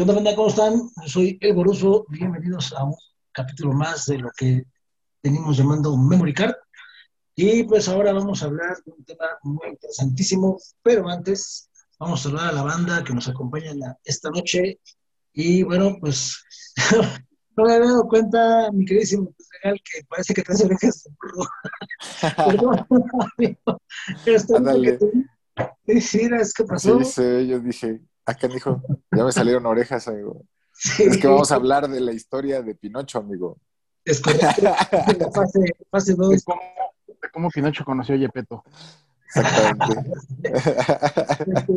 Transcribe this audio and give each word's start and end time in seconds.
¿Qué 0.00 0.04
onda, 0.04 0.14
banda? 0.14 0.34
¿Cómo 0.34 0.48
están? 0.48 0.80
Yo 1.02 1.08
soy 1.08 1.36
El 1.42 1.52
Goruso. 1.52 2.06
Bienvenidos 2.08 2.72
a 2.72 2.84
un 2.84 2.94
capítulo 3.32 3.74
más 3.74 4.06
de 4.06 4.16
lo 4.16 4.30
que 4.34 4.64
venimos 5.22 5.58
llamando 5.58 5.94
Memory 5.94 6.32
Card. 6.32 6.54
Y 7.36 7.64
pues 7.64 7.86
ahora 7.86 8.14
vamos 8.14 8.42
a 8.42 8.46
hablar 8.46 8.78
de 8.86 8.92
un 8.92 9.04
tema 9.04 9.26
muy 9.42 9.68
interesantísimo, 9.68 10.58
pero 10.82 11.06
antes 11.06 11.68
vamos 11.98 12.20
a 12.20 12.22
saludar 12.22 12.48
a 12.48 12.52
la 12.52 12.62
banda 12.62 13.04
que 13.04 13.12
nos 13.12 13.28
acompaña 13.28 13.74
esta 14.02 14.30
noche. 14.30 14.80
Y 15.34 15.64
bueno, 15.64 15.98
pues 16.00 16.42
no 17.54 17.64
me 17.64 17.74
había 17.74 17.88
dado 17.88 18.08
cuenta, 18.08 18.72
mi 18.72 18.86
queridísimo 18.86 19.34
que 19.62 20.04
parece 20.08 20.32
que 20.32 20.40
traes 20.40 20.64
orejas 20.64 21.04
de 21.04 21.10
burro. 21.20 21.46
Perdón, 22.46 22.86
amigo. 23.36 23.82
Ándale. 24.56 24.98
Sí, 25.86 26.00
sí, 26.00 26.30
¿qué 26.56 26.64
pasó? 26.64 26.98
Sí, 27.00 27.04
sí, 27.04 27.48
yo 27.48 27.60
dije, 27.60 28.00
acá 28.30 28.48
dijo, 28.48 28.82
ya 29.14 29.24
me 29.24 29.32
salieron 29.32 29.66
orejas, 29.66 30.08
amigo. 30.08 30.44
Es 30.98 31.18
que 31.18 31.26
vamos 31.26 31.52
a 31.52 31.56
hablar 31.56 31.88
de 31.88 32.00
la 32.00 32.12
historia 32.12 32.62
de 32.62 32.74
Pinocho, 32.74 33.18
amigo. 33.18 33.58
Es 34.04 34.20
correcto. 34.20 34.72
fase, 35.34 35.60
fase 35.90 36.14
2. 36.14 36.30
De 36.30 36.42
cómo, 36.42 36.60
de 37.06 37.30
cómo 37.32 37.50
Pinocho 37.50 37.84
conoció 37.84 38.14
a 38.14 38.18
Yepeto. 38.18 38.64
Exactamente. 39.26 40.10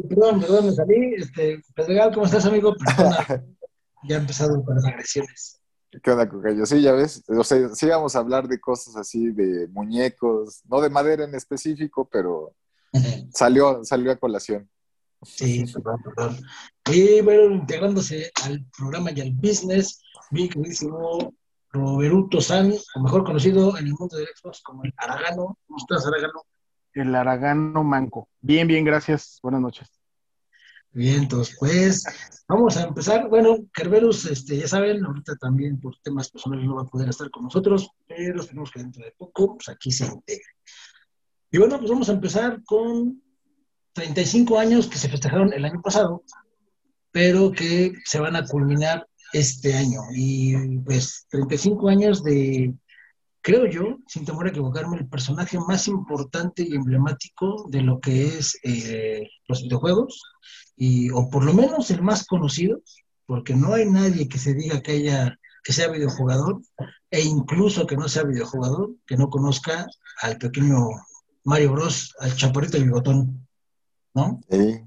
Perdón, 0.09 0.39
perdón, 0.39 0.65
me 0.67 0.71
salí. 0.71 1.13
Este, 1.17 1.61
Pedregal, 1.75 2.13
¿cómo 2.13 2.25
estás, 2.25 2.45
amigo? 2.45 2.75
Perdona, 2.75 3.43
ya 4.07 4.15
he 4.15 4.19
empezado 4.19 4.63
con 4.63 4.75
las 4.75 4.85
agresiones. 4.85 5.59
¿Qué 6.01 6.11
onda, 6.11 6.27
Cocayo? 6.27 6.65
Sí, 6.65 6.81
ya 6.81 6.93
ves. 6.93 7.23
O 7.27 7.43
sea, 7.43 7.69
sí 7.75 7.87
vamos 7.87 8.15
a 8.15 8.19
hablar 8.19 8.47
de 8.47 8.59
cosas 8.59 8.95
así, 8.95 9.31
de 9.31 9.67
muñecos, 9.67 10.61
no 10.67 10.81
de 10.81 10.89
madera 10.89 11.25
en 11.25 11.35
específico, 11.35 12.07
pero 12.11 12.55
salió, 13.31 13.83
salió 13.83 14.11
a 14.11 14.15
colación. 14.15 14.69
Sí, 15.25 15.65
perdón, 15.73 16.01
perdón. 16.03 16.37
Y 16.91 17.21
bueno, 17.21 17.55
integrándose 17.55 18.31
al 18.43 18.65
programa 18.77 19.11
y 19.11 19.21
al 19.21 19.31
business, 19.31 20.01
mi 20.31 20.49
queridísimo 20.49 21.33
Roberuto 21.71 22.39
San, 22.39 22.71
o 22.95 22.99
mejor 23.01 23.23
conocido 23.23 23.77
en 23.77 23.87
el 23.87 23.93
mundo 23.93 24.15
de 24.15 24.27
Xbox 24.27 24.61
como 24.61 24.83
el 24.83 24.93
Aragano. 24.97 25.57
¿Cómo 25.65 25.77
estás, 25.77 26.05
Aragano? 26.05 26.43
El 26.93 27.15
Aragano 27.15 27.83
Manco. 27.83 28.29
Bien, 28.41 28.67
bien, 28.67 28.85
gracias. 28.85 29.39
Buenas 29.41 29.61
noches. 29.61 29.89
Bien, 30.91 31.23
entonces, 31.23 31.55
pues 31.59 32.05
vamos 32.47 32.77
a 32.77 32.83
empezar. 32.83 33.27
Bueno, 33.27 33.57
Kerberus, 33.73 34.25
este, 34.25 34.57
ya 34.57 34.67
saben, 34.67 35.03
ahorita 35.03 35.35
también 35.37 35.79
por 35.79 35.97
temas 36.03 36.29
personales 36.29 36.67
no 36.67 36.75
va 36.75 36.83
a 36.83 36.87
poder 36.87 37.09
estar 37.09 37.31
con 37.31 37.45
nosotros, 37.45 37.89
pero 38.07 38.41
esperemos 38.41 38.69
que 38.69 38.79
dentro 38.79 39.03
de 39.03 39.11
poco, 39.17 39.55
pues 39.55 39.69
aquí 39.69 39.91
se 39.91 40.05
integre. 40.05 40.43
Y 41.49 41.57
bueno, 41.57 41.79
pues 41.79 41.89
vamos 41.89 42.09
a 42.09 42.13
empezar 42.13 42.63
con 42.63 43.22
35 43.93 44.59
años 44.59 44.87
que 44.87 44.97
se 44.97 45.09
festejaron 45.09 45.53
el 45.53 45.65
año 45.65 45.81
pasado, 45.81 46.23
pero 47.11 47.51
que 47.51 47.93
se 48.05 48.19
van 48.19 48.35
a 48.35 48.45
culminar 48.45 49.07
este 49.33 49.75
año. 49.75 50.01
Y 50.13 50.79
pues 50.79 51.25
35 51.29 51.89
años 51.89 52.23
de, 52.23 52.73
creo 53.41 53.65
yo, 53.67 53.97
sin 54.07 54.25
temor 54.25 54.47
a 54.47 54.49
equivocarme, 54.49 54.97
el 54.97 55.07
personaje 55.07 55.57
más 55.59 55.87
importante 55.87 56.63
y 56.63 56.75
emblemático 56.75 57.67
de 57.69 57.81
lo 57.81 57.99
que 57.99 58.25
es 58.25 58.57
eh, 58.63 59.29
los 59.47 59.63
videojuegos, 59.63 60.21
y, 60.75 61.09
o 61.11 61.29
por 61.29 61.43
lo 61.43 61.53
menos 61.53 61.91
el 61.91 62.01
más 62.01 62.25
conocido, 62.25 62.81
porque 63.25 63.55
no 63.55 63.73
hay 63.73 63.85
nadie 63.85 64.27
que 64.27 64.39
se 64.39 64.53
diga 64.53 64.81
que 64.81 64.93
haya 64.93 65.37
que 65.63 65.71
sea 65.73 65.87
videojugador 65.87 66.61
e 67.09 67.21
incluso 67.21 67.87
que 67.87 67.95
no 67.95 68.09
sea 68.09 68.23
videojugador, 68.23 68.91
que 69.07 69.15
no 69.15 69.29
conozca 69.29 69.87
al 70.21 70.37
pequeño 70.37 70.89
Mario 71.45 71.71
Bros, 71.71 72.13
al 72.19 72.35
chaparrito 72.35 72.77
y 72.77 72.83
bigotón, 72.83 73.47
¿no? 74.13 74.41
Sí. 74.49 74.81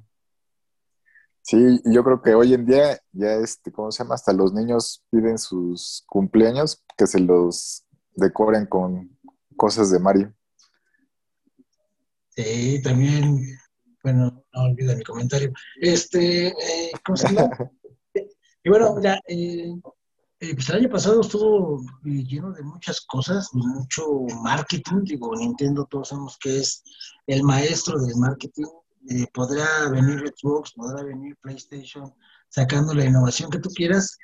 Sí, 1.43 1.81
yo 1.85 2.03
creo 2.03 2.21
que 2.21 2.35
hoy 2.35 2.55
en 2.55 2.67
día 2.67 3.01
ya, 3.13 3.35
este, 3.35 3.71
¿cómo 3.71 3.93
se 3.93 4.03
llama? 4.03 4.17
Hasta 4.17 4.33
los 4.33 4.53
niños 4.53 5.05
piden 5.11 5.39
sus 5.39 6.03
cumpleaños 6.09 6.83
que 6.97 7.07
se 7.07 7.21
los 7.21 7.85
decoren 8.17 8.67
con 8.67 9.17
cosas 9.57 9.93
de 9.93 10.01
Mario. 10.01 10.35
Sí, 12.31 12.83
también, 12.83 13.57
bueno, 14.03 14.45
no 14.53 14.63
olvida 14.63 14.97
mi 14.97 15.05
comentario. 15.05 15.53
Este, 15.81 16.49
eh, 16.49 16.91
¿cómo 17.05 17.17
se 17.17 17.29
llama? 17.33 17.49
y 18.65 18.69
bueno, 18.69 19.01
ya, 19.01 19.21
eh, 19.29 19.73
eh, 20.41 20.55
pues 20.55 20.69
el 20.69 20.77
año 20.77 20.91
pasado 20.91 21.21
estuvo 21.21 21.81
lleno 22.03 22.53
de 22.53 22.63
muchas 22.63 23.01
cosas, 23.03 23.49
mucho 23.53 24.05
marketing, 24.43 25.05
digo, 25.05 25.35
Nintendo 25.37 25.87
todos 25.89 26.09
sabemos 26.09 26.37
que 26.39 26.59
es 26.59 26.83
el 27.27 27.43
maestro 27.43 27.99
del 28.01 28.17
marketing, 28.17 28.67
eh, 29.09 29.27
podrá 29.33 29.89
venir 29.91 30.33
Xbox, 30.37 30.73
podrá 30.73 31.03
venir 31.03 31.37
PlayStation, 31.41 32.13
sacando 32.49 32.95
la 32.95 33.05
innovación 33.05 33.51
que 33.51 33.59
tú 33.59 33.71
quieras, 33.71 34.17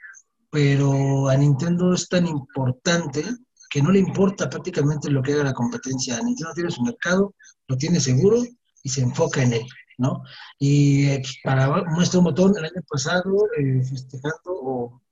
pero 0.51 1.29
a 1.29 1.37
Nintendo 1.37 1.93
es 1.95 2.09
tan 2.09 2.27
importante 2.27 3.25
que 3.71 3.81
no 3.81 3.91
le 3.91 4.01
importa 4.01 4.51
prácticamente 4.51 5.11
lo 5.11 5.23
que 5.23 5.33
haga 5.33 5.45
la 5.45 5.55
competencia. 5.55 6.21
Nintendo 6.23 6.53
tiene 6.55 6.71
su 6.71 6.83
mercado, 6.83 7.35
lo 7.69 7.77
tiene 7.77 8.01
seguro 8.01 8.43
y 8.83 8.89
se 8.89 9.01
enfoca 9.01 9.43
en 9.43 9.55
él, 9.55 9.67
¿no? 9.97 10.23
Y 10.59 11.07
eh, 11.07 11.23
para 11.43 11.83
muestra 11.85 12.19
un 12.19 12.27
botón, 12.27 12.55
el 12.57 12.65
año 12.65 12.83
pasado, 12.87 13.49
eh, 13.59 13.83
festejando 13.83 14.41
o 14.47 15.03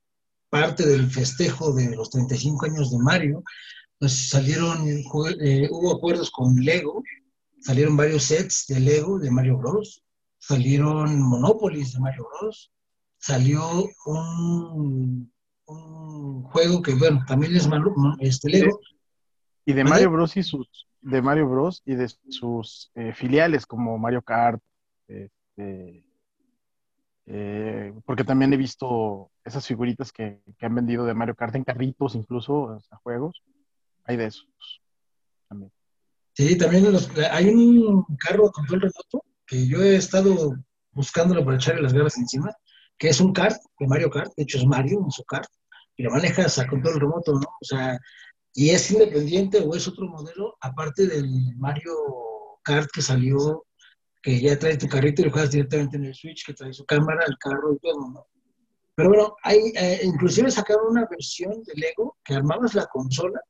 parte 0.51 0.87
del 0.87 1.11
festejo 1.11 1.73
de 1.73 1.97
los 1.97 2.11
35 2.11 2.67
años 2.67 2.91
de 2.91 2.99
Mario, 2.99 3.43
pues 3.99 4.29
salieron, 4.29 4.87
eh, 4.87 5.69
hubo 5.71 5.97
acuerdos 5.97 6.31
con 6.31 6.57
Lego, 6.57 7.03
salieron 7.61 7.97
varios 7.97 8.25
sets 8.25 8.67
de 8.69 8.81
Lego 8.81 9.19
de 9.19 9.31
Mario 9.31 9.59
Bros, 9.59 10.03
salieron 10.39 11.21
Monopolis 11.21 11.93
de 11.93 12.01
Mario 12.01 12.27
Bros, 12.29 12.73
salió 13.19 13.63
un, 14.07 15.33
un 15.67 16.43
juego 16.45 16.83
que, 16.83 16.95
bueno, 16.95 17.23
también 17.27 17.55
es 17.55 17.69
malo, 17.69 17.95
este 18.19 18.49
Lego. 18.51 18.81
Y 19.65 19.73
de 19.73 19.85
Mario 19.85 20.11
Bros. 20.11 20.37
y 20.37 20.43
sus, 20.43 20.89
de 21.01 21.23
Mario 21.23 21.49
Bros. 21.49 21.83
y 21.85 21.95
de 21.95 22.09
sus 22.29 22.91
eh, 22.95 23.13
filiales 23.13 23.67
como 23.67 23.99
Mario 23.99 24.23
Kart, 24.23 24.61
este, 25.07 26.05
eh, 27.27 27.93
porque 28.05 28.25
también 28.25 28.53
he 28.53 28.57
visto 28.57 29.31
esas 29.45 29.67
figuritas 29.67 30.13
que, 30.13 30.41
que, 30.59 30.67
han 30.67 30.75
vendido 30.75 31.05
de 31.05 31.15
Mario 31.15 31.35
Kart 31.35 31.55
en 31.55 31.65
carritos, 31.65 32.15
incluso, 32.15 32.55
o 32.55 32.81
sea, 32.81 32.99
juegos. 32.99 33.43
Hay 34.05 34.17
de 34.17 34.27
esos. 34.27 34.49
Sí, 36.41 36.57
también 36.57 36.87
hay 37.33 37.49
un 37.51 38.03
carro 38.17 38.49
a 38.49 38.51
control 38.51 38.81
remoto 38.81 39.23
que 39.47 39.67
yo 39.67 39.83
he 39.83 39.97
estado 39.97 40.55
buscándolo 40.93 41.45
para 41.45 41.59
echarle 41.59 41.83
las 41.83 41.93
garras 41.93 42.17
encima, 42.17 42.51
que 42.97 43.11
es 43.11 43.21
un 43.21 43.35
kart 43.35 43.59
de 43.79 43.87
Mario 43.87 44.09
Kart, 44.09 44.33
de 44.35 44.45
hecho 44.45 44.57
es 44.57 44.65
Mario 44.65 45.03
en 45.05 45.11
su 45.11 45.23
kart, 45.25 45.51
y 45.99 46.03
lo 46.03 46.13
manejas 46.13 46.59
a 46.59 46.67
control 46.67 46.99
remoto, 46.99 47.35
¿no? 47.35 47.41
O 47.41 47.65
sea, 47.65 47.99
y 48.55 48.71
es 48.71 48.91
independiente 48.91 49.59
o 49.59 49.75
es 49.75 49.87
otro 49.87 50.09
modelo, 50.09 50.57
aparte 50.63 51.07
del 51.09 51.29
Mario 51.59 51.93
Kart 52.65 52.89
que 52.91 53.03
salió 53.03 53.67
que 54.23 54.41
ya 54.41 54.59
trae 54.59 54.79
tu 54.79 54.89
carrito 54.89 55.21
y 55.21 55.27
lo 55.27 55.33
juegas 55.33 55.51
directamente 55.51 55.99
en 55.99 56.07
el 56.07 56.15
Switch, 56.15 56.47
que 56.47 56.55
trae 56.55 56.73
su 56.73 56.87
cámara, 56.87 57.23
el 57.29 57.37
carro 57.37 57.75
y 57.75 57.79
todo, 57.81 58.09
¿no? 58.15 58.27
Pero 58.95 59.11
bueno, 59.11 59.37
hay, 59.43 59.59
eh, 59.77 60.01
inclusive 60.05 60.51
sacaron 60.51 60.93
una 60.93 61.07
versión 61.07 61.63
de 61.65 61.75
Lego 61.75 62.17
que 62.25 62.33
armabas 62.33 62.75
la 62.75 62.87
consola, 62.87 63.43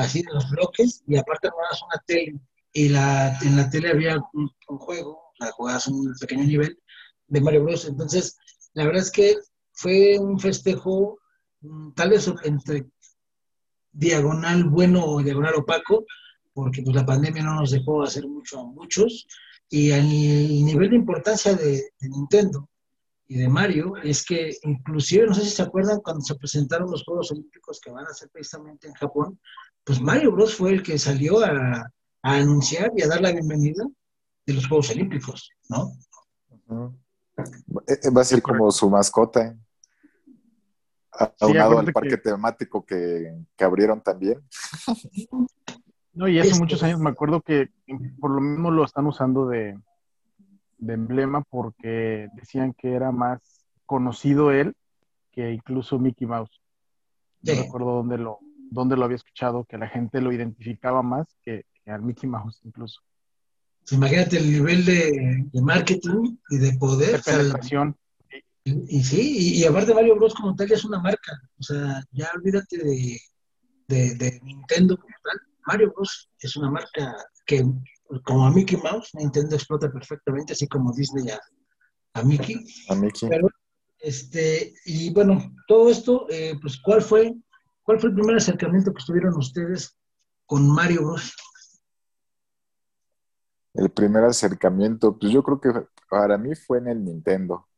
así 0.00 0.22
de 0.22 0.32
los 0.32 0.48
bloques, 0.50 1.02
y 1.06 1.16
aparte 1.16 1.48
armabas 1.48 1.82
una 1.82 2.02
tele. 2.06 2.40
Y 2.72 2.88
la, 2.88 3.36
en 3.40 3.56
la 3.56 3.68
tele 3.68 3.90
había 3.90 4.16
un, 4.32 4.48
juego, 4.78 5.12
o 5.12 5.34
sea, 5.36 5.50
jugabas 5.52 5.86
un 5.88 6.14
pequeño 6.20 6.44
nivel 6.44 6.78
de 7.26 7.40
Mario 7.40 7.64
Bros. 7.64 7.86
Entonces, 7.86 8.36
la 8.74 8.84
verdad 8.84 9.02
es 9.02 9.10
que 9.10 9.36
fue 9.72 10.18
un 10.18 10.38
festejo, 10.38 11.18
mm, 11.60 11.92
tal 11.92 12.10
vez 12.10 12.30
entre 12.44 12.86
diagonal 13.92 14.64
bueno 14.64 15.04
o 15.04 15.22
diagonal 15.22 15.54
opaco, 15.56 16.04
porque 16.52 16.82
pues 16.82 16.94
la 16.94 17.06
pandemia 17.06 17.42
no 17.42 17.54
nos 17.54 17.70
dejó 17.70 18.02
hacer 18.02 18.26
mucho 18.26 18.60
a 18.60 18.64
muchos, 18.64 19.26
y 19.68 19.90
el 19.90 20.08
nivel 20.08 20.90
de 20.90 20.96
importancia 20.96 21.54
de, 21.54 21.92
de, 21.98 22.08
Nintendo 22.08 22.68
y 23.28 23.38
de 23.38 23.48
Mario 23.48 23.94
es 24.02 24.24
que 24.24 24.56
inclusive, 24.64 25.26
no 25.26 25.34
sé 25.34 25.42
si 25.42 25.50
se 25.50 25.62
acuerdan, 25.62 26.00
cuando 26.00 26.22
se 26.22 26.34
presentaron 26.34 26.90
los 26.90 27.04
Juegos 27.04 27.30
Olímpicos 27.30 27.80
que 27.80 27.92
van 27.92 28.06
a 28.06 28.12
ser 28.12 28.28
precisamente 28.30 28.88
en 28.88 28.94
Japón, 28.94 29.40
pues 29.84 30.00
Mario 30.00 30.32
Bros 30.32 30.54
fue 30.54 30.70
el 30.72 30.82
que 30.82 30.98
salió 30.98 31.44
a, 31.44 31.90
a 32.22 32.34
anunciar 32.34 32.92
y 32.96 33.02
a 33.02 33.08
dar 33.08 33.20
la 33.20 33.32
bienvenida 33.32 33.84
de 34.46 34.54
los 34.54 34.66
Juegos 34.68 34.90
Olímpicos, 34.90 35.50
¿no? 35.68 35.92
Uh 36.48 36.68
-huh. 36.68 38.14
Va 38.16 38.20
a 38.20 38.24
ser 38.24 38.42
como 38.42 38.70
su 38.70 38.90
mascota. 38.90 39.56
Aunado 41.40 41.72
sí, 41.72 41.86
al 41.86 41.92
parque 41.92 42.10
que... 42.10 42.16
temático 42.18 42.84
que, 42.84 43.44
que 43.56 43.64
abrieron 43.64 44.00
también. 44.00 44.42
No, 46.12 46.28
y 46.28 46.38
hace 46.38 46.58
muchos 46.58 46.82
años 46.82 46.98
me 46.98 47.10
acuerdo 47.10 47.40
que 47.40 47.70
por 48.18 48.30
lo 48.30 48.40
mismo 48.40 48.70
lo 48.70 48.84
están 48.84 49.06
usando 49.06 49.46
de, 49.46 49.78
de, 50.78 50.92
emblema 50.92 51.42
porque 51.42 52.28
decían 52.34 52.74
que 52.74 52.94
era 52.94 53.12
más 53.12 53.40
conocido 53.86 54.50
él 54.50 54.74
que 55.30 55.52
incluso 55.52 55.98
Mickey 55.98 56.26
Mouse. 56.26 56.60
Sí. 57.42 57.54
No 57.54 57.62
recuerdo 57.62 57.90
dónde 57.92 58.18
lo, 58.18 58.40
dónde 58.70 58.96
lo 58.96 59.04
había 59.04 59.16
escuchado, 59.16 59.64
que 59.64 59.78
la 59.78 59.88
gente 59.88 60.20
lo 60.20 60.32
identificaba 60.32 61.02
más 61.02 61.26
que, 61.42 61.64
que 61.84 61.90
al 61.90 62.02
Mickey 62.02 62.28
Mouse 62.28 62.60
incluso. 62.64 63.00
Imagínate 63.90 64.38
el 64.38 64.50
nivel 64.50 64.84
de, 64.84 65.44
de 65.52 65.62
marketing 65.62 66.36
y 66.50 66.58
de 66.58 66.72
poder. 66.74 67.16
De 67.16 67.22
penetración. 67.22 67.96
Y, 68.64 69.02
sí, 69.02 69.56
y, 69.58 69.64
aparte 69.64 69.94
Mario 69.94 70.16
Bros 70.16 70.34
como 70.34 70.54
tal 70.54 70.68
ya 70.68 70.76
es 70.76 70.84
una 70.84 71.00
marca, 71.00 71.40
o 71.58 71.62
sea, 71.62 72.04
ya 72.12 72.30
olvídate 72.36 72.76
de, 72.76 73.18
de, 73.88 74.40
Nintendo 74.44 74.96
como 74.96 75.14
tal. 75.24 75.40
Mario 75.66 75.92
Bros 75.96 76.30
es 76.38 76.56
una 76.56 76.70
marca 76.70 77.16
que, 77.46 77.64
como 78.24 78.46
a 78.46 78.50
Mickey 78.50 78.78
Mouse, 78.78 79.10
Nintendo 79.14 79.56
explota 79.56 79.90
perfectamente, 79.90 80.52
así 80.52 80.68
como 80.68 80.92
Disney 80.92 81.30
a, 81.30 81.40
a 82.14 82.22
Mickey. 82.22 82.64
A 82.90 82.94
Mickey. 82.94 83.30
este, 84.00 84.74
y 84.84 85.10
bueno, 85.12 85.54
todo 85.66 85.88
esto, 85.88 86.26
eh, 86.28 86.54
pues, 86.60 86.78
¿cuál 86.82 87.00
fue, 87.00 87.34
¿cuál 87.82 88.00
fue 88.00 88.10
el 88.10 88.14
primer 88.14 88.36
acercamiento 88.36 88.92
que 88.92 89.04
tuvieron 89.04 89.34
ustedes 89.36 89.96
con 90.46 90.68
Mario 90.68 91.04
Bros? 91.04 91.34
El 93.74 93.90
primer 93.90 94.24
acercamiento, 94.24 95.16
pues 95.16 95.32
yo 95.32 95.42
creo 95.42 95.60
que 95.60 95.86
para 96.08 96.36
mí 96.36 96.54
fue 96.54 96.78
en 96.78 96.88
el 96.88 97.04
Nintendo. 97.04 97.68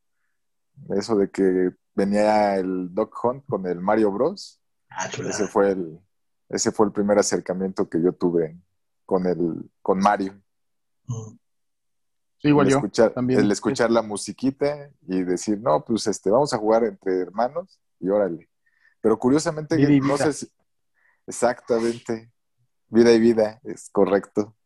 Eso 0.88 1.16
de 1.16 1.30
que 1.30 1.70
venía 1.94 2.56
el 2.56 2.94
Doc 2.94 3.14
Hunt 3.22 3.44
con 3.46 3.66
el 3.66 3.80
Mario 3.80 4.10
Bros. 4.10 4.60
Ah, 4.88 5.06
ese 5.06 5.46
fue 5.46 5.72
el, 5.72 6.00
ese 6.48 6.72
fue 6.72 6.86
el 6.86 6.92
primer 6.92 7.18
acercamiento 7.18 7.88
que 7.88 8.02
yo 8.02 8.12
tuve 8.12 8.58
con 9.04 9.26
el, 9.26 9.70
con 9.80 9.98
Mario. 9.98 10.40
Mm. 11.06 11.36
igual 12.44 12.66
el 12.66 12.72
yo. 12.72 12.78
Escuchar, 12.78 13.12
El 13.16 13.50
escuchar 13.50 13.90
la 13.90 14.02
musiquita 14.02 14.90
y 15.02 15.22
decir, 15.22 15.58
no, 15.60 15.84
pues 15.84 16.06
este, 16.06 16.30
vamos 16.30 16.52
a 16.52 16.58
jugar 16.58 16.84
entre 16.84 17.20
hermanos 17.20 17.80
y 18.00 18.08
órale. 18.08 18.48
Pero 19.02 19.18
curiosamente, 19.18 19.76
no 20.00 20.16
sé 20.16 20.32
si. 20.32 20.48
Exactamente. 21.26 22.32
Vida 22.88 23.12
y 23.12 23.20
vida, 23.20 23.60
es 23.64 23.90
correcto. 23.90 24.56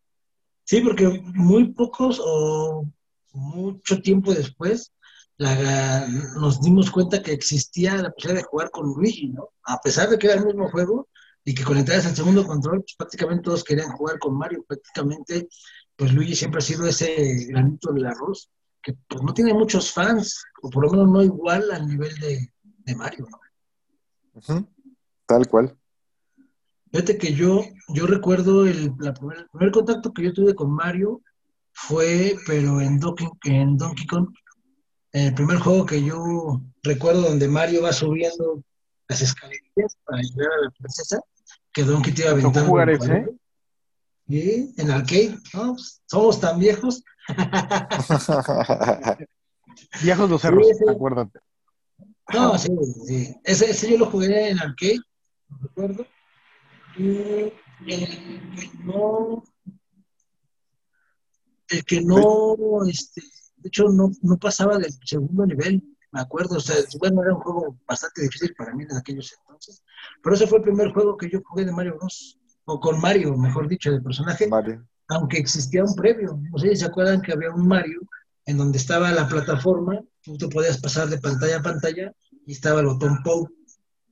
Sí, 0.64 0.80
porque 0.80 1.08
muy 1.34 1.72
pocos 1.72 2.20
o 2.24 2.84
mucho 3.32 4.00
tiempo 4.00 4.32
después 4.34 4.92
nos 5.38 6.60
dimos 6.62 6.90
cuenta 6.90 7.22
que 7.22 7.32
existía 7.32 7.96
la 7.96 8.10
posibilidad 8.10 8.42
de 8.42 8.48
jugar 8.48 8.70
con 8.70 8.86
Luigi, 8.86 9.28
¿no? 9.28 9.50
A 9.64 9.80
pesar 9.80 10.08
de 10.08 10.18
que 10.18 10.26
era 10.26 10.36
el 10.36 10.46
mismo 10.46 10.68
juego 10.70 11.08
y 11.44 11.54
que 11.54 11.62
con 11.62 11.76
entradas 11.76 12.06
al 12.06 12.16
segundo 12.16 12.46
control, 12.46 12.80
pues, 12.80 12.94
prácticamente 12.96 13.44
todos 13.44 13.62
querían 13.62 13.92
jugar 13.92 14.18
con 14.18 14.36
Mario. 14.36 14.64
Prácticamente, 14.66 15.48
pues 15.94 16.12
Luigi 16.12 16.34
siempre 16.34 16.58
ha 16.58 16.62
sido 16.62 16.86
ese 16.86 17.46
granito 17.48 17.92
del 17.92 18.06
arroz 18.06 18.50
que 18.82 18.94
pues, 19.08 19.22
no 19.22 19.34
tiene 19.34 19.52
muchos 19.52 19.92
fans, 19.92 20.42
o 20.62 20.70
por 20.70 20.84
lo 20.84 20.90
menos 20.90 21.08
no 21.08 21.22
igual 21.22 21.70
al 21.70 21.86
nivel 21.86 22.14
de, 22.18 22.94
Mario, 22.94 23.26
¿no? 23.30 23.38
Tal 25.26 25.48
cual. 25.48 25.76
Fíjate 26.90 27.18
que 27.18 27.34
yo, 27.34 27.64
yo 27.88 28.06
recuerdo 28.06 28.66
el, 28.66 28.94
primer, 28.94 29.70
contacto 29.72 30.12
que 30.12 30.22
yo 30.22 30.32
tuve 30.32 30.54
con 30.54 30.70
Mario 30.70 31.20
fue, 31.72 32.36
pero 32.46 32.80
en 32.80 32.98
Donkey, 32.98 33.28
en 33.44 33.76
Donkey 33.76 34.06
Kong, 34.06 34.28
el 35.12 35.34
primer 35.34 35.58
juego 35.58 35.84
que 35.84 36.02
yo 36.02 36.62
recuerdo 36.82 37.22
donde 37.22 37.48
Mario 37.48 37.82
va 37.82 37.92
subiendo 37.92 38.62
las 39.08 39.20
escaleras 39.20 39.96
para 40.04 40.22
llegar 40.22 40.52
a 40.52 40.64
la 40.64 40.70
princesa, 40.70 41.20
que 41.72 41.82
Donkey 41.82 42.14
te 42.14 42.22
iba 42.22 42.30
aventando. 42.30 42.68
jugar 42.68 42.90
ese? 42.90 43.26
Sí, 44.28 44.74
en 44.76 44.90
arcade, 44.90 45.38
¿no? 45.54 45.74
Pues, 45.74 46.02
somos 46.06 46.40
tan 46.40 46.58
viejos. 46.58 47.02
viejos 50.02 50.30
los 50.30 50.40
cerros, 50.40 50.66
acuérdate. 50.88 51.40
No, 52.32 52.58
sí, 52.58 52.68
sí. 53.06 53.36
Ese, 53.44 53.70
ese 53.70 53.90
yo 53.90 53.98
lo 53.98 54.06
jugué 54.06 54.50
en 54.50 54.58
arcade, 54.58 54.98
no 55.48 55.58
recuerdo. 55.60 56.06
Y 56.98 57.52
el 57.86 58.10
que 58.56 58.70
no, 58.84 59.44
el 61.68 61.84
que 61.84 62.00
no, 62.00 62.56
este, 62.88 63.22
de 63.56 63.68
hecho, 63.68 63.88
no, 63.88 64.10
no 64.22 64.36
pasaba 64.38 64.78
del 64.78 64.92
segundo 65.04 65.46
nivel, 65.46 65.82
me 66.12 66.20
acuerdo. 66.20 66.56
O 66.56 66.60
sea, 66.60 66.76
bueno, 66.98 67.22
era 67.22 67.34
un 67.34 67.40
juego 67.40 67.78
bastante 67.86 68.22
difícil 68.22 68.54
para 68.56 68.74
mí 68.74 68.84
en 68.84 68.96
aquellos 68.96 69.34
entonces. 69.40 69.82
Pero 70.22 70.34
ese 70.34 70.46
fue 70.46 70.58
el 70.58 70.64
primer 70.64 70.92
juego 70.92 71.16
que 71.16 71.30
yo 71.30 71.40
jugué 71.44 71.64
de 71.64 71.72
Mario 71.72 71.96
Bros. 71.98 72.38
O 72.64 72.80
con 72.80 73.00
Mario, 73.00 73.36
mejor 73.36 73.68
dicho, 73.68 73.92
de 73.92 74.00
personaje. 74.00 74.48
Mario. 74.48 74.84
Aunque 75.08 75.38
existía 75.38 75.84
un 75.84 75.94
previo. 75.94 76.40
No 76.50 76.58
sé 76.58 76.70
si 76.70 76.76
se 76.76 76.86
acuerdan 76.86 77.22
que 77.22 77.32
había 77.32 77.50
un 77.50 77.68
Mario 77.68 78.00
en 78.44 78.56
donde 78.56 78.78
estaba 78.78 79.10
la 79.12 79.28
plataforma, 79.28 80.00
tú 80.26 80.36
te 80.36 80.48
podías 80.48 80.78
pasar 80.80 81.08
de 81.08 81.18
pantalla 81.18 81.58
a 81.58 81.62
pantalla 81.62 82.12
y 82.46 82.52
estaba 82.52 82.80
el 82.80 82.86
botón 82.86 83.22
POW, 83.22 83.48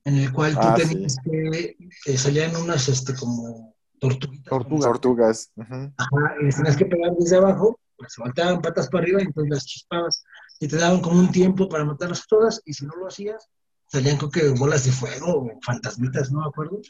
en 0.04 0.16
el 0.16 0.32
cual 0.32 0.54
tú 0.54 0.60
ah, 0.62 0.74
tenías 0.74 1.16
que, 1.22 1.76
eh, 2.06 2.16
salían 2.16 2.56
unas, 2.56 2.88
este, 2.88 3.14
como 3.14 3.74
tortugas. 3.98 4.42
Tortugas. 4.44 5.52
Ajá, 5.56 5.92
y 6.40 6.48
tenías 6.50 6.76
que 6.76 6.86
pegar 6.86 7.12
desde 7.18 7.36
abajo 7.36 7.78
pues 7.96 8.12
se 8.12 8.22
volteaban 8.22 8.60
patas 8.60 8.88
para 8.88 9.04
arriba 9.04 9.20
y 9.22 9.26
entonces 9.26 9.50
las 9.50 9.66
chispabas 9.66 10.24
y 10.60 10.68
te 10.68 10.76
daban 10.76 11.00
como 11.00 11.18
un 11.18 11.30
tiempo 11.30 11.68
para 11.68 11.84
matarlas 11.84 12.26
todas 12.26 12.60
y 12.64 12.72
si 12.72 12.86
no 12.86 12.94
lo 12.96 13.08
hacías, 13.08 13.48
salían 13.86 14.16
creo 14.16 14.30
que 14.30 14.48
bolas 14.58 14.84
de 14.84 14.92
fuego 14.92 15.26
o 15.26 15.60
fantasmitas, 15.64 16.30
no 16.30 16.40
me 16.40 16.46
acuerdo, 16.46 16.80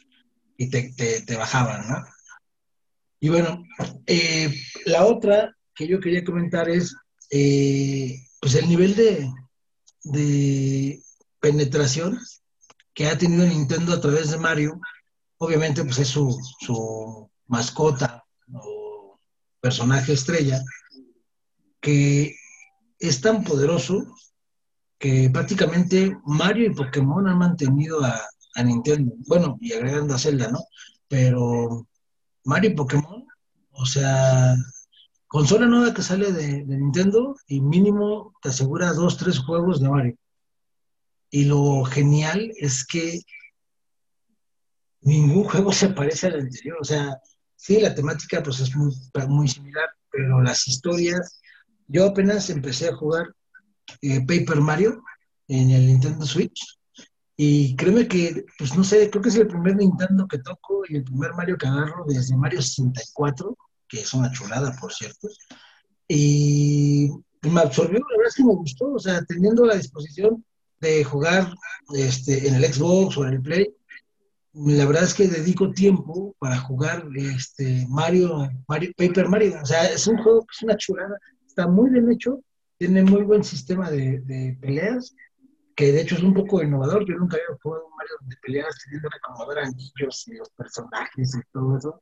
y 0.57 0.69
te, 0.69 0.93
te, 0.93 1.35
bajaban, 1.35 1.87
¿no? 1.87 2.05
Y 3.19 3.29
bueno, 3.29 3.63
eh, 4.05 4.53
la 4.85 5.05
otra 5.05 5.55
que 5.73 5.87
yo 5.87 5.99
quería 5.99 6.23
comentar 6.23 6.69
es, 6.69 6.95
eh, 7.31 8.24
pues 8.39 8.55
el 8.55 8.67
nivel 8.67 8.95
de, 8.95 9.31
de 10.03 11.03
penetración 11.39 12.19
que 12.93 13.07
ha 13.07 13.17
tenido 13.17 13.45
Nintendo 13.45 13.93
a 13.93 14.01
través 14.01 14.31
de 14.31 14.37
Mario, 14.37 14.79
obviamente 15.37 15.83
pues 15.83 15.99
es 15.99 16.07
su, 16.07 16.35
su 16.61 17.29
mascota 17.47 18.23
o 18.53 19.19
personaje 19.59 20.13
estrella, 20.13 20.61
que 21.81 22.35
es 22.99 23.21
tan 23.21 23.43
poderoso 23.43 24.05
que 24.97 25.29
prácticamente 25.29 26.17
Mario 26.25 26.67
y 26.67 26.73
Pokémon 26.73 27.27
han 27.27 27.37
mantenido 27.37 28.03
a, 28.03 28.21
Nintendo. 28.63 29.13
Bueno, 29.27 29.57
y 29.59 29.73
agregando 29.73 30.15
a 30.15 30.17
Zelda, 30.17 30.49
¿no? 30.49 30.59
Pero 31.09 31.85
Mario 32.45 32.69
y 32.69 32.73
Pokémon, 32.73 33.27
o 33.71 33.85
sea, 33.85 34.55
consola 35.35 35.65
nueva 35.65 35.93
que 35.93 36.01
sale 36.01 36.31
de, 36.31 36.63
Nintendo 36.63 37.35
y 37.45 37.59
mínimo 37.59 38.33
te 38.41 38.47
asegura 38.47 38.93
dos, 38.93 39.17
tres 39.17 39.37
juegos 39.39 39.81
de 39.81 39.89
Mario. 39.89 40.17
Y 41.29 41.43
lo 41.43 41.83
genial 41.83 42.53
es 42.55 42.87
que 42.87 43.19
ningún 45.01 45.43
juego 45.49 45.73
se 45.73 45.89
parece 45.89 46.27
al 46.27 46.39
anterior. 46.39 46.77
O 46.79 46.85
sea, 46.85 47.17
sí, 47.57 47.81
la 47.81 47.93
temática 47.93 48.41
pues 48.41 48.61
es 48.61 48.73
muy, 48.77 49.47
similar, 49.49 49.89
pero 50.09 50.41
las 50.41 50.69
historias 50.69 51.41
yo 51.89 52.05
apenas 52.05 52.49
empecé 52.49 52.87
a 52.87 52.95
jugar 52.95 53.27
eh, 54.03 54.21
Paper 54.21 54.61
Mario 54.61 55.03
en 55.49 55.69
el 55.69 55.87
Nintendo 55.87 56.25
Switch 56.25 56.79
y 57.35 57.75
créeme 57.75 58.07
que, 58.07 58.45
pues 58.57 58.73
no 58.77 58.85
sé, 58.85 59.09
creo 59.09 59.21
que 59.21 59.27
es 59.27 59.35
el 59.35 59.47
primer 59.47 59.75
Nintendo 59.75 60.29
que 60.29 60.37
toco 60.37 60.83
y 60.87 60.95
el 60.95 61.03
primer 61.03 61.33
Mario 61.33 61.57
que 61.57 61.67
agarro 61.67 62.05
desde 62.07 62.37
Mario 62.37 62.61
64, 62.61 63.57
que 63.87 64.01
es 64.01 64.13
una 64.13 64.31
chulada, 64.31 64.75
por 64.79 64.93
cierto. 64.93 65.27
Y 66.07 67.09
me 67.41 67.61
absorbió, 67.61 67.99
la 67.99 68.17
verdad 68.17 68.27
es 68.29 68.35
que 68.35 68.43
me 68.43 68.55
gustó, 68.55 68.93
o 68.93 68.99
sea, 68.99 69.23
teniendo 69.25 69.65
la 69.65 69.75
disposición 69.75 70.43
de 70.79 71.03
jugar 71.03 71.53
este, 71.95 72.47
en 72.47 72.55
el 72.55 72.73
Xbox 72.73 73.17
o 73.17 73.25
en 73.25 73.33
el 73.33 73.41
Play, 73.41 73.73
la 74.53 74.85
verdad 74.85 75.03
es 75.03 75.13
que 75.13 75.27
dedico 75.27 75.71
tiempo 75.71 76.35
para 76.39 76.57
jugar 76.57 77.05
este, 77.15 77.85
Mario, 77.89 78.49
Mario, 78.67 78.91
Paper 78.95 79.27
Mario. 79.27 79.59
O 79.61 79.65
sea, 79.65 79.85
es 79.85 80.07
un 80.07 80.17
juego 80.17 80.41
que 80.41 80.55
es 80.55 80.63
una 80.63 80.77
chulada 80.77 81.17
está 81.55 81.67
muy 81.67 81.89
bien 81.89 82.11
hecho, 82.11 82.43
tiene 82.77 83.01
muy 83.03 83.23
buen 83.23 83.41
sistema 83.41 83.89
de, 83.89 84.57
peleas, 84.59 85.15
que 85.73 85.93
de 85.93 86.01
hecho 86.01 86.15
es 86.15 86.23
un 86.23 86.33
poco 86.33 86.61
innovador. 86.61 87.05
Yo 87.07 87.15
nunca 87.15 87.37
había 87.37 87.57
jugado 87.61 87.85
un 87.85 87.95
Mario 87.95 88.15
de 88.21 88.35
peleas 88.41 88.75
teniendo 88.83 89.09
que 89.09 89.17
acomodar 89.17 89.59
anillos 89.59 90.27
y 90.27 90.33
los 90.33 90.49
personajes 90.49 91.33
y 91.33 91.51
todo 91.53 91.77
eso. 91.77 92.01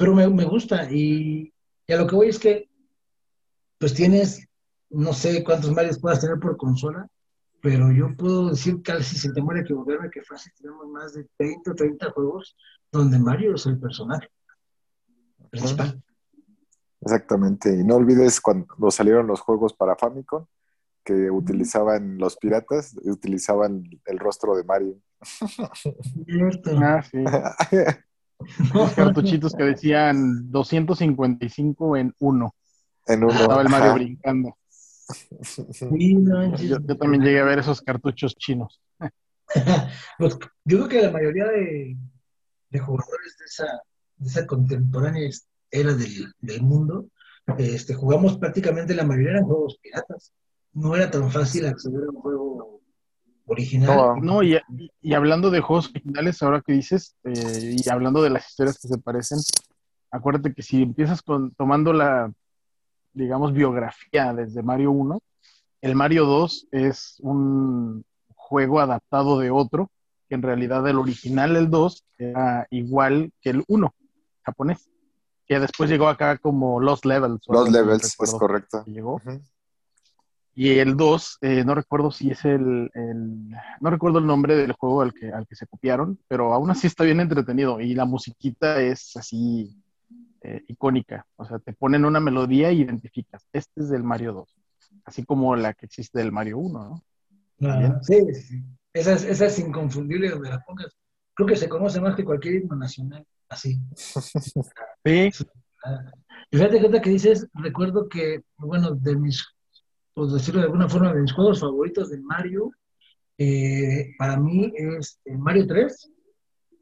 Pero 0.00 0.14
me, 0.14 0.26
me 0.30 0.46
gusta 0.46 0.90
y, 0.90 1.52
y, 1.86 1.92
a 1.92 1.98
lo 1.98 2.06
que 2.06 2.16
voy 2.16 2.28
es 2.30 2.38
que 2.38 2.70
pues 3.78 3.92
tienes, 3.92 4.48
no 4.88 5.12
sé 5.12 5.44
cuántos 5.44 5.72
Marios 5.72 5.98
puedas 5.98 6.22
tener 6.22 6.38
por 6.40 6.56
consola, 6.56 7.06
pero 7.60 7.92
yo 7.92 8.16
puedo 8.16 8.48
decir 8.48 8.80
casi 8.82 9.18
sin 9.18 9.34
temor 9.34 9.58
a 9.58 9.60
equivocarme 9.60 10.08
que 10.08 10.22
fácil 10.22 10.52
tenemos 10.56 10.88
más 10.88 11.12
de 11.12 11.26
20 11.38 11.70
o 11.70 11.74
30 11.74 12.12
juegos 12.12 12.56
donde 12.90 13.18
Mario 13.18 13.54
es 13.54 13.66
el 13.66 13.78
personaje 13.78 14.30
principal. 15.50 16.02
Exactamente. 17.02 17.74
Y 17.74 17.84
no 17.84 17.96
olvides 17.96 18.40
cuando 18.40 18.90
salieron 18.90 19.26
los 19.26 19.40
juegos 19.40 19.74
para 19.74 19.96
Famicom, 19.96 20.46
que 21.04 21.30
utilizaban 21.30 22.16
los 22.16 22.38
piratas, 22.38 22.96
utilizaban 23.04 23.82
el 24.06 24.18
rostro 24.18 24.56
de 24.56 24.64
Mario. 24.64 24.98
Ah, 26.82 27.02
sí. 27.02 27.18
Los 28.74 28.92
cartuchitos 28.92 29.54
que 29.54 29.64
decían 29.64 30.50
255 30.50 31.96
en 31.96 32.14
uno. 32.18 32.54
En 33.06 33.24
uno. 33.24 33.32
Estaba 33.32 33.62
el 33.62 33.68
Mario 33.68 33.94
brincando. 33.94 34.56
yo, 36.58 36.96
también 36.96 37.22
llegué 37.22 37.40
a 37.40 37.44
ver 37.44 37.58
esos 37.58 37.80
cartuchos 37.82 38.36
chinos. 38.36 38.80
Pues, 40.16 40.38
yo 40.64 40.76
creo 40.76 40.88
que 40.88 41.02
la 41.02 41.10
mayoría 41.10 41.44
de, 41.46 41.96
jugadores 42.78 43.36
de 43.36 43.44
esa, 43.46 43.82
de 44.16 44.28
esa 44.28 44.46
contemporánea 44.46 45.28
era 45.72 45.92
del, 45.92 46.62
mundo, 46.62 47.08
este, 47.58 47.94
jugamos 47.94 48.38
prácticamente 48.38 48.94
la 48.94 49.04
mayoría 49.04 49.38
en 49.38 49.46
juegos 49.46 49.76
piratas. 49.82 50.32
no 50.72 50.94
era 50.94 51.10
tan 51.10 51.32
fácil 51.32 51.66
acceder 51.66 52.04
a 52.04 52.10
un 52.10 52.20
juego 52.20 52.79
original. 53.50 54.20
No, 54.22 54.42
y, 54.42 54.58
hablando 55.14 55.50
de 55.50 55.60
juegos 55.60 55.90
originales, 55.90 56.42
ahora 56.42 56.62
que 56.64 56.72
dices, 56.72 57.16
eh, 57.24 57.76
y 57.76 57.88
hablando 57.88 58.22
de 58.22 58.30
las 58.30 58.48
historias 58.48 58.78
que 58.78 58.88
se 58.88 58.98
parecen, 58.98 59.38
acuérdate 60.10 60.54
que 60.54 60.62
si 60.62 60.82
empiezas 60.82 61.22
con, 61.22 61.52
tomando 61.54 61.92
la, 61.92 62.32
digamos, 63.12 63.52
biografía 63.52 64.32
desde 64.32 64.62
Mario 64.62 64.92
1, 64.92 65.20
el 65.82 65.94
Mario 65.94 66.26
2 66.26 66.68
es 66.72 67.16
un 67.20 68.04
juego 68.34 68.80
adaptado 68.80 69.38
de 69.38 69.50
otro, 69.50 69.90
que 70.28 70.34
en 70.34 70.42
realidad 70.42 70.86
el 70.88 70.98
original, 70.98 71.56
el 71.56 71.70
2, 71.70 72.04
era 72.18 72.66
igual 72.70 73.32
que 73.40 73.50
el 73.50 73.64
1, 73.66 73.94
japonés, 74.42 74.88
que 75.46 75.58
después 75.58 75.90
llegó 75.90 76.08
acá 76.08 76.38
como 76.38 76.80
Lost 76.80 77.04
Levels. 77.04 77.40
Lost 77.48 77.72
Levels, 77.72 78.16
es 78.20 78.32
correcto. 78.32 78.84
Llegó. 78.86 79.20
Y 80.54 80.78
el 80.78 80.96
2, 80.96 81.38
eh, 81.42 81.64
no 81.64 81.74
recuerdo 81.74 82.10
si 82.10 82.30
es 82.30 82.44
el, 82.44 82.90
No 83.80 83.90
recuerdo 83.90 84.18
el 84.18 84.26
nombre 84.26 84.56
del 84.56 84.72
juego 84.72 85.02
al 85.02 85.14
que, 85.14 85.30
al 85.30 85.46
que 85.46 85.54
se 85.54 85.66
copiaron, 85.66 86.18
pero 86.28 86.52
aún 86.52 86.70
así 86.70 86.86
está 86.86 87.04
bien 87.04 87.20
entretenido. 87.20 87.80
Y 87.80 87.94
la 87.94 88.04
musiquita 88.04 88.80
es 88.80 89.16
así 89.16 89.76
eh, 90.42 90.64
icónica. 90.68 91.26
O 91.36 91.44
sea, 91.44 91.58
te 91.58 91.72
ponen 91.72 92.04
una 92.04 92.20
melodía 92.20 92.72
y 92.72 92.82
identificas. 92.82 93.46
Este 93.52 93.80
es 93.80 93.90
del 93.90 94.02
Mario 94.02 94.32
2. 94.32 94.56
Así 95.04 95.24
como 95.24 95.54
la 95.56 95.72
que 95.72 95.86
existe 95.86 96.18
del 96.18 96.32
Mario 96.32 96.58
1, 96.58 96.84
¿no? 96.88 97.04
Ah, 97.68 97.98
sí, 98.02 98.34
sí. 98.34 98.62
Esa 98.92 99.12
es, 99.12 99.24
esa 99.24 99.46
es 99.46 99.58
inconfundible 99.58 100.30
donde 100.30 100.50
la 100.50 100.60
pongas. 100.60 100.96
Creo 101.34 101.46
que 101.46 101.56
se 101.56 101.68
conoce 101.68 102.00
más 102.00 102.16
que 102.16 102.24
cualquier 102.24 102.54
himno 102.56 102.76
nacional. 102.76 103.24
Así. 103.48 103.78
Sí. 105.02 105.30
Y 106.50 106.58
fíjate 106.58 107.00
que 107.00 107.08
dices, 107.08 107.48
recuerdo 107.54 108.06
que, 108.06 108.42
bueno, 108.58 108.90
de 108.90 109.16
mis 109.16 109.46
por 110.14 110.30
decirlo 110.30 110.60
de 110.60 110.66
alguna 110.66 110.88
forma, 110.88 111.12
de 111.12 111.22
mis 111.22 111.32
juegos 111.32 111.60
favoritos 111.60 112.10
de 112.10 112.18
Mario, 112.18 112.72
eh, 113.38 114.14
para 114.18 114.36
mí 114.36 114.72
es 114.76 115.20
el 115.24 115.38
Mario 115.38 115.66
3. 115.66 116.12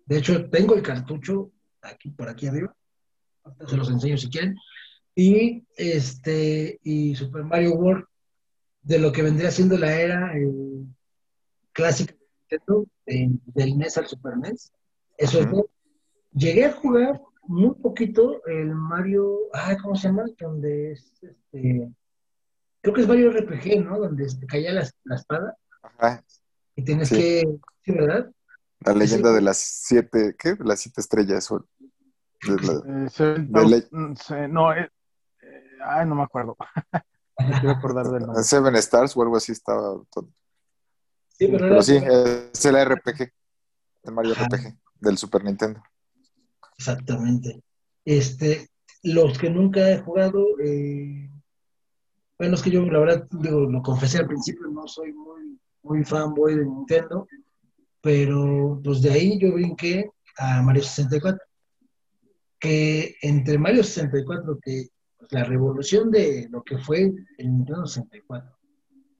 De 0.06 0.18
hecho, 0.18 0.49
tengo 0.50 0.75
el 0.75 0.82
cartucho 0.82 1.52
aquí, 1.82 2.11
por 2.11 2.28
aquí 2.28 2.47
arriba. 2.47 2.75
Se 3.66 3.76
los 3.76 3.90
enseño 3.90 4.16
si 4.16 4.28
quieren. 4.28 4.56
Y, 5.14 5.64
este, 5.76 6.78
y 6.82 7.14
Super 7.14 7.44
Mario 7.44 7.75
World, 7.75 8.04
de 8.82 8.99
lo 8.99 9.12
que 9.12 9.23
vendría 9.23 9.50
siendo 9.50 9.76
la 9.76 10.00
era 10.00 10.37
eh, 10.38 10.85
clásica 11.73 12.14
del 13.06 13.78
NES 13.78 13.99
al 13.99 14.06
Super 14.06 14.37
NES. 14.37 14.73
Eso 15.16 15.40
es 15.40 15.49
Llegué 16.32 16.66
a 16.66 16.73
jugar 16.73 17.20
muy 17.49 17.75
poquito 17.75 18.44
el 18.47 18.75
Mario, 18.75 19.38
ah, 19.54 19.76
¿cómo 19.80 19.97
se 19.97 20.08
llama? 20.08 20.25
Donde 20.38 20.92
es 20.92 21.12
este, 21.23 21.90
creo 22.80 22.94
que 22.94 23.02
es 23.02 23.08
Mario 23.08 23.32
RPG, 23.32 23.85
¿no? 23.85 23.99
Donde 23.99 24.26
te 24.26 24.47
caía 24.47 24.73
la, 24.73 24.88
espada. 25.14 25.56
Ajá. 25.82 26.25
Y 26.76 26.85
tienes 26.85 27.11
que, 27.11 27.42
sí, 27.85 27.92
¿verdad? 27.92 28.30
La 28.80 28.94
leyenda 28.94 29.32
de 29.32 29.40
las 29.40 29.58
siete, 29.58 30.37
¿qué? 30.38 30.56
Las 30.61 30.80
siete 30.80 31.00
estrellas. 31.00 31.50
Eh, 31.50 31.56
mm, 32.49 34.52
no, 34.52 34.73
eh, 34.73 34.88
eh, 35.42 35.64
ay, 35.85 36.06
no 36.06 36.14
me 36.14 36.23
acuerdo. 36.23 36.56
no 37.38 37.61
quiero 37.61 37.70
acordar 37.70 38.06
del 38.06 38.26
nombre. 38.26 38.44
Seven 38.44 38.76
Stars 38.76 39.16
o 39.16 39.23
algo 39.23 39.37
así 39.37 39.52
estaba. 39.52 40.00
Sí, 41.38 41.49
pero, 41.49 41.82
sí, 41.82 41.97
es 41.97 42.64
el 42.64 42.85
RPG, 42.85 43.32
el 44.04 44.12
Mario 44.12 44.35
RPG 44.35 44.76
del 45.00 45.18
Super 45.18 45.44
Nintendo. 45.44 45.82
Exactamente. 46.76 47.61
Este, 48.04 48.70
los 49.02 49.38
que 49.38 49.50
nunca 49.50 49.90
he 49.90 49.99
jugado, 49.99 50.44
eh, 50.64 51.28
bueno, 52.38 52.54
es 52.54 52.62
que 52.62 52.71
yo, 52.71 52.83
la 52.83 53.00
verdad, 53.00 53.28
lo 53.33 53.83
confesé 53.83 54.18
al 54.18 54.28
principio, 54.28 54.68
no 54.68 54.87
soy 54.87 55.12
muy, 55.12 55.59
muy 55.83 56.04
fanboy 56.04 56.54
de 56.54 56.64
Nintendo, 56.64 57.26
pero 58.00 58.80
pues 58.83 59.02
de 59.02 59.11
ahí 59.11 59.38
yo 59.40 59.52
brinqué 59.52 60.09
a 60.37 60.62
Mario 60.62 60.83
64. 60.83 61.45
Que 62.61 63.16
entre 63.23 63.59
Mario 63.59 63.83
64, 63.83 64.59
que 64.62 64.88
pues, 65.16 65.33
la 65.33 65.45
revolución 65.45 66.11
de 66.11 66.49
lo 66.50 66.62
que 66.62 66.78
fue 66.78 67.12
el 67.38 67.57
Nintendo 67.57 67.87
64, 67.87 68.57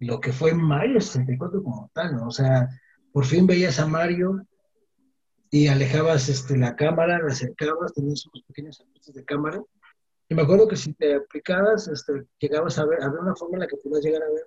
y 0.01 0.07
lo 0.07 0.21
que 0.21 0.33
fue 0.33 0.55
Mario 0.55 1.01
64 1.01 1.63
como 1.63 1.91
tal, 1.93 2.17
¿no? 2.17 2.29
O 2.29 2.31
sea, 2.31 2.69
por 3.13 3.25
fin 3.25 3.47
veías 3.47 3.81
a 3.81 3.87
Mario 3.87 4.47
y 5.51 5.67
alejabas 5.67 6.29
este, 6.29 6.57
la 6.57 6.77
cámara, 6.77 7.19
la 7.19 7.33
acercabas, 7.33 7.95
tenías 7.95 8.25
unos 8.27 8.45
pequeños 8.45 8.81
ajustes 8.81 9.15
de 9.15 9.25
cámara 9.25 9.61
y 10.29 10.35
me 10.35 10.43
acuerdo 10.43 10.69
que 10.69 10.77
si 10.77 10.93
te 10.93 11.15
aplicabas, 11.15 11.89
este, 11.89 12.25
llegabas 12.39 12.79
a 12.79 12.87
ver, 12.87 13.03
había 13.03 13.21
una 13.21 13.35
forma 13.35 13.57
en 13.57 13.61
la 13.61 13.67
que 13.67 13.77
podías 13.77 14.05
llegar 14.05 14.23
a 14.23 14.31
ver 14.31 14.47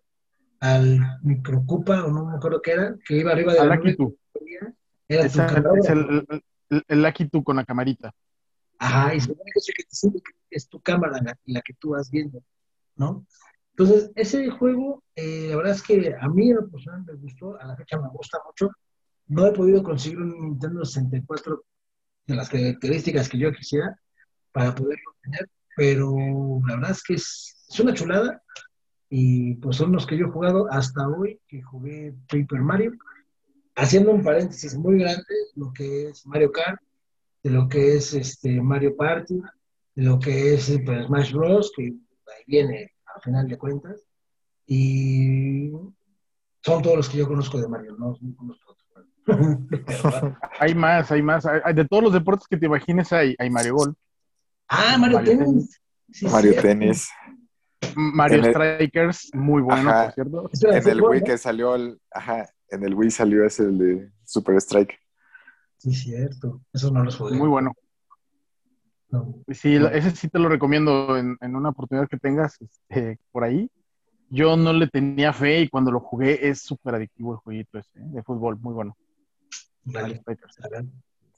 al 0.59 0.99
microcupa, 1.23 2.05
o 2.05 2.11
no 2.11 2.25
me 2.25 2.35
acuerdo 2.35 2.61
qué 2.61 2.71
era, 2.71 2.95
que 3.05 3.17
iba 3.17 3.31
arriba 3.31 3.53
de 3.53 3.65
la 3.65 3.73
Akitu. 3.73 4.15
Era 5.07 5.25
es, 5.25 5.35
el, 5.89 6.25
el, 6.69 6.83
el, 6.87 7.05
Akitu 7.05 7.43
con 7.43 7.55
la 7.55 7.65
camarita. 7.65 8.13
Ajá, 8.77 9.15
y 9.15 9.21
supone 9.21 9.51
que 9.53 10.21
es 10.51 10.69
tu 10.69 10.79
cámara 10.81 11.19
la, 11.21 11.37
la, 11.45 11.61
que 11.61 11.73
tú 11.73 11.89
vas 11.89 12.09
viendo, 12.11 12.43
¿no? 12.95 13.25
Entonces, 13.71 14.11
ese 14.15 14.49
juego, 14.49 15.03
eh, 15.15 15.47
la 15.49 15.55
verdad 15.57 15.73
es 15.73 15.81
que 15.81 16.15
a 16.19 16.27
mí 16.29 16.49
en 16.49 16.57
lo 16.57 16.69
personal 16.69 17.03
me 17.05 17.13
gustó, 17.13 17.59
a 17.59 17.65
la 17.65 17.75
fecha 17.75 17.99
me 17.99 18.09
gusta 18.09 18.37
mucho. 18.45 18.69
No 19.27 19.47
he 19.47 19.53
podido 19.53 19.81
conseguir 19.81 20.19
un 20.19 20.39
Nintendo 20.39 20.85
64 20.85 21.63
de 22.27 22.35
las 22.35 22.49
características 22.49 23.29
que 23.29 23.39
yo 23.39 23.51
quisiera 23.51 23.97
para 24.51 24.75
poderlo 24.75 25.15
tener, 25.23 25.49
pero 25.75 26.15
la 26.67 26.75
verdad 26.75 26.91
es 26.91 27.03
que 27.03 27.13
es, 27.15 27.57
una 27.79 27.93
chulada. 27.93 28.41
Y 29.09 29.55
pues 29.55 29.77
son 29.77 29.91
los 29.91 30.05
que 30.05 30.17
yo 30.17 30.27
he 30.27 30.31
jugado 30.31 30.71
hasta 30.71 31.07
hoy, 31.07 31.39
que 31.47 31.61
jugué 31.61 32.13
Paper 32.29 32.61
Mario, 32.61 32.93
haciendo 33.75 34.11
un 34.11 34.23
paréntesis 34.23 34.75
muy 34.75 34.99
grande, 34.99 35.23
lo 35.55 35.73
que 35.73 36.09
es 36.09 36.25
Mario 36.25 36.51
Kart, 36.51 36.79
de 37.43 37.49
lo 37.49 37.67
que 37.67 37.95
es 37.95 38.13
este 38.13 38.61
Mario 38.61 38.95
Party, 38.95 39.41
de 39.95 40.03
lo 40.03 40.17
que 40.19 40.53
es 40.53 40.79
pues, 40.85 41.07
Smash 41.07 41.33
Bros, 41.33 41.71
que 41.75 41.83
ahí 41.83 42.43
viene 42.47 42.91
al 43.13 43.21
final 43.21 43.47
de 43.47 43.57
cuentas, 43.57 44.01
y 44.65 45.71
son 46.61 46.81
todos 46.81 46.95
los 46.95 47.09
que 47.09 47.17
yo 47.17 47.27
conozco 47.27 47.59
de 47.59 47.67
Mario, 47.67 47.97
no, 47.97 48.17
conozco 48.37 48.71
otros. 48.71 48.81
hay 50.59 50.73
más, 50.73 51.11
hay 51.11 51.21
más, 51.21 51.43
de 51.43 51.85
todos 51.85 52.03
los 52.03 52.13
deportes 52.13 52.47
que 52.47 52.57
te 52.57 52.65
imagines 52.67 53.11
hay, 53.11 53.35
hay 53.37 53.49
Mario 53.49 53.75
Golf, 53.75 53.97
Ah, 54.73 54.97
Mario, 54.97 55.21
Tennis. 55.21 55.81
Mario 56.31 56.61
Tennis. 56.61 57.09
Mario 57.93 58.43
Strikers, 58.45 59.31
muy 59.33 59.61
bueno, 59.61 59.91
por 59.91 60.13
cierto. 60.13 60.49
En 60.71 60.87
el 60.87 61.01
Wii 61.01 61.23
que 61.23 61.37
salió, 61.37 61.75
el, 61.75 61.99
ajá, 62.09 62.49
en 62.69 62.85
el 62.85 62.95
Wii 62.95 63.11
salió 63.11 63.43
ese 63.45 63.63
el 63.63 63.77
de 63.77 64.11
Super 64.23 64.55
Strike. 64.55 64.97
Sí, 65.77 65.93
cierto. 65.93 66.61
Eso 66.71 66.89
no 66.89 67.03
lo 67.03 67.11
jugué. 67.11 67.35
Muy 67.35 67.49
bueno. 67.49 67.73
Sí, 69.49 69.75
ese 69.91 70.11
sí 70.11 70.29
te 70.29 70.39
lo 70.39 70.47
recomiendo 70.47 71.17
en, 71.17 71.37
una 71.41 71.69
oportunidad 71.69 72.07
que 72.07 72.17
tengas 72.17 72.55
este, 72.61 73.19
por 73.33 73.43
ahí. 73.43 73.69
Yo 74.29 74.55
no 74.55 74.71
le 74.71 74.87
tenía 74.87 75.33
fe 75.33 75.59
y 75.59 75.67
cuando 75.67 75.91
lo 75.91 75.99
jugué 75.99 76.47
es 76.47 76.61
súper 76.61 76.95
adictivo 76.95 77.33
el 77.33 77.39
jueguito 77.39 77.77
ese, 77.77 77.99
¿eh? 77.99 78.03
de 78.05 78.23
fútbol, 78.23 78.57
muy 78.57 78.73
bueno. 78.73 78.95
Vale. 79.83 80.21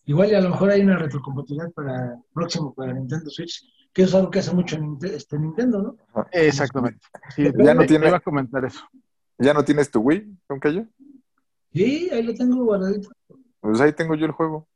Igual 0.06 0.32
y 0.32 0.36
a 0.36 0.42
lo 0.42 0.50
mejor 0.50 0.70
hay 0.70 0.82
una 0.82 0.98
retrocompatibilidad 0.98 1.72
para 1.72 2.20
próximo 2.34 2.74
para 2.74 2.94
Nintendo 2.94 3.30
Switch, 3.30 3.64
que 3.94 4.04
es 4.04 4.14
algo 4.14 4.30
que 4.30 4.40
hace 4.40 4.54
mucho 4.54 4.78
este 5.02 5.40
Nintendo, 5.40 5.82
¿no? 6.14 6.26
Exactamente. 6.32 7.00
ya 7.38 7.74
no 7.74 7.86
tiene, 7.86 8.08
iba 8.08 8.18
a 8.18 8.22
comentar 8.22 8.66
eso. 8.66 8.82
¿Ya 9.38 9.54
no 9.54 9.64
tienes 9.64 9.90
tu 9.90 10.00
Wii, 10.02 10.38
con 10.48 10.60
yo? 10.62 10.84
Sí, 11.74 12.10
ahí 12.12 12.24
lo 12.24 12.34
tengo 12.34 12.64
guardadito. 12.66 13.10
Pues 13.62 13.80
ahí 13.82 13.94
tengo 13.94 14.16
yo 14.16 14.26
el 14.26 14.32
juego. 14.32 14.68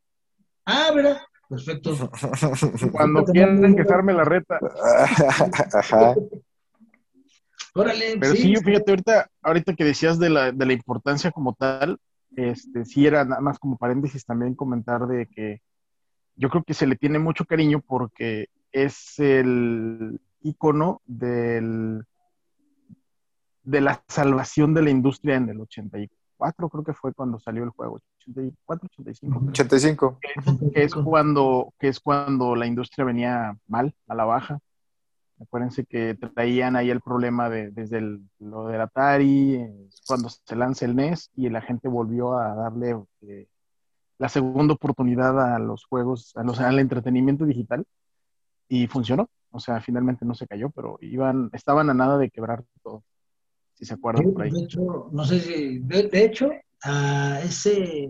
Ah, 0.65 0.91
¿verdad? 0.96 1.17
Perfecto. 1.50 2.10
Cuando 2.91 3.24
quieran 3.25 3.63
empezarme 3.63 4.13
la 4.13 4.24
reta. 4.24 4.60
Ajá. 5.74 6.15
Órale, 7.74 8.17
Pero 8.19 8.34
sí, 8.34 8.55
fíjate, 8.55 8.91
ahorita, 8.91 9.29
ahorita 9.41 9.75
que 9.75 9.84
decías 9.84 10.17
de 10.17 10.29
la, 10.29 10.51
de 10.51 10.65
la 10.65 10.74
importancia 10.74 11.31
como 11.31 11.53
tal, 11.53 12.00
este, 12.38 12.86
sí 12.86 13.06
era 13.08 13.25
nada 13.25 13.41
más 13.41 13.60
como 13.60 13.77
paréntesis 13.77 14.24
también 14.24 14.53
comentar 14.53 15.08
de 15.08 15.25
que 15.25 15.62
yo 16.36 16.50
creo 16.50 16.63
que 16.63 16.75
se 16.75 16.86
le 16.86 16.96
tiene 16.96 17.17
mucho 17.17 17.46
cariño 17.46 17.82
porque 17.82 18.50
es 18.72 19.17
el 19.17 20.22
icono 20.41 21.01
del, 21.06 22.06
de 23.63 23.82
la 23.82 24.03
salvación 24.08 24.75
de 24.75 24.84
la 24.84 24.91
industria 24.91 25.36
en 25.36 25.50
el 25.50 25.60
84, 25.60 26.70
creo 26.70 26.84
que 26.84 26.94
fue 26.94 27.12
cuando 27.13 27.39
salió 27.39 27.63
el 27.63 27.72
juego, 27.72 28.00
84, 28.22 28.88
85. 28.94 29.46
85. 29.50 30.20
Que 30.72 30.84
es, 30.84 30.94
cuando, 30.94 31.74
que 31.79 31.88
es 31.88 32.00
cuando 32.00 32.56
la 32.56 32.67
industria 32.67 33.03
venía 33.03 33.58
mal, 33.67 33.96
a 34.08 34.13
la 34.13 34.25
baja. 34.25 34.60
Acuérdense 35.39 35.86
que 35.86 36.15
traían 36.15 36.75
ahí 36.75 36.89
el 36.89 37.01
problema 37.01 37.50
de, 37.50 37.70
desde 37.72 38.01
lo 38.39 38.67
del 38.67 38.82
Atari, 38.82 39.60
cuando 40.08 40.29
se 40.29 40.56
lanza 40.56 40.86
el 40.86 40.96
NES 40.96 41.29
y 41.36 41.50
la 41.50 41.62
gente 41.62 41.88
volvió 41.88 42.38
a 42.38 42.56
darle 42.56 42.98
eh, 43.22 43.48
la 44.17 44.29
segunda 44.29 44.74
oportunidad 44.74 45.56
a 45.56 45.60
los 45.60 45.86
juegos, 45.86 46.36
a 46.36 46.44
los, 46.44 46.60
al 46.60 46.79
entretenimiento 46.79 47.46
digital 47.46 47.86
y 48.67 48.88
funcionó. 48.88 49.29
O 49.51 49.60
sea, 49.60 49.79
finalmente 49.79 50.25
no 50.25 50.34
se 50.34 50.48
cayó, 50.48 50.70
pero 50.72 50.98
iban, 51.01 51.50
estaban 51.53 51.89
a 51.89 51.94
nada 51.94 52.17
de 52.17 52.29
quebrar 52.29 52.63
todo. 52.84 53.03
si 53.75 53.86
se 53.86 53.94
acuerdan 53.94 54.34
por 54.34 54.44
ahí. 54.44 54.51
De 54.51 54.63
hecho, 54.63 55.10
no 55.12 55.24
sé 55.24 55.39
si, 55.39 55.79
de, 55.79 56.25
hecho, 56.25 56.50
a 56.84 57.41
ese, 57.41 58.10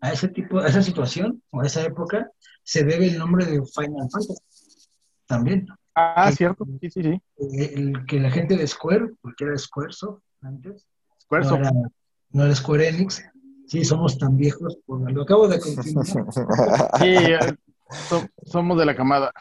a 0.00 0.12
ese 0.12 0.28
tipo, 0.28 0.58
a 0.58 0.66
esa 0.66 0.82
situación 0.82 1.42
o 1.50 1.60
a 1.60 1.66
esa 1.66 1.82
época 1.84 2.30
se 2.62 2.84
debe 2.84 3.08
el 3.08 3.18
nombre 3.18 3.44
de 3.44 3.62
Final 3.66 4.08
Fantasy 4.10 4.34
también. 5.26 5.66
Ah, 6.00 6.30
cierto, 6.32 6.64
sí, 6.80 6.90
sí, 6.90 7.02
sí. 7.02 7.22
El, 7.56 8.06
que 8.06 8.20
la 8.20 8.30
gente 8.30 8.56
de 8.56 8.66
Square, 8.66 9.14
porque 9.20 9.44
era 9.44 9.58
Squaresoft 9.58 10.22
antes, 10.42 10.86
Squaresoft. 11.22 11.60
No, 11.60 11.68
era, 11.68 11.72
no 12.30 12.44
era 12.44 12.54
Square 12.54 12.88
Enix, 12.88 13.24
sí, 13.66 13.84
somos 13.84 14.16
tan 14.16 14.36
viejos, 14.36 14.78
lo 14.86 15.22
acabo 15.22 15.48
de 15.48 15.58
confirmar. 15.58 16.06
sí, 17.00 17.16
somos 18.44 18.78
de 18.78 18.86
la 18.86 18.94
camada. 18.94 19.32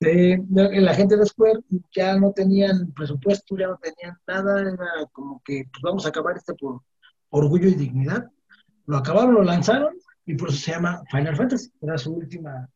la 0.00 0.94
gente 0.94 1.16
de 1.16 1.26
Square 1.26 1.60
ya 1.94 2.18
no 2.18 2.32
tenían 2.32 2.92
presupuesto, 2.92 3.56
ya 3.56 3.68
no 3.68 3.78
tenían 3.78 4.18
nada, 4.26 4.60
era 4.60 5.06
como 5.12 5.40
que 5.44 5.64
pues, 5.70 5.82
vamos 5.82 6.06
a 6.06 6.08
acabar 6.08 6.36
este 6.36 6.54
por 6.54 6.80
orgullo 7.30 7.68
y 7.68 7.74
dignidad. 7.74 8.28
Lo 8.86 8.96
acabaron, 8.96 9.34
lo 9.34 9.44
lanzaron 9.44 9.94
y 10.26 10.34
por 10.34 10.48
eso 10.48 10.58
se 10.58 10.72
llama 10.72 11.02
Final 11.10 11.36
Fantasy. 11.36 11.70
Era 11.80 11.96
su 11.98 12.14
última, 12.14 12.68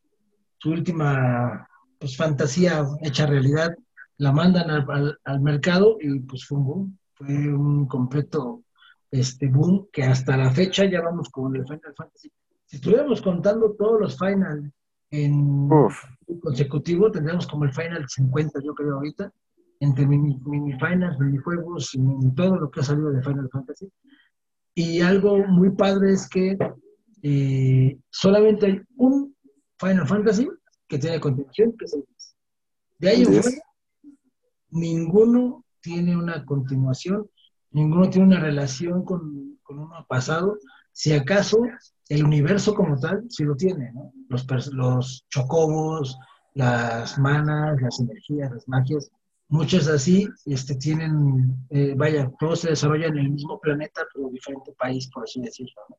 su 0.59 0.69
última 0.71 1.67
pues, 2.03 2.17
fantasía 2.17 2.85
hecha 3.01 3.25
realidad. 3.25 3.73
La 4.17 4.33
mandan 4.33 4.69
al, 4.69 5.17
al, 5.23 5.39
mercado 5.39 5.97
y 6.01 6.19
pues 6.19 6.45
fue 6.45 6.57
un 6.57 6.65
boom, 6.65 6.99
fue 7.13 7.27
un 7.27 7.87
completo 7.87 8.61
este 9.09 9.47
boom 9.47 9.87
que 9.91 10.03
hasta 10.03 10.35
la 10.35 10.51
fecha 10.51 10.83
ya 10.83 11.01
vamos 11.01 11.29
con 11.29 11.55
el 11.55 11.63
Final 11.63 11.93
Fantasy. 11.95 12.29
Si 12.65 12.75
estuviéramos 12.75 13.21
contando 13.21 13.71
todos 13.79 14.01
los 14.01 14.19
Final 14.19 14.71
en 15.11 15.69
consecutivo, 16.41 17.09
tendríamos 17.09 17.47
como 17.47 17.63
el 17.63 17.73
Final 17.73 18.05
50, 18.07 18.59
yo 18.61 18.75
creo, 18.75 18.95
ahorita, 18.95 19.31
entre 19.79 20.05
mini, 20.05 20.37
mini 20.45 20.73
finals, 20.73 21.17
minijuegos 21.19 21.95
y 21.95 22.31
todo 22.35 22.57
lo 22.57 22.69
que 22.69 22.81
ha 22.81 22.83
salido 22.83 23.11
de 23.11 23.23
Final 23.23 23.49
Fantasy. 23.49 23.89
Y 24.75 24.99
algo 24.99 25.37
muy 25.47 25.69
padre 25.71 26.11
es 26.11 26.27
que 26.27 26.57
eh, 27.21 27.97
solamente 28.09 28.65
hay 28.65 28.81
un 28.97 29.33
Final 29.77 30.07
Fantasy 30.07 30.49
que 30.93 30.99
tiene 30.99 31.19
continuación, 31.19 31.75
que 31.75 31.85
es 31.85 31.93
el 31.93 32.05
10. 32.07 32.35
De 32.99 33.09
ahí 33.09 33.21
en 33.23 33.41
fuera, 33.41 33.57
ninguno 34.69 35.65
tiene 35.81 36.15
una 36.15 36.45
continuación, 36.45 37.27
ninguno 37.71 38.11
tiene 38.11 38.27
una 38.27 38.39
relación 38.39 39.03
con, 39.03 39.57
con 39.63 39.79
uno 39.79 40.05
pasado. 40.07 40.59
Si 40.91 41.11
acaso 41.11 41.57
el 42.09 42.23
universo 42.23 42.75
como 42.75 42.99
tal 42.99 43.25
sí 43.27 43.43
lo 43.43 43.55
tiene, 43.55 43.91
¿no? 43.91 44.13
Los, 44.29 44.45
los 44.71 45.25
chocobos, 45.29 46.15
las 46.53 47.17
manas, 47.17 47.81
las 47.81 47.99
energías, 47.99 48.51
las 48.51 48.67
magias, 48.67 49.09
muchas 49.47 49.87
así 49.87 50.27
este, 50.45 50.75
tienen, 50.75 51.57
eh, 51.71 51.95
vaya, 51.97 52.31
todos 52.39 52.59
se 52.59 52.69
desarrollan 52.69 53.17
en 53.17 53.25
el 53.25 53.31
mismo 53.31 53.59
planeta, 53.59 54.03
pero 54.13 54.29
diferente 54.29 54.73
país, 54.77 55.09
por 55.11 55.23
así 55.23 55.41
decirlo. 55.41 55.81
¿no? 55.89 55.97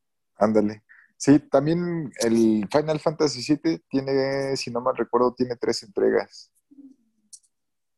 Sí, 1.17 1.39
también 1.39 2.13
el 2.21 2.69
Final 2.71 3.01
Fantasy 3.01 3.41
VII 3.55 3.85
tiene, 3.89 4.57
si 4.57 4.71
no 4.71 4.81
mal 4.81 4.97
recuerdo, 4.97 5.33
tiene 5.35 5.57
tres 5.57 5.83
entregas. 5.83 6.51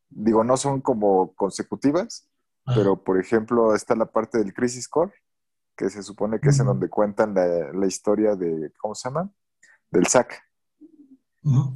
Digo, 0.09 0.45
no 0.45 0.57
son 0.57 0.81
como 0.81 1.35
consecutivas, 1.35 2.29
pero 2.65 3.03
por 3.03 3.19
ejemplo 3.19 3.75
está 3.75 3.95
la 3.95 4.07
parte 4.07 4.39
del 4.39 4.55
Crisis 4.55 4.89
Core, 4.89 5.13
que 5.77 5.91
se 5.91 6.03
supone 6.03 6.41
que 6.41 6.49
es 6.49 6.61
en 6.61 6.67
donde 6.67 6.89
cuentan 6.89 7.35
la, 7.35 7.87
historia 7.87 8.35
de, 8.35 8.73
¿cómo 8.79 8.95
se 8.95 9.09
llama? 9.09 9.31
Del 9.91 10.07
Zack. 10.07 10.43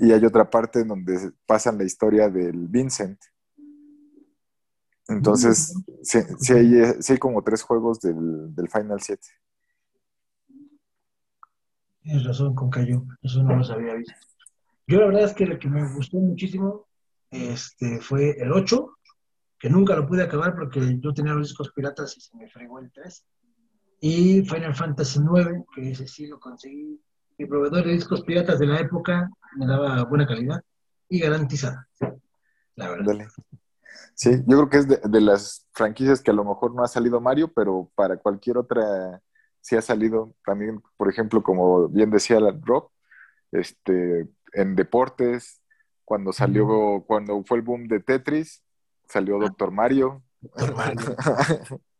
Y 0.00 0.10
hay 0.10 0.24
otra 0.24 0.50
parte 0.50 0.80
en 0.80 0.88
donde 0.88 1.32
pasan 1.46 1.78
la 1.78 1.84
historia 1.84 2.28
del 2.28 2.66
Vincent. 2.66 3.20
Entonces, 5.06 5.74
sí, 6.02 6.52
hay, 6.52 7.18
como 7.18 7.42
tres 7.42 7.62
juegos 7.62 8.00
del, 8.00 8.68
Final 8.72 9.00
7. 9.00 9.20
Tienes 12.10 12.26
razón 12.26 12.56
con 12.56 12.70
Cayo, 12.70 13.04
eso 13.22 13.40
no 13.40 13.54
lo 13.54 13.72
había 13.72 13.94
visto. 13.94 14.14
Yo 14.88 14.98
la 14.98 15.06
verdad 15.06 15.22
es 15.26 15.32
que 15.32 15.46
lo 15.46 15.60
que 15.60 15.68
me 15.68 15.94
gustó 15.94 16.16
muchísimo 16.16 16.88
este, 17.30 18.00
fue 18.00 18.30
el 18.30 18.50
8, 18.50 18.98
que 19.60 19.70
nunca 19.70 19.94
lo 19.94 20.08
pude 20.08 20.24
acabar 20.24 20.56
porque 20.56 20.98
yo 20.98 21.14
tenía 21.14 21.34
los 21.34 21.46
discos 21.46 21.70
piratas 21.70 22.16
y 22.16 22.20
se 22.20 22.36
me 22.36 22.48
fregó 22.48 22.80
el 22.80 22.90
3 22.90 23.24
y 24.00 24.42
Final 24.42 24.74
Fantasy 24.74 25.20
IX, 25.20 25.64
que 25.72 25.90
ese 25.92 26.08
sí 26.08 26.26
lo 26.26 26.40
conseguí. 26.40 27.00
Mi 27.38 27.46
proveedor 27.46 27.86
de 27.86 27.92
discos 27.92 28.22
piratas 28.22 28.58
de 28.58 28.66
la 28.66 28.80
época 28.80 29.30
me 29.54 29.66
daba 29.66 30.02
buena 30.02 30.26
calidad 30.26 30.60
y 31.08 31.20
garantizada, 31.20 31.88
la 32.74 32.90
verdad. 32.90 33.28
Sí, 34.14 34.30
yo 34.48 34.56
creo 34.56 34.68
que 34.68 34.78
es 34.78 34.88
de, 34.88 35.20
las 35.20 35.64
franquicias 35.74 36.20
que 36.20 36.32
a 36.32 36.34
lo 36.34 36.44
mejor 36.44 36.74
no 36.74 36.82
ha 36.82 36.88
salido 36.88 37.20
Mario, 37.20 37.52
pero 37.54 37.88
para 37.94 38.16
cualquier 38.16 38.58
otra 38.58 39.22
sí 39.60 39.76
ha 39.76 39.82
salido 39.82 40.34
también, 40.44 40.82
por 40.96 41.08
ejemplo, 41.08 41.42
como 41.42 41.88
bien 41.88 42.10
decía 42.10 42.40
la 42.40 42.52
Rob, 42.62 42.90
este, 43.52 44.28
en 44.52 44.76
deportes, 44.76 45.60
cuando 46.04 46.32
salió, 46.32 47.04
cuando 47.06 47.42
fue 47.44 47.58
el 47.58 47.62
boom 47.62 47.86
de 47.86 48.00
Tetris, 48.00 48.62
salió 49.08 49.36
ah. 49.36 49.40
Doctor 49.42 49.70
Mario. 49.70 50.22
Doctor 50.40 50.74
Mario. 50.74 51.16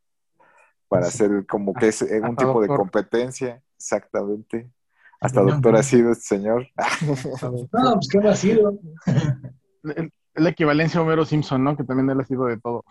para 0.91 1.07
hacer 1.07 1.47
como 1.47 1.73
que 1.73 1.87
es 1.89 2.03
un 2.03 2.35
tipo 2.35 2.61
de 2.61 2.67
competencia, 2.67 3.63
exactamente. 3.77 4.69
Hasta 5.21 5.41
doctor 5.43 5.77
ha 5.77 5.85
sido 5.85 6.11
este 6.11 6.37
señor. 6.37 6.67
No, 7.73 7.95
pues 7.95 8.09
qué 8.11 8.19
ha 8.19 8.35
sido. 8.35 8.77
La 10.35 10.49
equivalencia 10.51 10.99
a 10.99 11.03
Homero 11.05 11.25
Simpson, 11.25 11.63
¿no? 11.63 11.77
Que 11.77 11.85
también 11.85 12.11
él 12.11 12.21
ha 12.21 12.25
sido 12.25 12.47
de 12.47 12.59
todo. 12.59 12.85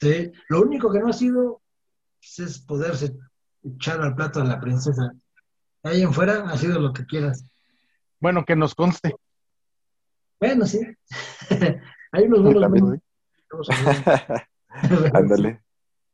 Sí, 0.00 0.32
lo 0.48 0.62
único 0.62 0.90
que 0.90 0.98
no 0.98 1.08
ha 1.08 1.12
sido 1.12 1.62
pues, 2.18 2.38
es 2.40 2.58
poderse 2.58 3.14
echar 3.64 4.00
al 4.00 4.14
plato 4.14 4.40
a 4.40 4.44
la 4.44 4.60
princesa. 4.60 5.12
Ahí 5.82 6.02
en 6.02 6.12
fuera 6.12 6.44
ha 6.48 6.56
sido 6.56 6.78
lo 6.80 6.92
que 6.92 7.04
quieras. 7.04 7.44
Bueno, 8.20 8.44
que 8.44 8.56
nos 8.56 8.74
conste. 8.74 9.14
Bueno, 10.40 10.66
sí. 10.66 10.80
Hay 12.12 12.24
unos 12.24 12.42
buenos. 12.42 12.98
Ándale. 15.12 15.60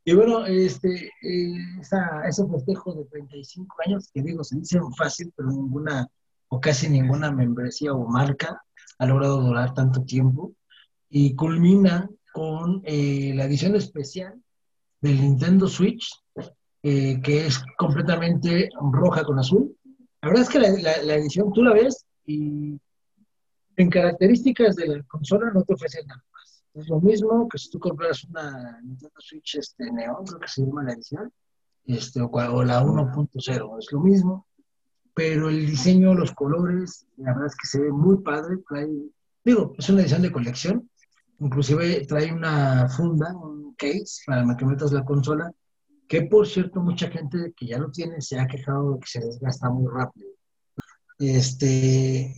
Y 0.03 0.13
bueno, 0.15 0.45
este, 0.45 1.11
eh, 1.21 1.53
ese 1.79 2.47
festejo 2.47 2.93
de 2.95 3.05
35 3.05 3.75
años, 3.85 4.09
que 4.11 4.21
digo, 4.21 4.43
se 4.43 4.57
dice 4.57 4.79
fácil, 4.97 5.31
pero 5.35 5.49
ninguna 5.49 6.07
o 6.49 6.59
casi 6.59 6.89
ninguna 6.89 7.31
membresía 7.31 7.93
o 7.93 8.07
marca 8.07 8.61
ha 8.97 9.05
logrado 9.05 9.41
durar 9.41 9.73
tanto 9.73 10.03
tiempo. 10.03 10.53
Y 11.09 11.35
culmina 11.35 12.09
con 12.33 12.81
eh, 12.83 13.33
la 13.35 13.45
edición 13.45 13.75
especial 13.75 14.41
del 15.01 15.21
Nintendo 15.21 15.67
Switch, 15.67 16.09
eh, 16.83 17.21
que 17.21 17.47
es 17.47 17.63
completamente 17.77 18.69
roja 18.91 19.23
con 19.23 19.39
azul. 19.39 19.75
La 20.21 20.29
verdad 20.29 20.43
es 20.43 20.49
que 20.49 20.59
la, 20.59 20.69
la 21.03 21.15
edición 21.15 21.51
tú 21.53 21.63
la 21.63 21.73
ves 21.73 22.05
y 22.25 22.79
en 23.77 23.89
características 23.89 24.75
de 24.75 24.87
la 24.87 25.03
consola 25.03 25.51
no 25.51 25.63
te 25.63 25.73
ofrece 25.73 26.03
nada 26.05 26.23
es 26.73 26.87
lo 26.87 27.01
mismo 27.01 27.47
que 27.49 27.57
si 27.57 27.69
tú 27.69 27.79
compras 27.79 28.23
una 28.25 28.79
Nintendo 28.81 29.15
Switch 29.19 29.55
este, 29.55 29.91
Neon, 29.91 30.25
creo 30.25 30.39
que 30.39 30.47
se 30.47 30.65
llama 30.65 30.83
la 30.83 30.93
edición, 30.93 31.31
este, 31.85 32.21
o, 32.21 32.63
la 32.63 32.83
1.0, 32.83 33.79
es 33.79 33.91
lo 33.91 33.99
mismo, 33.99 34.47
pero 35.13 35.49
el 35.49 35.65
diseño, 35.65 36.13
los 36.13 36.31
colores, 36.31 37.05
la 37.17 37.33
verdad 37.33 37.47
es 37.47 37.55
que 37.55 37.67
se 37.67 37.81
ve 37.81 37.91
muy 37.91 38.19
padre. 38.19 38.57
Trae, 38.67 38.89
digo, 39.43 39.73
es 39.77 39.89
una 39.89 40.01
edición 40.01 40.21
de 40.21 40.31
colección, 40.31 40.89
inclusive 41.39 42.05
trae 42.07 42.31
una 42.31 42.87
funda, 42.87 43.35
un 43.35 43.75
case 43.75 44.21
para 44.25 44.55
que 44.55 44.65
metas 44.65 44.93
la 44.93 45.03
consola, 45.03 45.51
que 46.11 46.23
por 46.23 46.45
cierto 46.45 46.81
mucha 46.81 47.09
gente 47.09 47.53
que 47.55 47.67
ya 47.67 47.77
lo 47.77 47.89
tiene 47.89 48.19
se 48.19 48.37
ha 48.37 48.45
quejado 48.45 48.95
de 48.95 48.99
que 48.99 49.07
se 49.07 49.21
desgasta 49.21 49.69
muy 49.69 49.89
rápido. 49.89 50.27
Este, 51.17 52.35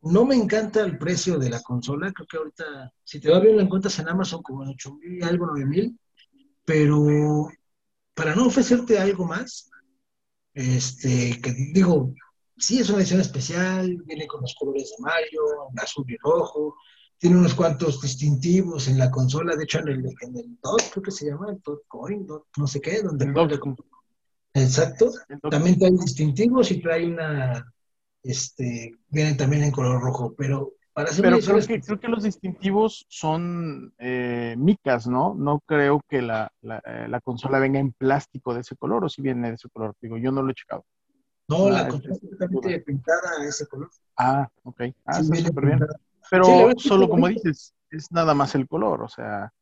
no 0.00 0.24
me 0.24 0.34
encanta 0.34 0.80
el 0.80 0.96
precio 0.96 1.38
de 1.38 1.50
la 1.50 1.60
consola, 1.60 2.10
creo 2.14 2.26
que 2.26 2.36
ahorita, 2.38 2.94
si 3.04 3.20
te 3.20 3.30
va 3.30 3.40
bien, 3.40 3.58
la 3.58 3.64
encuentras 3.64 3.98
en 3.98 4.08
Amazon 4.08 4.42
como 4.42 4.62
en 4.62 4.70
8 4.70 4.94
mil 4.94 5.18
y 5.18 5.22
algo, 5.22 5.48
9 5.48 5.66
mil, 5.66 6.00
pero 6.64 7.50
para 8.14 8.34
no 8.34 8.46
ofrecerte 8.46 8.98
algo 8.98 9.26
más, 9.26 9.70
este, 10.54 11.42
que 11.42 11.52
digo, 11.74 12.14
sí 12.56 12.78
es 12.78 12.88
una 12.88 13.00
edición 13.00 13.20
especial, 13.20 13.98
viene 14.06 14.26
con 14.26 14.40
los 14.40 14.54
colores 14.54 14.94
de 14.96 15.02
Mario, 15.02 15.42
azul 15.76 16.06
y 16.08 16.16
rojo, 16.16 16.74
tiene 17.18 17.36
unos 17.36 17.54
cuantos 17.54 18.00
distintivos 18.00 18.88
en 18.88 18.98
la 18.98 19.10
consola, 19.10 19.56
de 19.56 19.64
hecho 19.64 19.80
en 19.80 19.88
el, 19.88 20.04
en 20.20 20.36
el 20.36 20.58
DOT, 20.62 20.82
creo 20.92 21.02
que 21.02 21.10
se 21.10 21.26
llama, 21.26 21.50
el 21.50 21.60
DOT 21.62 21.82
Coin, 21.88 22.26
DOT, 22.26 22.46
no 22.56 22.66
sé 22.66 22.80
qué, 22.80 23.02
donde... 23.02 23.32
Exacto, 24.56 25.10
también 25.50 25.78
trae 25.78 25.90
distintivos 25.90 26.70
y 26.70 26.80
trae 26.80 27.06
una 27.06 27.74
este, 28.24 28.96
vienen 29.08 29.36
también 29.36 29.62
en 29.64 29.70
color 29.70 30.00
rojo, 30.00 30.34
pero 30.36 30.72
para 30.94 31.10
hacer 31.10 31.24
Pero 31.24 31.38
creo 31.40 31.66
que, 31.66 31.80
creo 31.80 32.00
que 32.00 32.08
los 32.08 32.22
distintivos 32.22 33.04
son 33.08 33.92
eh, 33.98 34.54
micas, 34.56 35.06
¿no? 35.06 35.34
No 35.34 35.60
creo 35.66 36.00
que 36.08 36.22
la, 36.22 36.50
eh, 36.62 37.06
la, 37.08 37.20
consola 37.20 37.58
venga 37.58 37.80
en 37.80 37.92
plástico 37.92 38.54
de 38.54 38.60
ese 38.60 38.76
color, 38.76 39.04
o 39.04 39.08
si 39.08 39.20
viene 39.20 39.48
de 39.48 39.54
ese 39.54 39.68
color. 39.68 39.94
Digo, 40.00 40.16
yo 40.16 40.30
no 40.30 40.42
lo 40.42 40.50
he 40.50 40.54
checado. 40.54 40.84
No, 41.48 41.68
la 41.68 41.88
consola 41.88 42.14
está 42.14 42.46
completamente 42.46 42.80
pintada 42.80 43.30
a 43.38 43.44
ese 43.44 43.66
color. 43.66 43.90
Ah, 44.16 44.48
ok. 44.62 44.80
Ah, 45.04 45.20
está 45.20 45.36
súper 45.36 45.66
bien. 45.66 45.80
Pero 46.30 46.70
solo 46.76 47.08
como 47.08 47.28
dices, 47.28 47.74
es 47.90 48.10
nada 48.12 48.34
más 48.34 48.54
el 48.54 48.66
color, 48.66 49.02
o 49.02 49.08
sea, 49.08 49.52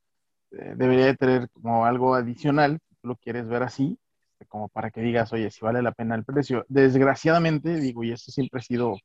este, 0.52 0.74
debería 0.76 1.06
de 1.06 1.16
tener 1.16 1.50
como 1.50 1.84
algo 1.84 2.14
adicional, 2.14 2.78
si 2.88 2.94
tú 2.96 3.08
lo 3.08 3.16
quieres 3.16 3.46
ver 3.48 3.62
así, 3.62 3.98
este, 4.32 4.46
como 4.46 4.68
para 4.68 4.90
que 4.90 5.00
digas, 5.00 5.32
oye, 5.32 5.50
si 5.50 5.64
vale 5.64 5.82
la 5.82 5.92
pena 5.92 6.14
el 6.14 6.24
precio. 6.24 6.64
Desgraciadamente, 6.68 7.76
digo, 7.76 8.04
y 8.04 8.12
esto 8.12 8.30
siempre 8.30 8.60
ha 8.60 8.62
sido 8.62 8.96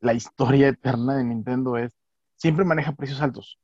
la 0.00 0.14
historia 0.14 0.68
eterna 0.68 1.16
de 1.16 1.24
Nintendo, 1.24 1.76
es 1.76 1.92
siempre 2.36 2.64
maneja 2.64 2.92
precios 2.92 3.20
altos. 3.20 3.58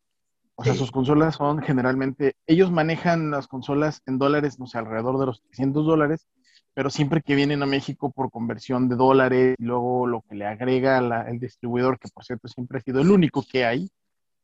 O 0.57 0.62
sea, 0.62 0.75
sus 0.75 0.92
consolas 0.92 1.35
son 1.35 1.61
generalmente, 1.62 2.37
ellos 2.47 2.70
manejan 2.70 3.33
las 3.33 3.49
consolas 3.49 4.03
en 4.07 4.18
dólares, 4.18 4.61
no 4.61 4.66
sé, 4.66 4.79
alrededor 4.79 5.18
de 5.18 5.27
los 5.27 5.42
300 5.42 5.85
dólares, 5.85 6.29
pero 6.75 6.91
siempre 6.91 7.23
que 7.23 7.37
vienen 7.37 7.63
a 7.63 7.67
México 7.67 8.11
por 8.11 8.31
conversión 8.31 8.89
de 8.89 8.97
dólares 8.97 9.55
y 9.59 9.65
luego 9.65 10.07
lo 10.07 10.23
que 10.23 10.35
le 10.35 10.47
agrega 10.47 10.99
el 11.29 11.39
distribuidor, 11.39 11.99
que 11.99 12.09
por 12.13 12.25
cierto 12.25 12.49
siempre 12.49 12.79
ha 12.79 12.83
sido 12.83 13.01
el 13.01 13.11
único 13.11 13.45
que 13.49 13.65
hay, 13.65 13.89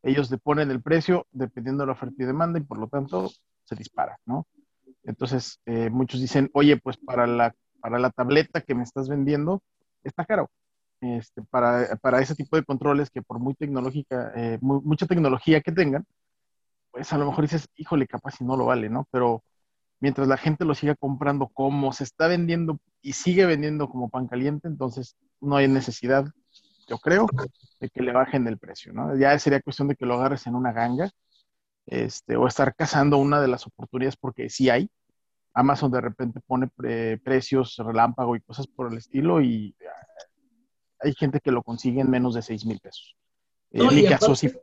ellos 0.03 0.31
le 0.31 0.39
ponen 0.39 0.71
el 0.71 0.81
precio 0.81 1.27
dependiendo 1.33 1.83
de 1.83 1.89
la 1.89 1.93
oferta 1.93 2.15
y 2.19 2.27
demanda 2.27 2.59
y 2.59 2.63
por 2.63 2.79
lo 2.79 2.87
tanto 2.87 3.31
se 3.65 3.75
dispara, 3.75 4.19
¿no? 4.25 4.47
Entonces, 5.03 5.61
eh, 5.67 5.91
muchos 5.91 6.21
dicen, 6.21 6.51
oye, 6.53 6.77
pues 6.77 6.97
para 6.97 7.27
la, 7.27 7.55
para 7.81 7.99
la 7.99 8.11
tableta 8.11 8.61
que 8.61 8.75
me 8.75 8.85
estás 8.85 9.09
vendiendo, 9.09 9.63
está 10.05 10.25
caro. 10.25 10.49
Este, 11.01 11.43
para, 11.43 11.97
para, 11.97 12.21
ese 12.21 12.35
tipo 12.35 12.57
de 12.57 12.65
controles 12.65 13.11
que 13.11 13.23
por 13.23 13.39
muy 13.39 13.55
tecnológica, 13.55 14.33
eh, 14.37 14.59
mucha 14.61 15.07
tecnología 15.07 15.63
que 15.63 15.73
tengan, 15.73 16.05
pues 16.91 17.13
a 17.13 17.19
lo 17.19 17.27
mejor 17.27 17.45
dices, 17.45 17.69
híjole, 17.77 18.07
capaz 18.07 18.33
si 18.33 18.45
no 18.45 18.57
lo 18.57 18.67
vale, 18.67 18.89
¿no? 18.91 19.07
Pero 19.11 19.43
mientras 20.01 20.27
la 20.27 20.37
gente 20.37 20.65
lo 20.65 20.75
siga 20.75 20.95
comprando 20.95 21.49
como 21.49 21.93
se 21.93 22.05
está 22.05 22.27
vendiendo 22.27 22.81
y 23.03 23.13
sigue 23.13 23.47
vendiendo 23.47 23.89
como 23.89 24.09
pan 24.09 24.27
caliente, 24.27 24.67
entonces 24.67 25.17
no 25.41 25.57
hay 25.57 25.69
necesidad, 25.69 26.27
yo 26.89 26.99
creo, 26.99 27.27
de 27.79 27.89
que 27.89 28.03
le 28.03 28.13
bajen 28.13 28.47
el 28.49 28.59
precio, 28.59 28.93
¿no? 28.93 29.17
Ya 29.17 29.39
sería 29.39 29.61
cuestión 29.61 29.89
de 29.89 29.97
que 29.97 30.07
lo 30.07 30.15
agarres 30.15 30.47
en 30.47 30.55
una 30.55 30.73
ganga, 30.73 31.11
este, 31.87 32.37
o 32.37 32.47
estar 32.47 32.75
cazando 32.75 33.19
una 33.19 33.41
de 33.41 33.49
las 33.49 33.67
oportunidades 33.67 34.17
porque 34.17 34.49
sí 34.49 34.71
hay. 34.71 34.91
Amazon 35.53 35.91
de 35.91 36.01
repente 36.01 36.41
pone 36.47 36.69
precios 37.23 37.77
relámpago 37.79 38.37
y 38.37 38.41
cosas 38.41 38.67
por 38.67 38.93
el 38.93 38.99
estilo 38.99 39.41
y 39.41 39.75
hay 41.01 41.15
gente 41.15 41.41
que 41.41 41.51
lo 41.51 41.63
consigue 41.63 42.01
en 42.01 42.11
menos 42.11 42.35
de 42.35 42.43
6 42.43 42.67
mil 42.67 42.79
pesos. 42.81 43.17
No, 43.73 43.93
y 43.93 44.07
aparte, 44.07 44.61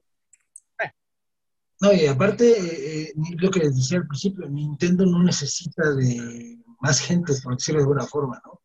no, 1.79 1.93
y 1.93 2.07
aparte, 2.07 3.05
eh, 3.09 3.13
lo 3.37 3.51
que 3.51 3.59
les 3.59 3.75
decía 3.75 3.99
al 3.99 4.07
principio, 4.07 4.49
Nintendo 4.49 5.05
no 5.05 5.23
necesita 5.23 5.93
de 5.93 6.57
más 6.79 6.99
gente, 6.99 7.33
por 7.43 7.55
decirlo 7.55 7.81
de 7.81 7.83
alguna 7.83 8.05
forma, 8.05 8.41
¿no? 8.45 8.61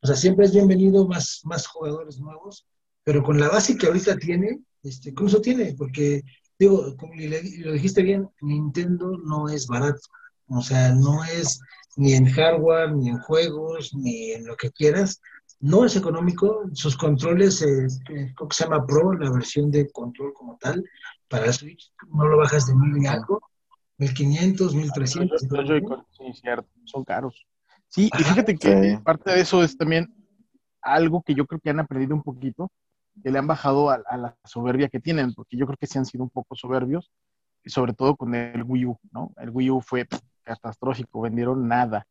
O 0.00 0.06
sea, 0.06 0.16
siempre 0.16 0.46
es 0.46 0.52
bienvenido 0.52 1.06
más, 1.06 1.40
más 1.44 1.66
jugadores 1.66 2.18
nuevos, 2.18 2.66
pero 3.04 3.22
con 3.22 3.38
la 3.38 3.48
base 3.48 3.76
que 3.76 3.86
ahorita 3.86 4.16
tiene, 4.16 4.60
este, 4.82 5.14
¿cómo 5.14 5.28
tiene? 5.40 5.74
Porque, 5.76 6.22
digo, 6.58 6.96
como 6.96 7.14
lo 7.14 7.72
dijiste 7.72 8.02
bien, 8.02 8.28
Nintendo 8.40 9.16
no 9.24 9.48
es 9.48 9.66
barato. 9.66 10.00
O 10.48 10.60
sea, 10.60 10.92
no 10.92 11.24
es 11.24 11.60
ni 11.96 12.14
en 12.14 12.26
hardware, 12.26 12.92
ni 12.92 13.10
en 13.10 13.18
juegos, 13.18 13.94
ni 13.94 14.32
en 14.32 14.46
lo 14.46 14.56
que 14.56 14.70
quieras 14.70 15.20
no 15.62 15.84
es 15.84 15.94
económico, 15.94 16.64
sus 16.72 16.96
controles, 16.96 17.62
eh, 17.62 17.86
creo 18.04 18.48
que 18.48 18.54
se 18.54 18.64
llama 18.64 18.84
Pro, 18.84 19.12
la 19.12 19.30
versión 19.30 19.70
de 19.70 19.88
control 19.90 20.34
como 20.34 20.58
tal, 20.58 20.84
para 21.28 21.52
Switch, 21.52 21.92
no 22.12 22.26
lo 22.26 22.36
bajas 22.36 22.66
de 22.66 22.74
mil 22.74 23.00
y 23.00 23.06
algo, 23.06 23.40
1500, 23.98 24.74
1300. 24.74 25.40
Sí, 25.40 26.32
cierto, 26.34 26.68
son 26.84 27.04
caros. 27.04 27.46
Sí, 27.86 28.10
y 28.12 28.22
fíjate 28.24 28.56
que 28.56 28.98
parte 29.04 29.30
de 29.30 29.40
eso 29.40 29.62
es 29.62 29.76
también 29.76 30.12
algo 30.80 31.22
que 31.22 31.34
yo 31.34 31.46
creo 31.46 31.60
que 31.60 31.70
han 31.70 31.78
aprendido 31.78 32.16
un 32.16 32.22
poquito, 32.22 32.72
que 33.22 33.30
le 33.30 33.38
han 33.38 33.46
bajado 33.46 33.88
a, 33.90 34.02
a, 34.04 34.16
la 34.16 34.36
soberbia 34.44 34.88
que 34.88 34.98
tienen, 34.98 35.32
porque 35.32 35.56
yo 35.56 35.66
creo 35.66 35.76
que 35.78 35.86
sí 35.86 35.96
han 35.96 36.06
sido 36.06 36.24
un 36.24 36.30
poco 36.30 36.56
soberbios, 36.56 37.12
y 37.62 37.70
sobre 37.70 37.92
todo 37.92 38.16
con 38.16 38.34
el 38.34 38.64
Wii 38.64 38.86
U, 38.86 38.98
¿no? 39.12 39.32
El 39.36 39.50
Wii 39.50 39.70
U 39.70 39.80
fue 39.80 40.08
catastrófico, 40.42 41.20
vendieron 41.20 41.68
nada 41.68 42.04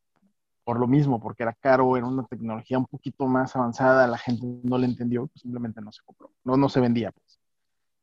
por 0.72 0.80
lo 0.80 0.88
mismo, 0.88 1.20
porque 1.20 1.44
era 1.44 1.52
caro, 1.52 1.98
era 1.98 2.06
una 2.06 2.26
tecnología 2.26 2.78
un 2.78 2.86
poquito 2.86 3.28
más 3.28 3.54
avanzada, 3.58 4.08
la 4.08 4.18
gente 4.18 4.46
no 4.64 4.78
le 4.78 4.86
entendió, 4.86 5.28
pues 5.28 5.42
simplemente 5.42 5.82
no 5.82 5.92
se 5.92 6.02
compró, 6.06 6.32
no, 6.46 6.56
no 6.56 6.70
se 6.70 6.80
vendía. 6.80 7.12
Pues. 7.12 7.42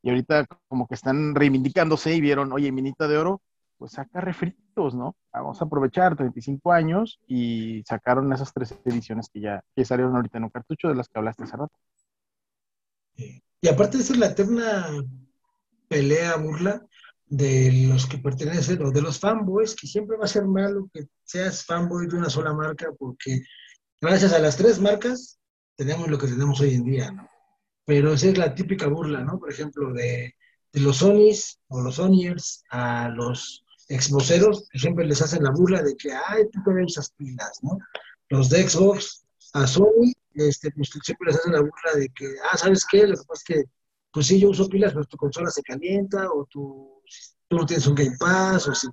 Y 0.02 0.10
ahorita 0.10 0.44
como 0.68 0.86
que 0.86 0.94
están 0.94 1.34
reivindicándose 1.34 2.14
y 2.14 2.20
vieron, 2.20 2.52
oye, 2.52 2.70
minita 2.70 3.08
de 3.08 3.16
oro, 3.16 3.40
pues 3.78 3.92
saca 3.92 4.20
refritos, 4.20 4.94
¿no? 4.94 5.16
Vamos 5.32 5.62
a 5.62 5.64
aprovechar 5.64 6.14
35 6.14 6.70
años 6.70 7.18
y 7.26 7.82
sacaron 7.86 8.30
esas 8.34 8.52
tres 8.52 8.78
ediciones 8.84 9.30
que 9.32 9.40
ya 9.40 9.64
que 9.74 9.86
salieron 9.86 10.14
ahorita 10.14 10.36
en 10.36 10.44
un 10.44 10.50
cartucho 10.50 10.88
de 10.88 10.94
las 10.94 11.08
que 11.08 11.18
hablaste 11.18 11.44
hace 11.44 11.56
rato. 11.56 11.74
Y 13.62 13.68
aparte 13.68 13.96
de 13.96 14.04
ser 14.04 14.18
la 14.18 14.26
eterna 14.26 14.88
pelea, 15.88 16.36
burla, 16.36 16.86
de 17.30 17.86
los 17.88 18.06
que 18.06 18.18
pertenecen 18.18 18.82
o 18.84 18.90
de 18.90 19.02
los 19.02 19.18
fanboys, 19.18 19.74
que 19.74 19.86
siempre 19.86 20.16
va 20.16 20.24
a 20.24 20.28
ser 20.28 20.46
malo 20.46 20.88
que 20.92 21.08
seas 21.24 21.64
fanboy 21.64 22.06
de 22.06 22.16
una 22.16 22.30
sola 22.30 22.52
marca, 22.52 22.90
porque 22.98 23.42
gracias 24.00 24.32
a 24.32 24.38
las 24.38 24.56
tres 24.56 24.80
marcas 24.80 25.38
tenemos 25.76 26.08
lo 26.08 26.18
que 26.18 26.28
tenemos 26.28 26.60
hoy 26.60 26.74
en 26.74 26.84
día, 26.84 27.10
¿no? 27.10 27.28
Pero 27.84 28.12
esa 28.12 28.28
es 28.28 28.38
la 28.38 28.54
típica 28.54 28.86
burla, 28.86 29.22
¿no? 29.22 29.38
Por 29.38 29.50
ejemplo, 29.50 29.92
de, 29.92 30.34
de 30.72 30.80
los 30.80 30.98
Sonys 30.98 31.60
o 31.68 31.80
los 31.80 31.96
Sonyers 31.96 32.64
a 32.70 33.08
los 33.08 33.64
exvoceros, 33.88 34.68
que 34.70 34.78
siempre 34.78 35.06
les 35.06 35.22
hacen 35.22 35.42
la 35.42 35.50
burla 35.50 35.82
de 35.82 35.96
que, 35.96 36.12
ay, 36.12 36.44
tú 36.52 36.60
te 36.62 36.84
esas 36.84 37.10
pilas, 37.12 37.58
¿no? 37.62 37.78
Los 38.28 38.50
de 38.50 38.68
Xbox 38.68 39.24
a 39.54 39.66
Sony, 39.66 40.12
este, 40.34 40.70
pues 40.72 40.90
siempre 41.02 41.30
les 41.30 41.36
hacen 41.40 41.52
la 41.52 41.60
burla 41.60 41.94
de 41.94 42.08
que, 42.10 42.26
ah, 42.50 42.56
¿sabes 42.56 42.84
qué? 42.90 43.06
Lo 43.06 43.16
que 43.16 43.24
pasa 43.26 43.42
es 43.42 43.44
que, 43.44 43.64
pues 44.12 44.26
sí, 44.26 44.40
yo 44.40 44.50
uso 44.50 44.68
pilas, 44.68 44.92
pero 44.92 45.06
tu 45.06 45.16
consola 45.16 45.50
se 45.50 45.62
calienta 45.62 46.30
o 46.30 46.44
tu 46.46 46.97
tú 47.48 47.56
no 47.56 47.66
tienes 47.66 47.86
un 47.86 47.94
Game 47.94 48.16
Pass, 48.18 48.68
o 48.68 48.74
si... 48.74 48.86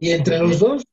Y 0.00 0.10
entre 0.10 0.38
los 0.38 0.58
dos, 0.58 0.84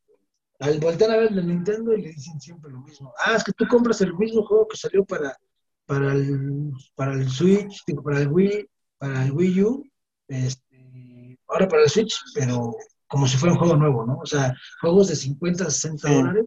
al 0.59 0.79
voltear 0.79 1.11
a 1.11 1.17
ver 1.17 1.31
el 1.31 1.47
Nintendo 1.47 1.93
y 1.93 2.01
le 2.01 2.09
dicen 2.09 2.39
siempre 2.39 2.71
lo 2.71 2.81
mismo. 2.81 3.13
Ah, 3.23 3.35
es 3.35 3.43
que 3.43 3.51
tú 3.51 3.67
compras 3.67 4.01
el 4.01 4.13
mismo 4.15 4.45
juego 4.45 4.67
que 4.67 4.77
salió 4.77 5.05
para, 5.05 5.37
para, 5.85 6.13
el, 6.13 6.71
para 6.95 7.13
el 7.13 7.29
Switch, 7.29 7.83
para 8.03 8.21
el 8.21 8.29
Wii, 8.29 8.67
para 8.97 9.25
el 9.25 9.31
Wii 9.31 9.63
U, 9.63 9.83
este, 10.27 11.37
ahora 11.47 11.67
para 11.67 11.83
el 11.83 11.89
Switch, 11.89 12.15
pero 12.33 12.75
como 13.07 13.27
si 13.27 13.37
fuera 13.37 13.53
un 13.53 13.59
juego 13.59 13.75
nuevo, 13.75 14.05
¿no? 14.05 14.17
O 14.17 14.25
sea, 14.25 14.55
juegos 14.81 15.09
de 15.09 15.15
50, 15.15 15.69
60 15.69 16.11
dólares 16.11 16.45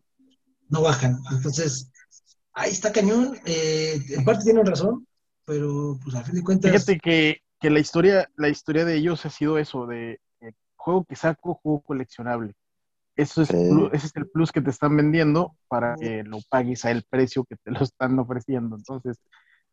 no 0.68 0.83
bajan. 0.83 1.18
Entonces, 1.31 1.90
ahí 2.53 2.73
está 2.73 2.92
cañón. 2.92 3.38
Eh, 3.44 4.01
en 4.11 4.25
parte 4.25 4.44
tienen 4.44 4.66
razón, 4.66 5.07
pero 5.44 5.99
pues 6.03 6.14
a 6.16 6.25
fin 6.25 6.35
de 6.35 6.42
cuentas... 6.42 6.73
Fíjate 6.73 6.99
que, 6.99 7.40
que 7.61 7.71
la, 7.71 7.79
historia, 7.81 8.29
la 8.37 8.49
historia 8.49 8.85
de 8.85 8.97
ellos 8.97 9.25
ha 9.27 9.31
sido 9.31 9.59
eso, 9.59 9.87
de 9.87 10.21
juego 10.77 11.05
que 11.05 11.16
saco, 11.16 11.55
juego 11.62 11.83
coleccionable. 11.83 12.55
Eso 13.14 13.42
es, 13.42 13.51
ese 13.51 14.07
es 14.07 14.16
el 14.16 14.29
plus 14.29 14.53
que 14.53 14.61
te 14.61 14.71
están 14.71 14.97
vendiendo 14.97 15.57
para 15.66 15.97
que 15.97 16.23
lo 16.23 16.38
pagues 16.49 16.85
a 16.85 16.92
el 16.92 17.03
precio 17.03 17.44
que 17.44 17.57
te 17.57 17.73
lo 17.73 17.81
están 17.83 18.16
ofreciendo. 18.18 18.77
Entonces, 18.77 19.18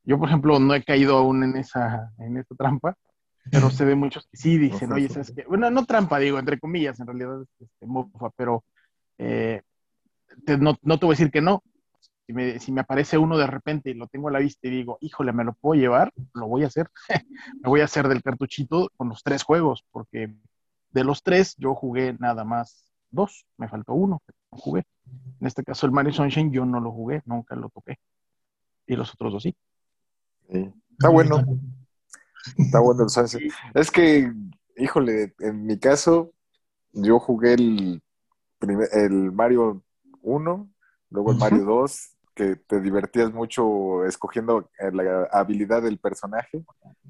yo, 0.04 0.18
por 0.18 0.28
ejemplo, 0.28 0.60
no 0.60 0.74
he 0.74 0.84
caído 0.84 1.16
aún 1.18 1.44
en 1.44 1.56
esa, 1.56 2.12
en 2.18 2.38
esta 2.38 2.56
trampa, 2.56 2.98
pero 3.52 3.70
se 3.70 3.86
ve 3.86 3.96
muchos 3.96 4.28
que 4.28 4.38
sí 4.38 4.58
dicen, 4.58 4.92
oye, 4.92 5.10
¿sabes 5.10 5.32
qué? 5.36 5.46
Bueno, 5.48 5.70
no 5.70 5.86
trampa, 5.86 6.18
digo, 6.18 6.40
entre 6.40 6.60
comillas, 6.60 7.00
en 7.00 7.06
realidad 7.08 7.44
es 7.44 7.48
este, 7.62 7.86
mofa, 7.86 8.32
pero 8.36 8.64
eh, 9.20 9.62
no, 10.60 10.76
no, 10.82 11.00
te 11.00 11.06
voy 11.06 11.14
a 11.14 11.18
decir 11.18 11.32
que 11.32 11.42
no. 11.42 11.64
Si 12.26 12.34
me, 12.34 12.60
si 12.60 12.72
me, 12.72 12.82
aparece 12.82 13.18
uno 13.18 13.38
de 13.38 13.46
repente 13.46 13.92
y 13.92 13.94
lo 13.94 14.08
tengo 14.08 14.30
a 14.30 14.32
la 14.32 14.40
vista 14.40 14.68
y 14.68 14.72
digo, 14.72 14.98
híjole, 15.00 15.32
me 15.32 15.44
lo 15.44 15.54
puedo 15.54 15.80
llevar, 15.80 16.12
lo 16.34 16.48
voy 16.48 16.64
a 16.64 16.68
hacer. 16.68 16.90
me 17.62 17.70
voy 17.70 17.82
a 17.82 17.86
hacer 17.86 18.08
del 18.08 18.24
cartuchito 18.24 18.90
con 18.98 19.10
los 19.10 19.22
tres 19.22 19.44
juegos, 19.44 19.86
porque 19.92 20.36
de 20.90 21.04
los 21.04 21.22
tres, 21.22 21.56
yo 21.58 21.76
jugué 21.76 22.16
nada 22.20 22.44
más 22.44 22.92
dos, 23.12 23.46
me 23.58 23.68
faltó 23.68 23.94
uno, 23.94 24.24
no 24.52 24.58
jugué. 24.58 24.86
En 25.40 25.48
este 25.48 25.64
caso, 25.64 25.86
el 25.86 25.92
Mario 25.92 26.14
Sunshine 26.14 26.52
yo 26.52 26.66
no 26.66 26.80
lo 26.80 26.92
jugué, 26.92 27.22
nunca 27.26 27.56
lo 27.56 27.70
toqué. 27.70 27.98
Y 28.88 28.96
los 28.96 29.14
otros 29.14 29.34
dos 29.34 29.44
sí. 29.44 29.56
Está 30.48 31.10
bueno. 31.10 31.44
Está 32.58 32.80
bueno 32.80 33.04
el 33.04 33.10
Sunshine. 33.10 33.52
Es 33.74 33.92
que, 33.92 34.32
híjole, 34.78 35.36
en 35.40 35.66
mi 35.66 35.78
caso, 35.78 36.32
yo 36.92 37.20
jugué 37.20 37.54
el, 37.54 38.02
el 38.62 39.32
Mario 39.32 39.84
1, 40.22 40.70
luego 41.10 41.32
el 41.32 41.38
Mario 41.38 41.66
2 41.66 42.15
que 42.36 42.58
te 42.58 42.82
divertías 42.82 43.34
mucho 43.34 44.06
escogiendo 44.06 44.70
eh, 44.78 44.92
la 44.92 45.28
habilidad 45.32 45.82
del 45.82 45.98
personaje. 45.98 46.64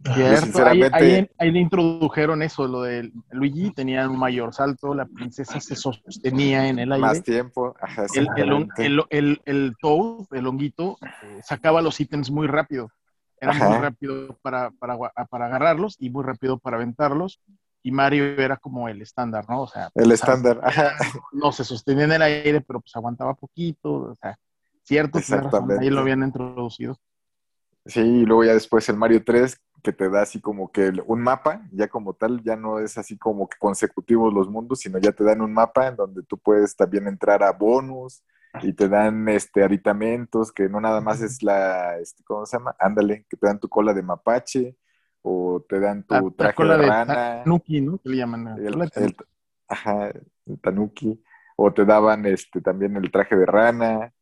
Sinceramente... 0.03 1.29
Ahí, 1.39 1.51
le 1.51 1.59
introdujeron 1.59 2.43
eso, 2.43 2.67
lo 2.67 2.83
de 2.83 3.11
Luigi 3.31 3.71
tenía 3.71 4.07
un 4.07 4.19
mayor 4.19 4.53
salto, 4.53 4.93
la 4.93 5.05
princesa 5.05 5.59
se 5.59 5.75
sostenía 5.75 6.69
en 6.69 6.79
el 6.79 6.91
aire. 6.91 7.01
Más 7.01 7.23
tiempo. 7.23 7.75
el, 8.13 8.29
el, 8.77 9.03
el, 9.09 9.41
el, 9.45 9.75
Toad, 9.81 10.27
el 10.31 10.47
honguito, 10.47 10.97
eh, 11.01 11.41
sacaba 11.43 11.81
los 11.81 11.99
ítems 11.99 12.29
muy 12.29 12.47
rápido. 12.47 12.91
Era 13.41 13.53
muy 13.53 13.77
rápido 13.79 14.37
para, 14.41 14.71
para, 14.71 14.97
para 15.29 15.45
agarrarlos 15.47 15.97
y 15.99 16.09
muy 16.09 16.23
rápido 16.23 16.57
para 16.57 16.77
aventarlos 16.77 17.41
y 17.85 17.91
Mario 17.91 18.23
era 18.41 18.57
como 18.57 18.89
el 18.89 18.99
estándar, 19.03 19.45
¿no? 19.47 19.61
O 19.61 19.67
sea, 19.67 19.91
el 19.93 20.11
estándar, 20.11 20.59
no 21.31 21.51
se 21.51 21.63
sostenía 21.63 22.05
en 22.05 22.13
el 22.13 22.21
aire, 22.23 22.61
pero 22.61 22.79
pues 22.79 22.95
aguantaba 22.95 23.35
poquito, 23.35 23.93
o 23.93 24.15
sea, 24.15 24.39
Cierto, 24.85 25.17
Exactamente. 25.17 25.83
ahí 25.83 25.89
lo 25.89 26.01
habían 26.01 26.21
introducido. 26.21 26.97
Sí, 27.85 28.01
y 28.01 28.25
luego 28.25 28.43
ya 28.43 28.53
después 28.53 28.87
el 28.87 28.97
Mario 28.97 29.23
3, 29.23 29.59
que 29.83 29.91
te 29.91 30.09
da 30.09 30.21
así 30.21 30.39
como 30.39 30.71
que 30.71 30.91
un 31.05 31.21
mapa, 31.21 31.67
ya 31.71 31.87
como 31.87 32.13
tal, 32.13 32.41
ya 32.43 32.55
no 32.55 32.79
es 32.79 32.97
así 32.97 33.17
como 33.17 33.49
que 33.49 33.57
consecutivos 33.57 34.33
los 34.33 34.49
mundos, 34.49 34.79
sino 34.79 34.99
ya 34.99 35.11
te 35.11 35.23
dan 35.23 35.41
un 35.41 35.53
mapa 35.53 35.87
en 35.87 35.95
donde 35.95 36.23
tú 36.23 36.37
puedes 36.37 36.75
también 36.75 37.07
entrar 37.07 37.43
a 37.43 37.51
bonus 37.51 38.23
y 38.61 38.73
te 38.73 38.87
dan 38.87 39.27
este 39.27 39.63
aditamentos, 39.63 40.51
que 40.51 40.69
no 40.69 40.79
nada 40.79 41.01
más 41.01 41.21
es 41.21 41.41
la, 41.41 41.97
este, 41.99 42.23
¿cómo 42.23 42.45
se 42.45 42.57
llama? 42.57 42.75
Ándale, 42.79 43.25
que 43.29 43.37
te 43.37 43.47
dan 43.47 43.59
tu 43.59 43.67
cola 43.67 43.93
de 43.93 44.03
mapache 44.03 44.77
o 45.23 45.63
te 45.67 45.79
dan 45.79 46.03
tu 46.03 46.31
traje 46.31 46.63
de, 46.63 46.77
rana. 46.77 47.43
Tanuki, 47.43 47.81
¿no? 47.81 47.97
Que 47.97 48.09
le 48.09 48.17
llaman. 48.17 48.47
El, 48.59 49.15
ajá, 49.67 50.09
el 50.45 50.59
tanuki. 50.61 51.21
O 51.55 51.73
te 51.73 51.85
daban 51.85 52.25
este 52.25 52.61
también 52.61 52.95
el 52.97 53.11
traje 53.11 53.35
de 53.35 53.45
rana 53.45 54.14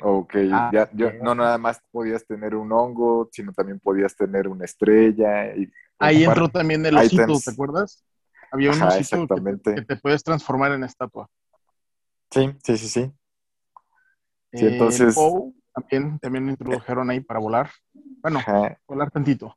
o 0.00 0.26
que 0.26 0.48
ah, 0.52 0.70
ya, 0.72 1.12
no 1.22 1.34
nada 1.34 1.58
más 1.58 1.80
podías 1.90 2.26
tener 2.26 2.54
un 2.54 2.72
hongo, 2.72 3.28
sino 3.32 3.52
también 3.52 3.80
podías 3.80 4.16
tener 4.16 4.48
una 4.48 4.64
estrella. 4.64 5.54
Y, 5.54 5.70
Ahí 5.98 6.24
entró 6.24 6.48
también 6.48 6.84
el 6.84 6.96
osito, 6.96 7.38
¿te 7.44 7.50
acuerdas? 7.50 8.04
Había 8.50 8.70
un 8.70 8.82
osito 8.82 9.26
que, 9.26 9.82
te 9.82 9.96
puedes 9.96 10.22
transformar 10.22 10.72
en 10.72 10.84
estatua. 10.84 11.28
Sí, 12.30 12.54
sí, 12.64 12.76
sí, 12.76 12.88
sí. 12.88 13.12
sí 14.52 14.66
entonces... 14.66 15.14
también, 15.72 16.18
también 16.18 16.48
introdujeron 16.48 17.10
ahí 17.10 17.20
para 17.20 17.40
volar. 17.40 17.70
Bueno, 17.92 18.40
volar 18.86 19.10
tantito 19.10 19.56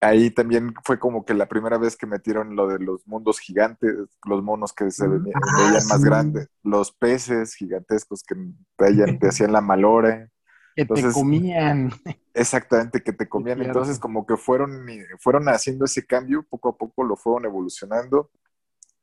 ahí 0.00 0.30
también 0.30 0.74
fue 0.84 0.98
como 0.98 1.24
que 1.24 1.34
la 1.34 1.46
primera 1.46 1.78
vez 1.78 1.96
que 1.96 2.06
metieron 2.06 2.56
lo 2.56 2.68
de 2.68 2.78
los 2.78 3.06
mundos 3.06 3.38
gigantes, 3.38 3.94
los 4.26 4.42
monos 4.42 4.72
que 4.72 4.90
se 4.90 5.06
mm. 5.06 5.24
veían, 5.24 5.86
más 5.88 6.04
grandes, 6.04 6.48
los 6.62 6.92
peces 6.92 7.54
gigantescos 7.54 8.22
que 8.22 8.34
te, 8.76 9.28
hacían 9.28 9.52
la 9.52 9.60
malora. 9.60 10.28
Que 10.74 10.86
te 10.86 11.12
comían. 11.12 11.90
Exactamente, 12.34 13.02
que 13.02 13.12
te 13.12 13.28
comían. 13.28 13.62
Entonces, 13.62 13.98
como 13.98 14.26
que 14.26 14.36
fueron, 14.36 14.86
fueron 15.18 15.48
haciendo 15.48 15.84
ese 15.84 16.06
cambio, 16.06 16.46
poco 16.48 16.70
a 16.70 16.76
poco 16.76 17.04
lo 17.04 17.16
fueron 17.16 17.44
evolucionando. 17.44 18.30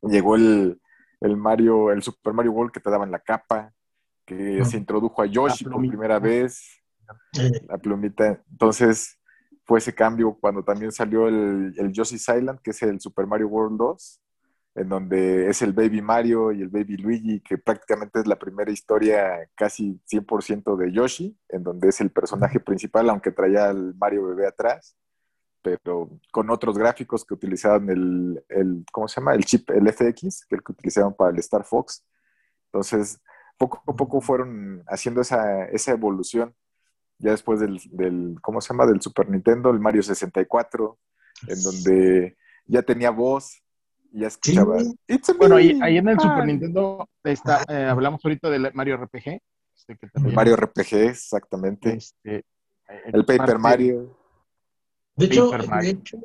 Llegó 0.02 0.36
el, 0.36 0.80
Mario, 1.22 1.92
el 1.92 2.02
Super 2.02 2.34
Mario 2.34 2.54
World 2.54 2.72
que 2.72 2.80
te 2.80 2.90
daban 2.90 3.12
la 3.12 3.20
capa, 3.20 3.72
que 4.26 4.64
se 4.66 4.78
introdujo 4.78 5.22
a 5.22 5.26
Yoshi 5.26 5.66
por 5.66 5.88
primera 5.88 6.20
vez. 6.20 6.82
La 7.68 7.78
plumita. 7.78 8.42
Entonces, 8.52 9.19
fue 9.70 9.78
ese 9.78 9.94
cambio 9.94 10.36
cuando 10.42 10.64
también 10.64 10.92
salió 10.92 11.28
el, 11.28 11.76
el 11.78 11.92
Yoshi's 11.92 12.28
Island, 12.28 12.60
que 12.64 12.72
es 12.72 12.82
el 12.82 13.00
Super 13.00 13.28
Mario 13.28 13.50
World 13.50 13.78
2, 13.78 14.22
en 14.74 14.90
donde 14.90 15.48
es 15.48 15.62
el 15.62 15.74
Baby 15.74 16.02
Mario 16.02 16.52
y 16.52 16.64
el 16.64 16.70
Baby 16.70 16.98
Luigi, 16.98 17.40
que 17.42 17.60
prácticamente 17.60 18.20
es 18.20 18.26
la 18.26 18.40
primera 18.40 18.72
historia 18.72 19.48
casi 19.54 20.02
100% 20.12 20.76
de 20.76 20.92
Yoshi, 20.92 21.38
en 21.50 21.62
donde 21.62 21.90
es 21.90 22.02
el 22.02 22.10
personaje 22.10 22.60
principal, 22.60 23.12
aunque 23.12 23.32
traía 23.32 23.70
al 23.70 23.94
Mario 23.94 24.30
bebé 24.30 24.48
atrás, 24.48 24.98
pero 25.62 26.10
con 26.32 26.50
otros 26.50 26.76
gráficos 26.76 27.24
que 27.24 27.36
utilizaban 27.36 27.92
el, 27.92 28.44
el 28.50 28.84
¿cómo 28.92 29.08
se 29.08 29.22
llama? 29.22 29.36
El 29.36 29.46
chip, 29.46 29.70
el 29.70 29.88
FX, 29.88 30.48
que 30.48 30.56
el 30.56 30.64
que 30.64 30.72
utilizaban 30.72 31.14
para 31.14 31.30
el 31.30 31.38
Star 31.38 31.64
Fox. 31.64 32.04
Entonces, 32.74 33.22
poco 33.56 33.84
a 33.86 33.96
poco 33.96 34.20
fueron 34.20 34.84
haciendo 34.88 35.22
esa, 35.22 35.66
esa 35.66 35.92
evolución 35.92 36.56
ya 37.20 37.32
después 37.32 37.60
del, 37.60 37.80
del, 37.92 38.38
¿cómo 38.42 38.62
se 38.62 38.70
llama? 38.70 38.86
Del 38.86 39.02
Super 39.02 39.30
Nintendo, 39.30 39.70
el 39.70 39.80
Mario 39.80 40.02
64, 40.02 40.98
en 41.48 41.64
donde 41.64 42.38
ya 42.66 42.82
tenía 42.82 43.12
voz, 43.12 43.62
ya 44.12 44.28
escuchaba. 44.28 44.78
Bueno, 45.38 45.56
ahí, 45.58 45.98
en 45.98 46.08
el 46.08 46.20
Super 46.20 46.46
Nintendo 46.46 47.10
está, 47.24 47.64
eh, 47.68 47.86
hablamos 47.86 48.24
ahorita 48.24 48.50
del 48.50 48.72
Mario 48.74 48.98
RPG. 48.98 49.42
Este, 49.88 49.98
Mario 50.20 50.56
RPG, 50.56 50.94
exactamente. 50.94 51.98
Este, 51.98 52.46
el 53.12 53.26
Paper 53.26 53.60
Mario. 53.60 54.18
De 55.16 55.26
hecho, 55.26 55.52
de 55.52 55.90
hecho, 55.90 56.18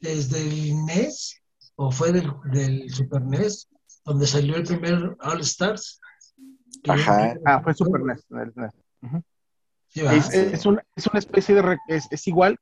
desde 0.00 0.40
el 0.40 0.84
NES, 0.86 1.40
o 1.76 1.92
fue 1.92 2.12
del, 2.12 2.32
del, 2.50 2.90
Super 2.90 3.22
NES, 3.22 3.68
donde 4.04 4.26
salió 4.26 4.56
el 4.56 4.64
primer 4.64 5.16
All 5.20 5.40
Stars. 5.40 6.00
Ajá. 6.88 7.34
Ah, 7.44 7.60
fue 7.62 7.74
Super 7.74 8.00
NES. 8.02 8.26
El 8.30 8.52
NES. 8.56 9.22
Es, 9.96 10.66
una, 10.66 10.82
especie 11.14 11.54
de... 11.54 11.78
Es, 11.88 12.26
igual. 12.26 12.58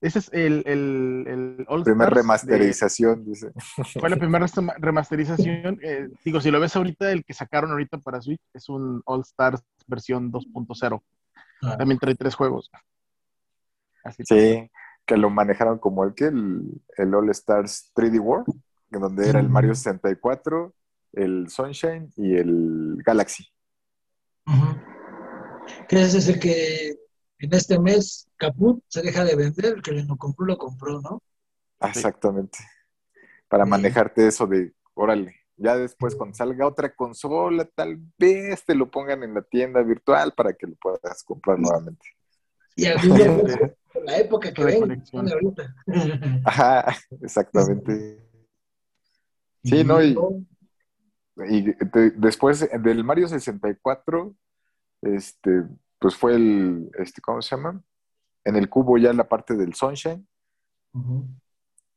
Ese 0.00 0.20
es 0.20 0.30
el, 0.32 0.62
el, 0.66 1.66
el 1.68 1.82
Primera 1.82 2.10
remasterización, 2.10 3.24
dice. 3.24 3.50
Fue 4.00 4.08
la 4.08 4.16
primera 4.16 4.46
remasterización. 4.78 5.80
Eh, 5.82 6.08
digo, 6.24 6.40
si 6.40 6.52
lo 6.52 6.60
ves 6.60 6.76
ahorita, 6.76 7.10
el 7.10 7.24
que 7.24 7.34
sacaron 7.34 7.72
ahorita 7.72 7.98
para 7.98 8.20
Switch 8.20 8.40
es 8.54 8.68
un 8.68 9.02
All 9.06 9.22
Stars 9.22 9.60
versión 9.88 10.30
2.0. 10.30 11.02
Ah. 11.62 11.76
También 11.76 11.98
trae 11.98 12.14
tres 12.14 12.36
juegos. 12.36 12.70
sí, 14.24 14.70
que 15.04 15.16
lo 15.16 15.30
manejaron 15.30 15.78
como 15.78 16.04
el 16.04 16.14
que 16.14 16.26
el, 16.26 17.14
All 17.14 17.30
Stars 17.30 17.90
3D 17.96 18.20
World, 18.20 18.54
donde 18.90 19.28
era 19.28 19.40
el 19.40 19.48
Mario 19.48 19.74
64, 19.74 20.72
el 21.14 21.48
Sunshine 21.48 22.12
y 22.16 22.36
el 22.36 22.98
Galaxy. 23.04 23.48
ese 24.46 24.97
es 25.90 26.28
el 26.28 26.38
que 26.38 26.96
en 27.38 27.54
este 27.54 27.78
mes 27.78 28.28
Caput 28.36 28.82
se 28.88 29.02
deja 29.02 29.24
de 29.24 29.36
vender, 29.36 29.74
el 29.76 29.82
que 29.82 29.92
lo 29.92 30.16
compró, 30.16 30.46
lo 30.46 30.58
compró, 30.58 31.00
¿no? 31.00 31.22
Exactamente. 31.80 32.58
Para 33.48 33.64
manejarte 33.64 34.26
eso 34.26 34.46
de, 34.46 34.72
órale, 34.94 35.34
ya 35.56 35.76
después 35.76 36.14
cuando 36.14 36.36
salga 36.36 36.66
otra 36.66 36.94
consola, 36.94 37.64
tal 37.64 37.98
vez 38.18 38.64
te 38.64 38.74
lo 38.74 38.90
pongan 38.90 39.22
en 39.22 39.34
la 39.34 39.42
tienda 39.42 39.82
virtual 39.82 40.32
para 40.32 40.52
que 40.52 40.66
lo 40.66 40.74
puedas 40.76 41.22
comprar 41.24 41.58
nuevamente. 41.58 42.06
Y 42.76 42.86
a 42.86 42.96
mí 42.96 43.08
la 44.04 44.18
época 44.18 44.52
que 44.52 44.64
ven, 44.64 45.02
ahorita. 45.12 45.74
Ajá, 46.44 46.96
exactamente. 47.20 48.24
Sí, 49.64 49.82
¿no? 49.82 50.02
Y, 50.02 50.16
y 51.48 51.74
después 52.16 52.68
del 52.80 53.02
Mario 53.02 53.28
64 53.28 54.34
este, 55.02 55.64
pues 55.98 56.16
fue 56.16 56.34
el, 56.34 56.90
este, 56.98 57.20
¿cómo 57.20 57.42
se 57.42 57.56
llama? 57.56 57.82
En 58.44 58.56
el 58.56 58.68
cubo 58.68 58.98
ya 58.98 59.12
la 59.12 59.28
parte 59.28 59.54
del 59.54 59.74
Sunshine. 59.74 60.26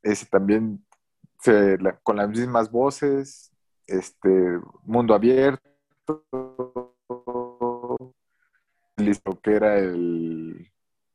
Ese 0.04 0.26
también 0.26 0.86
con 2.04 2.18
las 2.18 2.30
mismas 2.30 2.70
voces, 2.70 3.52
este, 3.88 4.60
mundo 4.84 5.14
abierto, 5.14 5.64
listo, 8.98 9.40
que 9.42 9.56
era 9.56 9.80
el, 9.80 10.72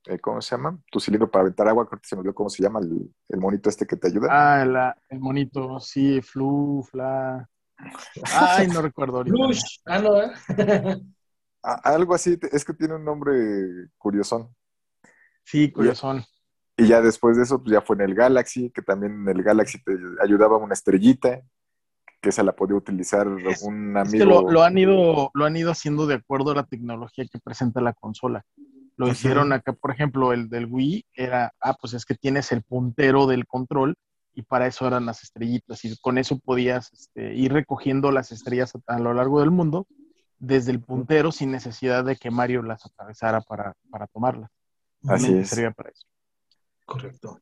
eh, 0.07 0.19
¿cómo 0.19 0.41
se 0.41 0.57
llama? 0.57 0.79
Tu 0.91 1.01
cilindro 1.01 1.31
para 1.31 1.43
aventar 1.43 1.69
agua, 1.69 1.87
creo 1.87 2.01
que 2.01 2.09
se 2.09 2.17
me 2.17 2.21
olvidó 2.21 2.35
cómo 2.35 2.51
se 2.51 2.63
llama 2.63 2.81
el, 2.81 3.41
monito 3.41 3.69
este 3.69 3.87
que 3.87 3.97
te 3.97 4.09
ayuda. 4.09 4.29
Ah, 4.31 4.97
el 5.09 5.21
monito, 5.21 5.79
sí, 5.81 6.21
flu, 6.23 6.83
fla. 6.91 7.49
Ay, 8.33 8.69
no 8.69 8.83
recuerdo 8.83 9.19
ahorita. 9.19 9.37
ah, 9.87 9.99
no, 9.99 10.23
¿eh? 10.23 10.33
algo 11.67 12.15
así, 12.15 12.39
es 12.53 12.65
que 12.65 12.75
tiene 12.75 12.95
un 12.95 13.05
nombre 13.05 13.89
curiosón. 13.99 14.55
Sí, 15.45 15.71
curiosón. 15.71 16.25
Y 16.77 16.89
ya 16.89 17.01
después 17.01 17.37
de 17.37 17.45
eso, 17.45 17.63
pues 17.63 17.73
ya 17.73 17.81
fue 17.81 17.97
en 17.97 18.03
el 18.03 18.15
Galaxy, 18.15 18.71
que 18.71 18.83
también 18.83 19.13
en 19.13 19.29
el 19.29 19.43
Galaxy 19.43 19.83
te 19.83 19.97
ayudaba 20.23 20.59
una 20.59 20.75
estrellita, 20.75 21.41
que 22.21 22.29
esa 22.29 22.43
la 22.43 22.55
podía 22.55 22.77
utilizar 22.77 23.27
un 23.29 23.97
amigo. 23.97 24.03
Es 24.03 24.13
que 24.13 24.25
lo, 24.25 24.63
han 24.63 24.77
ido, 24.77 25.31
lo 25.33 25.45
han 25.45 25.57
ido 25.57 25.71
haciendo 25.71 26.07
de 26.07 26.17
acuerdo 26.17 26.51
a 26.51 26.57
la 26.57 26.67
tecnología 26.67 27.25
que 27.31 27.39
presenta 27.39 27.81
la 27.81 27.95
consola. 27.95 28.45
Lo 28.97 29.09
hicieron 29.09 29.53
acá, 29.53 29.75
por 29.75 29.91
ejemplo, 29.91 30.33
el 30.33 30.49
del 30.49 30.67
Wii 30.67 31.07
era, 31.15 31.53
ah, 31.61 31.75
pues 31.75 31.93
es 31.93 32.05
que 32.07 32.15
tienes 32.15 32.51
el 32.53 32.63
puntero 32.63 33.27
del 33.27 33.47
control 33.47 33.95
y 34.35 34.43
para 34.43 34.67
eso 34.67 34.87
eran 34.87 35.07
las 35.07 35.23
estrellitas 35.23 35.85
y 35.85 35.97
con 35.99 36.19
eso 36.19 36.39
podías 36.39 36.93
este, 36.93 37.35
ir 37.35 37.53
recogiendo 37.53 38.11
las 38.11 38.33
estrellas 38.33 38.73
a, 38.87 38.99
lo 38.99 39.13
largo 39.15 39.41
del 39.41 39.51
mundo 39.51 39.87
desde 40.39 40.73
el 40.73 40.81
puntero 40.81 41.33
sin 41.33 41.51
necesidad 41.51 42.05
de 42.05 42.17
que 42.17 42.31
Mario 42.31 42.63
las 42.63 42.85
atravesara 42.85 43.41
para, 43.41 43.75
para 43.91 44.07
tomarlas. 44.07 44.51
Así 45.07 45.37
es. 45.37 45.51
Sería 45.51 45.71
para 45.71 45.91
eso. 45.91 46.07
Correcto. 46.85 47.41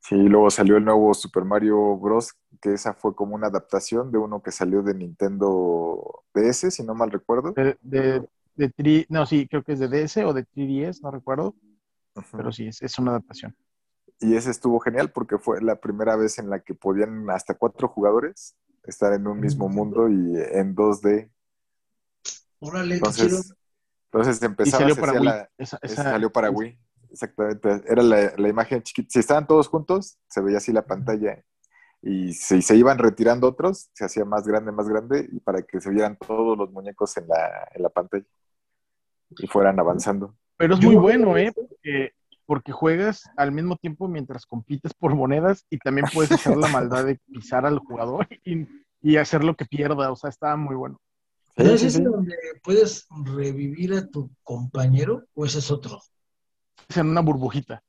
Sí, 0.00 0.16
luego 0.16 0.50
salió 0.50 0.76
el 0.76 0.84
nuevo 0.84 1.12
Super 1.12 1.44
Mario 1.44 1.96
Bros., 1.96 2.34
que 2.60 2.72
esa 2.72 2.94
fue 2.94 3.14
como 3.14 3.34
una 3.34 3.48
adaptación 3.48 4.10
de 4.10 4.18
uno 4.18 4.42
que 4.42 4.50
salió 4.50 4.82
de 4.82 4.94
Nintendo 4.94 6.24
DS, 6.34 6.70
si 6.70 6.82
no 6.82 6.94
mal 6.94 7.10
recuerdo. 7.10 7.52
De, 7.52 7.76
de, 7.82 9.06
no, 9.08 9.26
sí, 9.26 9.46
creo 9.46 9.62
que 9.62 9.72
es 9.72 9.78
de 9.78 9.88
DS 9.88 10.18
o 10.18 10.32
de 10.32 10.46
3DS, 10.46 11.02
no 11.02 11.10
recuerdo. 11.10 11.54
Pero 12.32 12.50
sí, 12.50 12.66
es, 12.66 12.82
es, 12.82 12.98
una 12.98 13.12
adaptación. 13.12 13.54
Y 14.20 14.34
ese 14.34 14.50
estuvo 14.50 14.80
genial 14.80 15.10
porque 15.12 15.38
fue 15.38 15.62
la 15.62 15.76
primera 15.76 16.16
vez 16.16 16.38
en 16.38 16.50
la 16.50 16.60
que 16.60 16.74
podían 16.74 17.30
hasta 17.30 17.54
cuatro 17.54 17.88
jugadores 17.88 18.56
estar 18.84 19.12
en 19.12 19.26
un 19.26 19.40
mismo 19.40 19.68
mundo 19.68 20.08
y 20.08 20.36
en 20.52 20.74
2D 20.74 21.30
entonces, 22.60 23.54
entonces 24.12 24.42
empezaba, 24.42 24.82
salió 24.82 24.96
para, 24.96 25.20
Wii. 25.20 25.66
salió 25.88 26.32
para 26.32 26.50
Wii. 26.50 26.78
Exactamente. 27.10 27.82
Era 27.86 28.02
la, 28.02 28.48
imagen 28.48 28.82
chiquita. 28.82 29.08
Si 29.10 29.18
estaban 29.18 29.46
todos 29.46 29.68
juntos, 29.68 30.18
se 30.28 30.40
veía 30.40 30.58
así 30.58 30.72
la 30.72 30.86
pantalla. 30.86 31.42
Y 32.02 32.32
si 32.32 32.62
se 32.62 32.76
iban 32.76 32.98
retirando 32.98 33.48
otros, 33.48 33.90
se 33.92 34.04
hacía 34.04 34.24
más 34.24 34.46
grande, 34.46 34.72
más 34.72 34.88
grande, 34.88 35.28
y 35.30 35.40
para 35.40 35.62
que 35.62 35.80
se 35.80 35.90
vieran 35.90 36.16
todos 36.16 36.56
los 36.56 36.70
muñecos 36.70 37.16
en 37.16 37.28
la, 37.28 37.68
en 37.74 37.82
la 37.82 37.88
pantalla 37.90 38.24
y 39.38 39.46
fueran 39.46 39.78
avanzando. 39.78 40.34
Pero 40.56 40.74
es 40.74 40.82
muy 40.82 40.96
bueno, 40.96 41.36
¿eh? 41.36 41.52
Porque, 41.54 42.12
porque 42.46 42.72
juegas 42.72 43.28
al 43.36 43.52
mismo 43.52 43.76
tiempo 43.76 44.08
mientras 44.08 44.46
compites 44.46 44.94
por 44.94 45.14
monedas 45.14 45.66
y 45.70 45.78
también 45.78 46.06
puedes 46.12 46.32
hacer 46.32 46.56
la 46.56 46.68
maldad 46.68 47.04
de 47.04 47.18
pisar 47.32 47.66
al 47.66 47.78
jugador 47.78 48.26
y, 48.44 48.66
y 49.02 49.16
hacer 49.16 49.44
lo 49.44 49.54
que 49.54 49.66
pierda. 49.66 50.10
O 50.10 50.16
sea, 50.16 50.30
estaba 50.30 50.56
muy 50.56 50.76
bueno. 50.76 50.98
¿Es 51.60 51.82
ese 51.82 52.02
donde 52.02 52.36
puedes 52.62 53.06
revivir 53.24 53.94
a 53.94 54.06
tu 54.06 54.30
compañero 54.42 55.24
o 55.34 55.44
ese 55.44 55.58
es 55.58 55.70
otro? 55.70 56.00
Es 56.88 56.96
en 56.96 57.08
una 57.08 57.20
burbujita. 57.20 57.82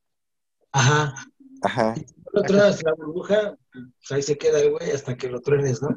Ajá. 0.72 1.14
Ajá. 1.62 1.94
Si 1.94 2.06
lo 2.32 2.42
traes 2.42 2.82
la 2.82 2.94
burbuja, 2.94 3.56
pues 3.72 4.12
ahí 4.12 4.22
se 4.22 4.36
queda 4.36 4.60
el 4.60 4.72
güey 4.72 4.90
hasta 4.90 5.16
que 5.16 5.28
lo 5.28 5.40
truenes, 5.40 5.80
¿no? 5.82 5.88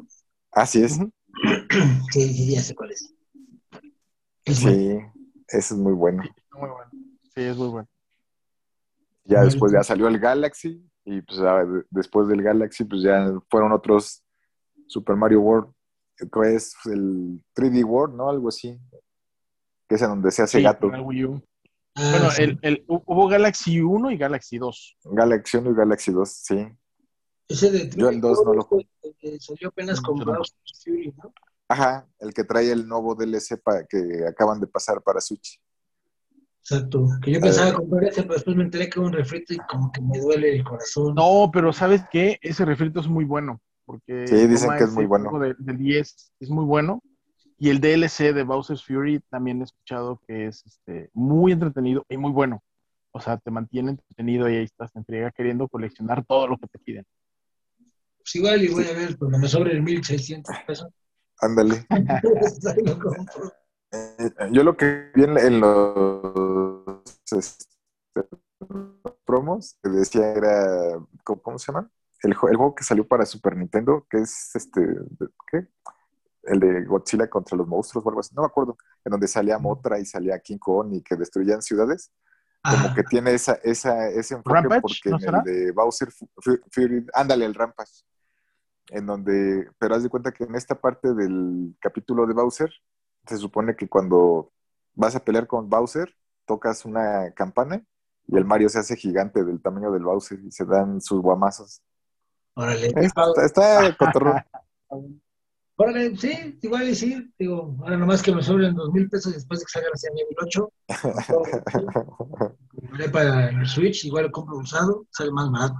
Así 0.52 0.82
es. 0.82 0.98
Sí, 2.12 2.32
sí, 2.32 2.54
ya 2.54 2.62
sé 2.62 2.74
cuál 2.74 2.92
es. 2.92 3.14
sí, 4.46 4.98
eso 5.48 5.74
es 5.74 5.80
muy 5.80 5.92
bueno. 5.92 6.22
Muy 6.52 6.68
bueno. 6.70 6.90
Sí, 7.34 7.42
es 7.42 7.56
muy 7.56 7.68
bueno. 7.68 7.88
Ya 9.24 9.42
después 9.42 9.72
ya 9.72 9.82
salió 9.82 10.08
el 10.08 10.18
Galaxy 10.18 10.82
y 11.04 11.20
pues 11.20 11.40
después 11.90 12.28
del 12.28 12.42
Galaxy 12.42 12.84
pues 12.84 13.02
ya 13.02 13.32
fueron 13.50 13.72
otros 13.72 14.22
Super 14.86 15.16
Mario 15.16 15.40
World, 15.40 15.72
que 16.16 16.54
es 16.54 16.74
el 16.86 17.42
3D 17.54 17.84
World, 17.84 18.16
¿no? 18.16 18.28
Algo 18.28 18.48
así. 18.48 18.78
Que 19.88 19.94
es 19.94 20.02
en 20.02 20.08
donde 20.08 20.30
se 20.30 20.42
hace 20.42 20.62
gato. 20.62 20.90
Ah, 20.92 22.10
bueno, 22.10 22.28
el, 22.38 22.58
el, 22.60 22.84
hubo 22.88 23.26
Galaxy 23.26 23.80
1 23.80 24.10
y 24.10 24.18
Galaxy 24.18 24.58
2. 24.58 24.96
Galaxy 25.04 25.56
1 25.56 25.70
y 25.70 25.74
Galaxy 25.74 26.12
2, 26.12 26.28
sí. 26.28 26.68
Ese 27.48 27.70
de 27.70 27.88
Yo 27.90 28.10
el 28.10 28.20
2 28.20 28.42
no 28.44 28.54
lo 28.54 28.62
jugué. 28.64 28.86
Salió 29.38 29.68
apenas 29.68 30.00
con 30.00 30.18
Bowser 30.18 30.58
Fury, 30.84 31.14
¿no? 31.16 31.32
Ajá, 31.68 32.06
el 32.20 32.32
que 32.32 32.44
trae 32.44 32.70
el 32.70 32.86
nuevo 32.86 33.14
DLC 33.14 33.60
para, 33.62 33.84
que 33.86 34.24
acaban 34.28 34.60
de 34.60 34.66
pasar 34.66 35.02
para 35.02 35.20
Switch. 35.20 35.60
Exacto, 36.60 37.08
que 37.22 37.32
yo 37.32 37.40
pensaba 37.40 37.74
comprar 37.74 38.04
ese, 38.04 38.22
pero 38.22 38.34
después 38.34 38.56
me 38.56 38.64
enteré 38.64 38.90
que 38.90 38.98
era 38.98 39.06
un 39.06 39.12
refrito 39.12 39.54
y 39.54 39.58
como 39.58 39.90
que 39.92 40.00
me 40.00 40.18
duele 40.18 40.56
el 40.56 40.64
corazón. 40.64 41.14
No, 41.14 41.48
pero 41.52 41.72
¿sabes 41.72 42.02
qué? 42.10 42.38
Ese 42.42 42.64
refrito 42.64 43.00
es 43.00 43.08
muy 43.08 43.24
bueno. 43.24 43.60
Porque 43.86 44.26
sí, 44.26 44.46
dicen 44.46 44.76
que 44.76 44.84
es 44.84 44.92
muy 44.92 45.06
bueno. 45.06 45.38
Del 45.38 45.56
de 45.58 45.72
10 45.72 46.32
es 46.40 46.50
muy 46.50 46.64
bueno. 46.64 47.02
Y 47.58 47.70
el 47.70 47.80
DLC 47.80 48.34
de 48.34 48.42
Bowser's 48.42 48.84
Fury 48.84 49.20
también 49.30 49.60
he 49.62 49.64
escuchado 49.64 50.20
que 50.26 50.48
es 50.48 50.62
este, 50.66 51.08
muy 51.14 51.52
entretenido 51.52 52.04
y 52.08 52.18
muy 52.18 52.32
bueno. 52.32 52.62
O 53.12 53.20
sea, 53.20 53.38
te 53.38 53.50
mantiene 53.50 53.92
entretenido 53.92 54.50
y 54.50 54.56
ahí 54.56 54.64
estás 54.64 54.94
en 54.94 55.06
friega 55.06 55.30
queriendo 55.30 55.66
coleccionar 55.68 56.22
todo 56.26 56.48
lo 56.48 56.58
que 56.58 56.66
te 56.66 56.78
piden. 56.78 57.06
Pues 58.18 58.34
igual 58.34 58.62
y 58.62 58.68
voy 58.68 58.84
a 58.84 58.92
ver 58.92 59.16
cuando 59.16 59.38
me 59.38 59.48
sobre 59.48 59.72
el 59.72 59.82
1600 59.82 60.54
pesos. 60.66 60.88
Ándale. 61.40 61.86
Eh, 63.92 64.30
yo 64.50 64.64
lo 64.64 64.76
que 64.76 65.12
vi 65.14 65.22
en, 65.22 65.60
los 65.60 67.06
este, 67.30 68.28
promos 69.24 69.78
que 69.80 69.90
decía 69.90 70.32
era, 70.32 70.98
¿cómo, 71.22 71.56
se 71.56 71.70
llama? 71.72 71.88
El, 72.22 72.34
juego 72.34 72.74
que 72.74 72.84
salió 72.84 73.06
para 73.06 73.26
Super 73.26 73.56
Nintendo, 73.56 74.06
que 74.10 74.18
es 74.18 74.54
este, 74.54 74.80
¿qué? 75.50 75.68
El 76.44 76.60
de 76.60 76.84
Godzilla 76.84 77.28
contra 77.28 77.56
los 77.56 77.66
monstruos 77.66 78.04
o 78.04 78.08
algo 78.08 78.20
así, 78.20 78.34
no 78.34 78.42
me 78.42 78.46
acuerdo, 78.46 78.76
en 79.04 79.10
donde 79.10 79.28
salía 79.28 79.58
Motra 79.58 79.98
y 79.98 80.06
salía 80.06 80.38
King 80.38 80.58
Kong 80.58 80.94
y 80.94 81.02
que 81.02 81.16
destruían 81.16 81.62
ciudades. 81.62 82.12
Como 82.62 82.94
que 82.94 83.04
tiene 83.04 83.32
esa, 83.32 83.54
esa, 83.62 84.08
ese 84.08 84.34
enfoque 84.34 84.80
porque 84.80 85.10
en 85.10 85.34
el 85.34 85.42
de 85.44 85.72
Bowser 85.72 86.08
Fury, 86.72 87.06
ándale, 87.12 87.44
el 87.44 87.54
Rampage 87.54 88.02
en 88.90 89.06
donde, 89.06 89.68
pero 89.78 89.94
haz 89.94 90.02
de 90.02 90.08
cuenta 90.08 90.32
que 90.32 90.44
en 90.44 90.54
esta 90.54 90.80
parte 90.80 91.14
del 91.14 91.76
capítulo 91.80 92.26
de 92.26 92.34
Bowser, 92.34 92.70
se 93.26 93.36
supone 93.36 93.74
que 93.74 93.88
cuando 93.88 94.52
vas 94.94 95.16
a 95.16 95.24
pelear 95.24 95.46
con 95.46 95.68
Bowser, 95.68 96.14
tocas 96.44 96.84
una 96.84 97.32
campana 97.32 97.84
y 98.28 98.36
el 98.36 98.44
Mario 98.44 98.68
se 98.68 98.78
hace 98.78 98.96
gigante 98.96 99.44
del 99.44 99.60
tamaño 99.60 99.90
del 99.90 100.04
Bowser 100.04 100.38
y 100.40 100.52
se 100.52 100.64
dan 100.64 101.00
sus 101.00 101.20
guamazos. 101.20 101.82
Órale. 102.56 102.92
Está, 102.96 103.22
está 103.44 103.96
cotorrón. 103.96 104.42
Órale, 105.78 106.16
sí, 106.16 106.58
igual 106.62 106.88
y 106.88 106.94
sí. 106.94 107.30
Digo, 107.38 107.76
ahora 107.80 107.98
nomás 107.98 108.22
que 108.22 108.34
me 108.34 108.42
sobren 108.42 108.74
dos 108.74 108.90
mil 108.92 109.10
pesos 109.10 109.34
después 109.34 109.60
de 109.60 109.66
que 109.66 109.72
salga 109.72 109.88
la 109.90 110.14
mi 110.14 110.22
2008. 110.22 110.72
Compré 112.80 113.10
para 113.10 113.50
el 113.50 113.66
Switch, 113.66 114.06
igual 114.06 114.24
lo 114.24 114.32
compro 114.32 114.56
usado, 114.56 115.06
sale 115.10 115.30
más 115.32 115.50
barato. 115.50 115.76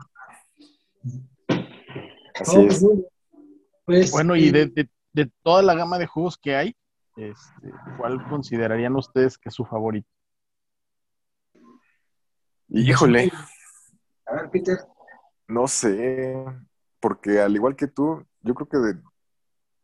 Pues, 3.86 4.10
bueno, 4.10 4.36
y 4.36 4.48
eh, 4.48 4.70
de, 5.14 5.32
toda 5.42 5.62
la 5.62 5.74
gama 5.74 5.98
de 5.98 6.06
juegos 6.06 6.36
que 6.36 6.54
hay, 6.54 6.76
este, 7.16 7.72
¿cuál 7.96 8.22
considerarían 8.28 8.94
ustedes 8.96 9.38
que 9.38 9.48
es 9.48 9.54
su 9.54 9.64
favorito? 9.64 10.10
Híjole. 12.68 13.32
A 14.26 14.34
ver, 14.34 14.50
Peter. 14.50 14.76
No 15.48 15.68
sé, 15.68 16.44
porque 17.00 17.40
al 17.40 17.54
igual 17.54 17.76
que 17.76 17.86
tú, 17.86 18.24
yo 18.42 18.54
creo 18.54 18.68
que 18.68 18.78
de, 18.78 19.02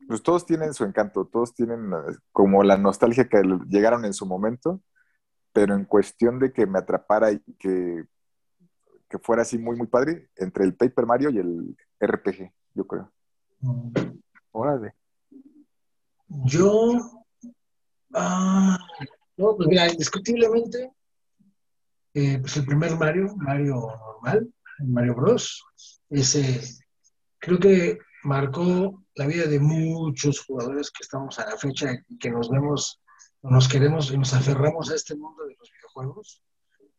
pues 0.08 0.22
todos 0.22 0.44
tienen 0.44 0.74
su 0.74 0.84
encanto, 0.84 1.24
todos 1.24 1.54
tienen 1.54 1.92
eh, 1.92 2.16
como 2.32 2.62
la 2.62 2.76
nostalgia 2.76 3.28
que 3.28 3.42
llegaron 3.68 4.04
en 4.04 4.12
su 4.12 4.26
momento, 4.26 4.80
pero 5.52 5.74
en 5.74 5.84
cuestión 5.84 6.38
de 6.38 6.52
que 6.52 6.66
me 6.66 6.78
atrapara 6.78 7.30
y 7.30 7.40
que 7.58 8.06
que 9.12 9.18
fuera 9.18 9.42
así 9.42 9.58
muy, 9.58 9.76
muy 9.76 9.86
padre 9.86 10.30
entre 10.36 10.64
el 10.64 10.74
Paper 10.74 11.04
Mario 11.04 11.28
y 11.28 11.38
el 11.38 11.76
RPG, 12.00 12.50
yo 12.74 12.86
creo. 12.86 13.12
Órale. 14.52 14.94
Yo, 16.46 17.22
ah, 18.14 18.78
no, 19.36 19.54
pues 19.54 19.68
mira, 19.68 19.86
indiscutiblemente, 19.92 20.90
eh, 22.14 22.38
pues 22.40 22.56
el 22.56 22.64
primer 22.64 22.96
Mario, 22.96 23.36
Mario 23.36 23.86
normal, 24.22 24.50
Mario 24.84 25.14
Bros, 25.14 25.64
ese 26.10 26.60
creo 27.38 27.58
que 27.58 27.98
marcó 28.24 29.04
la 29.14 29.26
vida 29.26 29.46
de 29.46 29.58
muchos 29.58 30.40
jugadores 30.40 30.90
que 30.90 31.02
estamos 31.02 31.38
a 31.38 31.50
la 31.50 31.56
fecha 31.56 31.92
y 32.08 32.18
que 32.18 32.30
nos 32.30 32.48
vemos, 32.48 33.00
nos 33.42 33.68
queremos 33.68 34.10
y 34.10 34.18
nos 34.18 34.32
aferramos 34.32 34.90
a 34.90 34.94
este 34.94 35.16
mundo 35.16 35.44
de 35.44 35.56
los 35.58 35.70
videojuegos. 35.70 36.42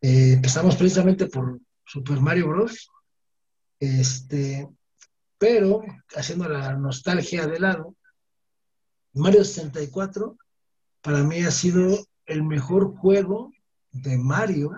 Eh, 0.02 0.34
empezamos 0.34 0.76
precisamente 0.76 1.28
por 1.28 1.60
Super 1.86 2.20
Mario 2.20 2.50
Bros. 2.50 2.90
Este, 3.80 4.68
pero 5.38 5.82
haciendo 6.16 6.48
la 6.48 6.74
nostalgia 6.76 7.48
de 7.48 7.60
lado, 7.60 7.96
Mario 9.14 9.44
64 9.44 10.38
para 11.02 11.24
mí 11.24 11.42
ha 11.44 11.52
sido 11.52 12.06
el 12.26 12.44
mejor 12.44 12.96
juego 12.96 13.52
de 13.92 14.18
Mario 14.18 14.72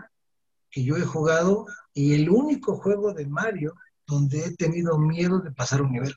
que 0.70 0.84
yo 0.84 0.98
he 0.98 1.02
jugado 1.06 1.68
y 1.96 2.14
el 2.14 2.30
único 2.30 2.76
juego 2.76 3.14
de 3.14 3.26
Mario 3.26 3.74
donde 4.06 4.46
he 4.46 4.56
tenido 4.56 5.00
miedo 5.00 5.40
de 5.40 5.52
pasar 5.52 5.82
un 5.82 5.94
nivel. 5.94 6.14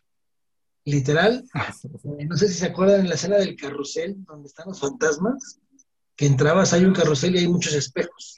Literal, 0.84 1.44
no 2.28 2.36
sé 2.36 2.48
si 2.48 2.54
se 2.54 2.66
acuerdan 2.66 3.00
en 3.00 3.08
la 3.08 3.14
escena 3.14 3.36
del 3.36 3.56
carrusel 3.56 4.24
donde 4.24 4.48
están 4.48 4.68
los 4.68 4.80
fantasmas, 4.80 5.60
que 6.16 6.26
entrabas, 6.26 6.72
hay 6.72 6.84
un 6.84 6.92
carrusel 6.92 7.36
y 7.36 7.38
hay 7.38 7.48
muchos 7.48 7.74
espejos. 7.74 8.36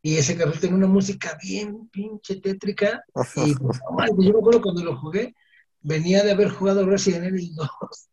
Y 0.00 0.16
ese 0.16 0.36
carril 0.36 0.58
tenía 0.58 0.76
una 0.76 0.86
música 0.86 1.36
bien 1.42 1.88
pinche 1.88 2.36
tétrica. 2.36 3.04
Y 3.36 3.54
pues, 3.54 3.78
yo 4.18 4.32
me 4.32 4.38
acuerdo 4.38 4.62
cuando 4.62 4.82
lo 4.82 4.98
jugué, 4.98 5.34
venía 5.80 6.24
de 6.24 6.32
haber 6.32 6.50
jugado 6.50 6.86
Resident 6.86 7.26
Evil 7.26 7.54
2. 7.54 7.68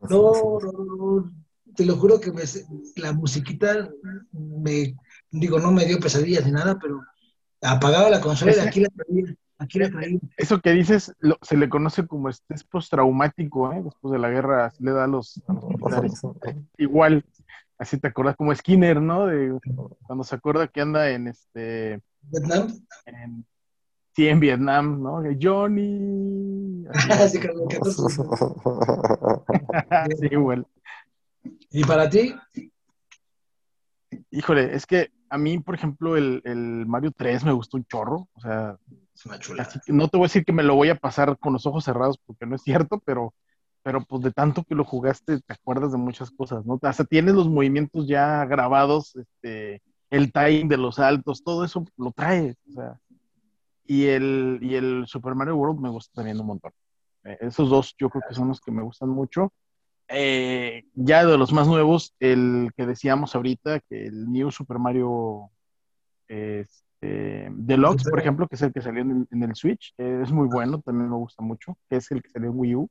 No, 0.00 0.32
no, 0.62 0.72
no, 0.72 1.32
te 1.74 1.84
lo 1.84 1.96
juro 1.96 2.20
que 2.20 2.32
la 2.94 3.12
musiquita 3.12 3.90
me, 4.30 4.94
digo, 5.28 5.58
no 5.58 5.72
me 5.72 5.86
dio 5.86 5.98
pesadillas 5.98 6.46
ni 6.46 6.52
nada, 6.52 6.78
pero 6.80 7.02
apagaba 7.62 8.10
la 8.10 8.20
consola 8.20 8.52
y 8.56 8.60
aquí 8.60 8.80
la 8.80 8.88
traía. 8.88 9.34
Aquí 9.58 9.78
la 9.78 9.90
traía. 9.90 10.18
Eso 10.36 10.60
que 10.60 10.72
dices 10.72 11.14
se 11.42 11.56
le 11.56 11.68
conoce 11.68 12.06
como 12.06 12.28
estrés 12.28 12.64
postraumático, 12.64 13.72
¿eh? 13.72 13.82
después 13.84 14.12
de 14.12 14.18
la 14.18 14.30
guerra, 14.30 14.70
se 14.70 14.84
le 14.84 14.92
da 14.92 15.04
a 15.04 15.08
los, 15.08 15.42
a 15.48 15.52
los 15.52 15.64
militares. 15.64 16.20
Igual, 16.76 17.24
Así 17.78 17.96
te 17.96 18.08
acuerdas 18.08 18.36
como 18.36 18.54
Skinner, 18.54 19.00
¿no? 19.00 19.26
De, 19.26 19.56
cuando 20.02 20.24
se 20.24 20.34
acuerda 20.34 20.66
que 20.66 20.80
anda 20.80 21.08
en 21.10 21.28
este. 21.28 22.02
¿Vietnam? 22.22 22.76
sí, 24.16 24.26
en 24.26 24.40
Vietnam, 24.40 25.00
¿no? 25.00 25.22
Johnny. 25.40 26.84
Así 26.90 27.38
sí, 30.18 30.26
igual. 30.32 30.66
¿Y 31.70 31.84
para 31.84 32.10
ti? 32.10 32.34
Híjole, 34.30 34.74
es 34.74 34.84
que 34.84 35.12
a 35.30 35.38
mí, 35.38 35.58
por 35.58 35.74
ejemplo, 35.74 36.16
el, 36.16 36.42
el 36.44 36.86
Mario 36.86 37.12
3 37.16 37.44
me 37.44 37.52
gustó 37.52 37.76
un 37.76 37.84
chorro. 37.84 38.28
O 38.34 38.40
sea, 38.40 38.76
es 39.14 39.26
una 39.26 39.38
chula. 39.38 39.68
no 39.88 40.08
te 40.08 40.16
voy 40.16 40.24
a 40.24 40.28
decir 40.28 40.44
que 40.44 40.52
me 40.52 40.62
lo 40.62 40.74
voy 40.74 40.90
a 40.90 40.94
pasar 40.94 41.38
con 41.38 41.52
los 41.52 41.66
ojos 41.66 41.84
cerrados 41.84 42.18
porque 42.24 42.46
no 42.46 42.56
es 42.56 42.62
cierto, 42.62 43.00
pero 43.04 43.34
pero 43.82 44.04
pues 44.04 44.22
de 44.22 44.32
tanto 44.32 44.64
que 44.64 44.74
lo 44.74 44.84
jugaste 44.84 45.40
te 45.40 45.52
acuerdas 45.52 45.92
de 45.92 45.98
muchas 45.98 46.30
cosas, 46.30 46.66
¿no? 46.66 46.78
Hasta 46.82 47.04
tienes 47.04 47.34
los 47.34 47.48
movimientos 47.48 48.06
ya 48.06 48.44
grabados, 48.44 49.16
este, 49.16 49.82
el 50.10 50.32
time 50.32 50.64
de 50.64 50.76
los 50.76 50.96
saltos, 50.96 51.42
todo 51.42 51.64
eso 51.64 51.84
lo 51.96 52.12
traes, 52.12 52.56
o 52.68 52.72
sea. 52.72 53.00
Y 53.86 54.06
el, 54.06 54.58
y 54.60 54.74
el 54.74 55.04
Super 55.06 55.34
Mario 55.34 55.56
World 55.56 55.80
me 55.80 55.88
gusta 55.88 56.12
también 56.16 56.38
un 56.38 56.46
montón. 56.46 56.72
Eh, 57.24 57.38
esos 57.40 57.70
dos 57.70 57.94
yo 57.98 58.10
creo 58.10 58.22
que 58.28 58.34
son 58.34 58.48
los 58.48 58.60
que 58.60 58.70
me 58.70 58.82
gustan 58.82 59.08
mucho. 59.08 59.52
Eh, 60.08 60.84
ya 60.94 61.24
de 61.26 61.36
los 61.36 61.52
más 61.52 61.66
nuevos, 61.66 62.14
el 62.18 62.70
que 62.76 62.86
decíamos 62.86 63.34
ahorita, 63.34 63.80
que 63.80 64.06
el 64.06 64.30
New 64.30 64.50
Super 64.50 64.78
Mario 64.78 65.50
Este, 66.26 67.48
Deluxe, 67.52 68.08
por 68.08 68.18
ejemplo, 68.18 68.48
que 68.48 68.56
es 68.56 68.62
el 68.62 68.72
que 68.72 68.80
salió 68.80 69.02
en 69.02 69.42
el, 69.42 69.54
Switch, 69.54 69.94
es 69.98 70.32
muy 70.32 70.48
bueno, 70.48 70.80
también 70.80 71.10
me 71.10 71.16
gusta 71.16 71.42
mucho, 71.42 71.76
que 71.88 71.96
es 71.96 72.10
el 72.10 72.22
que 72.22 72.30
salió 72.30 72.50
en 72.50 72.58
Wii 72.58 72.74
U. 72.76 72.90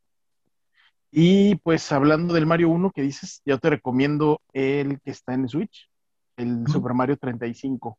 Y 1.12 1.56
pues 1.56 1.92
hablando 1.92 2.34
del 2.34 2.46
Mario 2.46 2.70
1 2.70 2.92
que 2.92 3.02
dices, 3.02 3.42
yo 3.46 3.58
te 3.58 3.70
recomiendo 3.70 4.42
el 4.54 5.00
que 5.02 5.12
está 5.12 5.34
en 5.34 5.48
Switch, 5.48 5.90
el 6.36 6.68
Super 6.68 6.94
Mario 6.94 7.18
35. 7.18 7.98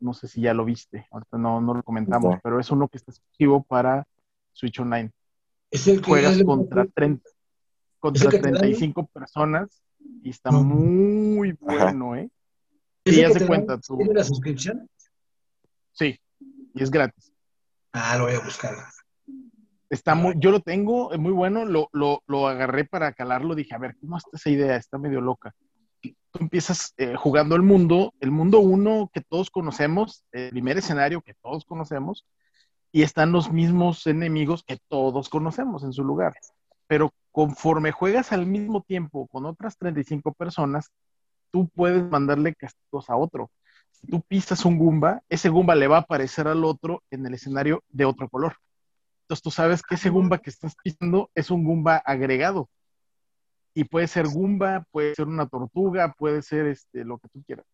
No 0.00 0.14
sé 0.14 0.28
si 0.28 0.42
ya 0.42 0.54
lo 0.54 0.64
viste, 0.64 1.06
ahorita 1.10 1.38
no, 1.38 1.60
no 1.60 1.74
lo 1.74 1.82
comentamos, 1.82 2.36
pero 2.42 2.60
es 2.60 2.70
uno 2.70 2.88
que 2.88 2.98
está 2.98 3.12
exclusivo 3.12 3.62
para 3.62 4.06
Switch 4.52 4.78
Online. 4.80 5.10
Es 5.70 5.86
el 5.88 6.00
que 6.00 6.06
Juegas 6.06 6.42
contra, 6.44 6.86
30, 6.86 7.28
contra 8.12 8.40
35 8.40 9.06
personas 9.06 9.82
y 10.22 10.30
está 10.30 10.50
muy 10.50 11.52
bueno, 11.60 12.16
¿eh? 12.16 12.30
¿Y 13.04 13.16
ya 13.16 13.30
se 13.30 13.46
cuenta 13.46 13.78
tú. 13.78 13.96
¿Tiene 13.98 14.14
la 14.14 14.24
suscripción? 14.24 14.88
Sí, 15.92 16.18
y 16.74 16.82
es 16.82 16.90
gratis. 16.90 17.32
Ah, 17.92 18.16
lo 18.18 18.24
voy 18.24 18.34
a 18.34 18.40
buscar. 18.40 18.74
Está 19.88 20.14
muy, 20.16 20.34
yo 20.38 20.50
lo 20.50 20.60
tengo, 20.60 21.12
es 21.12 21.18
muy 21.18 21.32
bueno, 21.32 21.64
lo, 21.64 21.88
lo, 21.92 22.22
lo, 22.26 22.48
agarré 22.48 22.84
para 22.84 23.12
calarlo, 23.12 23.54
dije, 23.54 23.74
a 23.74 23.78
ver, 23.78 23.96
¿cómo 24.00 24.18
está 24.18 24.30
esa 24.34 24.50
idea? 24.50 24.76
Está 24.76 24.98
medio 24.98 25.20
loca. 25.20 25.54
Tú 26.02 26.38
empiezas 26.40 26.92
eh, 26.96 27.14
jugando 27.16 27.54
el 27.54 27.62
mundo, 27.62 28.12
el 28.20 28.32
mundo 28.32 28.58
uno 28.58 29.10
que 29.12 29.20
todos 29.20 29.50
conocemos, 29.50 30.24
el 30.32 30.50
primer 30.50 30.78
escenario 30.78 31.22
que 31.22 31.34
todos 31.34 31.64
conocemos, 31.64 32.26
y 32.90 33.02
están 33.02 33.30
los 33.30 33.52
mismos 33.52 34.06
enemigos 34.06 34.64
que 34.64 34.78
todos 34.88 35.28
conocemos 35.28 35.84
en 35.84 35.92
su 35.92 36.02
lugar. 36.02 36.34
Pero 36.88 37.12
conforme 37.36 37.92
juegas 37.92 38.32
al 38.32 38.46
mismo 38.46 38.80
tiempo 38.80 39.26
con 39.26 39.44
otras 39.44 39.76
35 39.76 40.32
personas, 40.32 40.90
tú 41.50 41.68
puedes 41.68 42.02
mandarle 42.02 42.54
castigos 42.54 43.10
a 43.10 43.16
otro. 43.18 43.50
Si 43.90 44.06
tú 44.06 44.22
pisas 44.22 44.64
un 44.64 44.78
Goomba, 44.78 45.20
ese 45.28 45.50
Goomba 45.50 45.74
le 45.74 45.86
va 45.86 45.98
a 45.98 46.00
aparecer 46.00 46.48
al 46.48 46.64
otro 46.64 47.02
en 47.10 47.26
el 47.26 47.34
escenario 47.34 47.84
de 47.90 48.06
otro 48.06 48.30
color. 48.30 48.56
Entonces 49.24 49.42
tú 49.42 49.50
sabes 49.50 49.82
que 49.82 49.96
ese 49.96 50.08
Goomba 50.08 50.38
que 50.38 50.48
estás 50.48 50.76
pisando 50.82 51.28
es 51.34 51.50
un 51.50 51.62
Goomba 51.62 51.96
agregado. 51.98 52.70
Y 53.74 53.84
puede 53.84 54.06
ser 54.06 54.28
Goomba, 54.28 54.86
puede 54.90 55.14
ser 55.14 55.26
una 55.26 55.46
tortuga, 55.46 56.14
puede 56.16 56.40
ser 56.40 56.64
este, 56.68 57.04
lo 57.04 57.18
que 57.18 57.28
tú 57.28 57.42
quieras. 57.42 57.66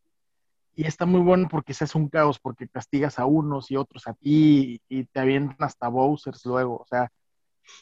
Y 0.75 0.89
está 0.89 1.07
muy 1.07 1.21
bueno 1.21 1.47
porque 1.49 1.73
se 1.73 1.85
hace 1.85 1.97
un 1.97 2.09
caos, 2.09 2.41
porque 2.41 2.67
castigas 2.67 3.21
a 3.21 3.27
unos 3.27 3.71
y 3.71 3.77
otros 3.77 4.09
a 4.09 4.15
ti 4.15 4.81
y 4.89 5.05
te 5.05 5.21
avientan 5.21 5.59
hasta 5.61 5.87
Bowsers 5.87 6.45
luego. 6.47 6.79
O 6.79 6.87
sea, 6.87 7.13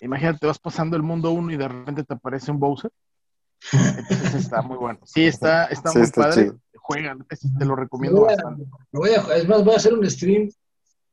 imagínate, 0.01 0.47
vas 0.47 0.59
pasando 0.59 0.97
el 0.97 1.03
mundo 1.03 1.31
uno 1.31 1.53
y 1.53 1.57
de 1.57 1.69
repente 1.69 2.05
te 2.05 2.15
aparece 2.15 2.51
un 2.51 2.59
Bowser. 2.59 2.91
Entonces 3.73 4.35
está 4.35 4.63
muy 4.63 4.77
bueno. 4.77 5.01
Sí, 5.05 5.25
está, 5.25 5.67
está 5.67 5.93
muy 5.93 6.11
padre. 6.11 6.53
Juegan, 6.77 7.27
te 7.59 7.65
lo 7.65 7.77
recomiendo 7.77 8.23
bastante. 8.23 8.65
voy 8.91 9.11
a, 9.11 9.37
es 9.37 9.47
más, 9.47 9.65
voy 9.65 9.75
a 9.75 9.77
hacer 9.77 9.95
un 9.95 10.09
stream 10.11 10.51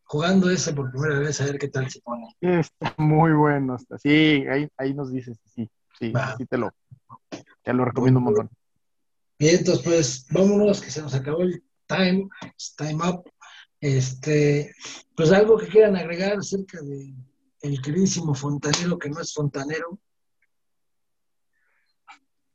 jugando 0.04 0.50
ese 0.50 0.74
por 0.74 0.90
primera 0.92 1.20
vez 1.20 1.40
a 1.42 1.46
ver 1.46 1.60
qué 1.60 1.68
tal 1.68 1.90
se 1.90 2.02
pone. 2.02 2.36
Está 2.42 2.96
muy 2.98 3.34
bueno. 3.34 3.76
Está. 3.76 3.98
Sí, 3.98 4.46
ahí, 4.50 4.68
ahí 4.78 4.94
nos 4.94 5.12
dices, 5.12 5.38
sí, 5.54 5.70
sí, 6.00 6.14
sí 6.38 6.46
te 6.46 6.58
lo, 6.58 6.72
te 7.62 7.74
lo 7.74 7.86
recomiendo 7.86 8.20
un 8.20 8.24
montón. 8.26 8.50
Bien, 9.38 9.58
entonces 9.58 9.84
pues 9.84 10.26
vámonos, 10.32 10.82
que 10.82 10.90
se 10.90 11.02
nos 11.02 11.14
acabó 11.14 11.42
el 11.42 11.64
time, 11.86 12.28
time 12.76 13.08
up. 13.08 13.30
Este, 13.80 14.74
pues 15.16 15.32
algo 15.32 15.58
que 15.58 15.68
quieran 15.68 15.96
agregar 15.96 16.38
acerca 16.38 16.82
de 16.82 17.14
el 17.62 17.82
queridísimo 17.82 18.34
fontanero 18.36 18.98
que 18.98 19.10
no 19.10 19.20
es 19.20 19.34
fontanero. 19.34 20.00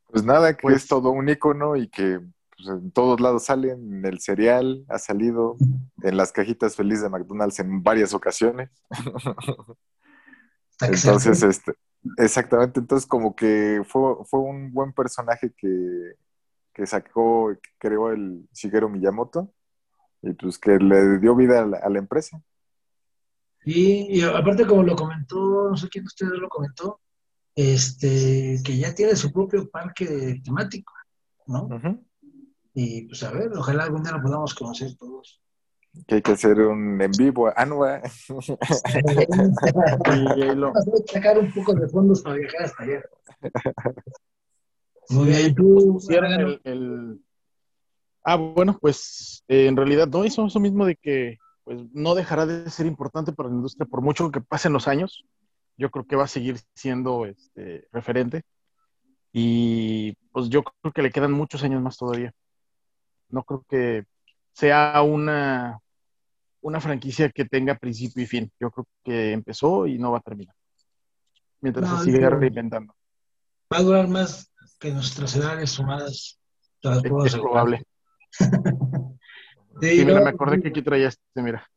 Pues 0.07 0.25
nada, 0.25 0.55
que 0.55 0.63
pues 0.63 0.77
es 0.77 0.89
todo 0.89 1.11
un 1.11 1.29
icono 1.29 1.77
y 1.77 1.89
que 1.89 2.21
pues, 2.57 2.69
en 2.69 2.91
todos 2.93 3.21
lados 3.21 3.45
salen, 3.45 3.95
en 3.95 4.05
el 4.05 4.21
cereal, 4.21 4.85
ha 4.89 4.99
salido 4.99 5.57
en 6.03 6.17
las 6.17 6.33
cajitas 6.33 6.77
felices 6.77 7.03
de 7.03 7.09
McDonald's 7.09 7.59
en 7.61 7.83
varias 7.83 8.13
ocasiones. 8.13 8.71
entonces, 10.81 11.43
este, 11.43 11.73
exactamente, 12.19 12.81
entonces 12.81 13.07
como 13.07 13.35
que 13.35 13.83
fue, 13.89 14.17
fue 14.27 14.41
un 14.41 14.73
buen 14.73 14.93
personaje 14.93 15.53
que, 15.57 16.15
que 16.73 16.87
sacó, 16.87 17.53
que 17.55 17.71
creó 17.79 18.11
el 18.11 18.49
Shigeru 18.53 18.89
Miyamoto 18.89 19.53
y 20.23 20.33
pues 20.35 20.59
que 20.59 20.79
le 20.79 21.19
dio 21.19 21.35
vida 21.35 21.63
a 21.63 21.89
la, 21.89 21.99
empresa. 21.99 22.41
Y, 23.65 24.23
aparte 24.23 24.67
como 24.67 24.83
lo 24.83 24.97
comentó, 24.97 25.71
no 25.71 25.77
sé 25.77 25.89
quién 25.89 26.05
de 26.05 26.09
ustedes 26.09 26.33
lo 26.33 26.49
comentó, 26.49 27.01
este, 27.55 28.61
que 28.65 28.77
ya 28.77 28.95
tiene 28.95 29.15
su 29.15 29.33
propio 29.33 29.71
parque 29.71 30.41
temático, 30.45 30.93
¿no? 31.47 31.69
Y 32.75 33.07
pues 33.07 33.23
a 33.23 33.31
ver, 33.31 33.53
ojalá 33.55 33.85
algún 33.85 34.03
día 34.03 34.13
lo 34.13 34.23
podamos 34.23 34.55
conocer 34.55 34.97
todos. 34.97 35.41
Que 36.07 36.15
hay 36.17 36.23
que 36.23 36.33
hacer 36.33 36.59
un 36.59 37.01
en 37.03 37.11
vivo. 37.11 37.53
Ah, 37.55 37.67
no, 37.67 37.85
y 40.17 40.55
lo... 40.55 40.73
sacar 41.07 41.39
un 41.39 41.53
poco 41.53 41.75
de 41.75 41.87
fondos 41.89 42.23
para 42.23 42.37
viajar 42.37 42.63
hasta 42.63 42.83
allá. 42.83 43.03
Muy 45.11 45.27
bien, 45.27 45.55
tú. 45.55 46.01
El, 46.09 46.61
el... 46.65 47.21
Ah, 48.25 48.37
bueno, 48.37 48.79
pues 48.81 49.45
eh, 49.49 49.67
en 49.67 49.77
realidad 49.77 50.09
no 50.09 50.25
hizo 50.25 50.47
eso 50.47 50.61
mismo 50.61 50.87
de 50.87 50.97
que 50.97 51.37
pues 51.65 51.81
no 51.93 52.15
dejará 52.15 52.47
de 52.47 52.69
ser 52.71 52.87
importante 52.87 53.33
para 53.33 53.49
la 53.49 53.55
industria 53.55 53.87
por 53.87 54.03
mucho 54.03 54.31
que 54.31 54.41
pasen 54.41 54.73
los 54.73 54.89
años. 54.89 55.25
Yo 55.77 55.91
creo 55.91 56.07
que 56.07 56.17
va 56.17 56.25
a 56.25 56.29
seguir 56.29 56.61
siendo 56.75 57.27
este, 57.27 57.89
referente. 57.93 58.43
Y 59.33 60.13
pues 60.33 60.49
yo 60.49 60.63
creo 60.63 60.93
que 60.93 61.03
le 61.03 61.11
quedan 61.11 61.33
muchos 61.33 61.63
años 61.63 61.83
más 61.83 61.97
todavía. 61.97 62.33
No 63.29 63.45
creo 63.45 63.65
que 63.69 64.05
sea 64.53 65.01
una, 65.03 65.79
una 66.61 66.81
franquicia 66.81 67.31
que 67.31 67.45
tenga 67.45 67.79
principio 67.79 68.23
y 68.23 68.27
fin. 68.27 68.53
Yo 68.61 68.71
creo 68.71 68.87
que 69.05 69.33
empezó 69.33 69.87
y 69.87 69.99
no 69.99 70.13
va 70.13 70.19
a 70.19 70.23
terminar. 70.23 70.55
Mientras 71.61 71.99
se 71.99 72.13
siga 72.13 72.29
reinventando. 72.29 72.95
Va 73.73 73.79
a 73.79 73.83
durar 73.83 74.09
más 74.09 74.53
que 74.79 74.91
nuestras 74.91 75.35
edades 75.37 75.71
sumadas. 75.71 76.39
Es, 76.83 77.35
probable. 77.37 77.85
sí, 79.81 80.05
mira, 80.05 80.21
me 80.21 80.31
acordé 80.31 80.61
que 80.61 80.69
aquí 80.69 80.83
traía 80.83 81.09
este, 81.09 81.43
mira. 81.43 81.69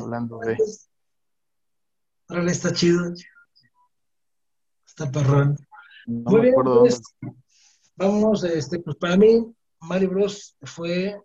Hablando 0.00 0.38
de. 0.38 0.56
Órale, 2.28 2.52
está 2.52 2.72
chido. 2.72 3.12
Está 4.86 5.10
perrón. 5.10 5.56
Muy 6.06 6.40
bien, 6.40 6.54
pues, 6.54 7.00
vámonos, 7.96 8.42
este, 8.44 8.80
pues 8.80 8.96
para 8.96 9.16
mí, 9.16 9.54
Mario 9.80 10.10
Bros. 10.10 10.56
fue 10.62 11.20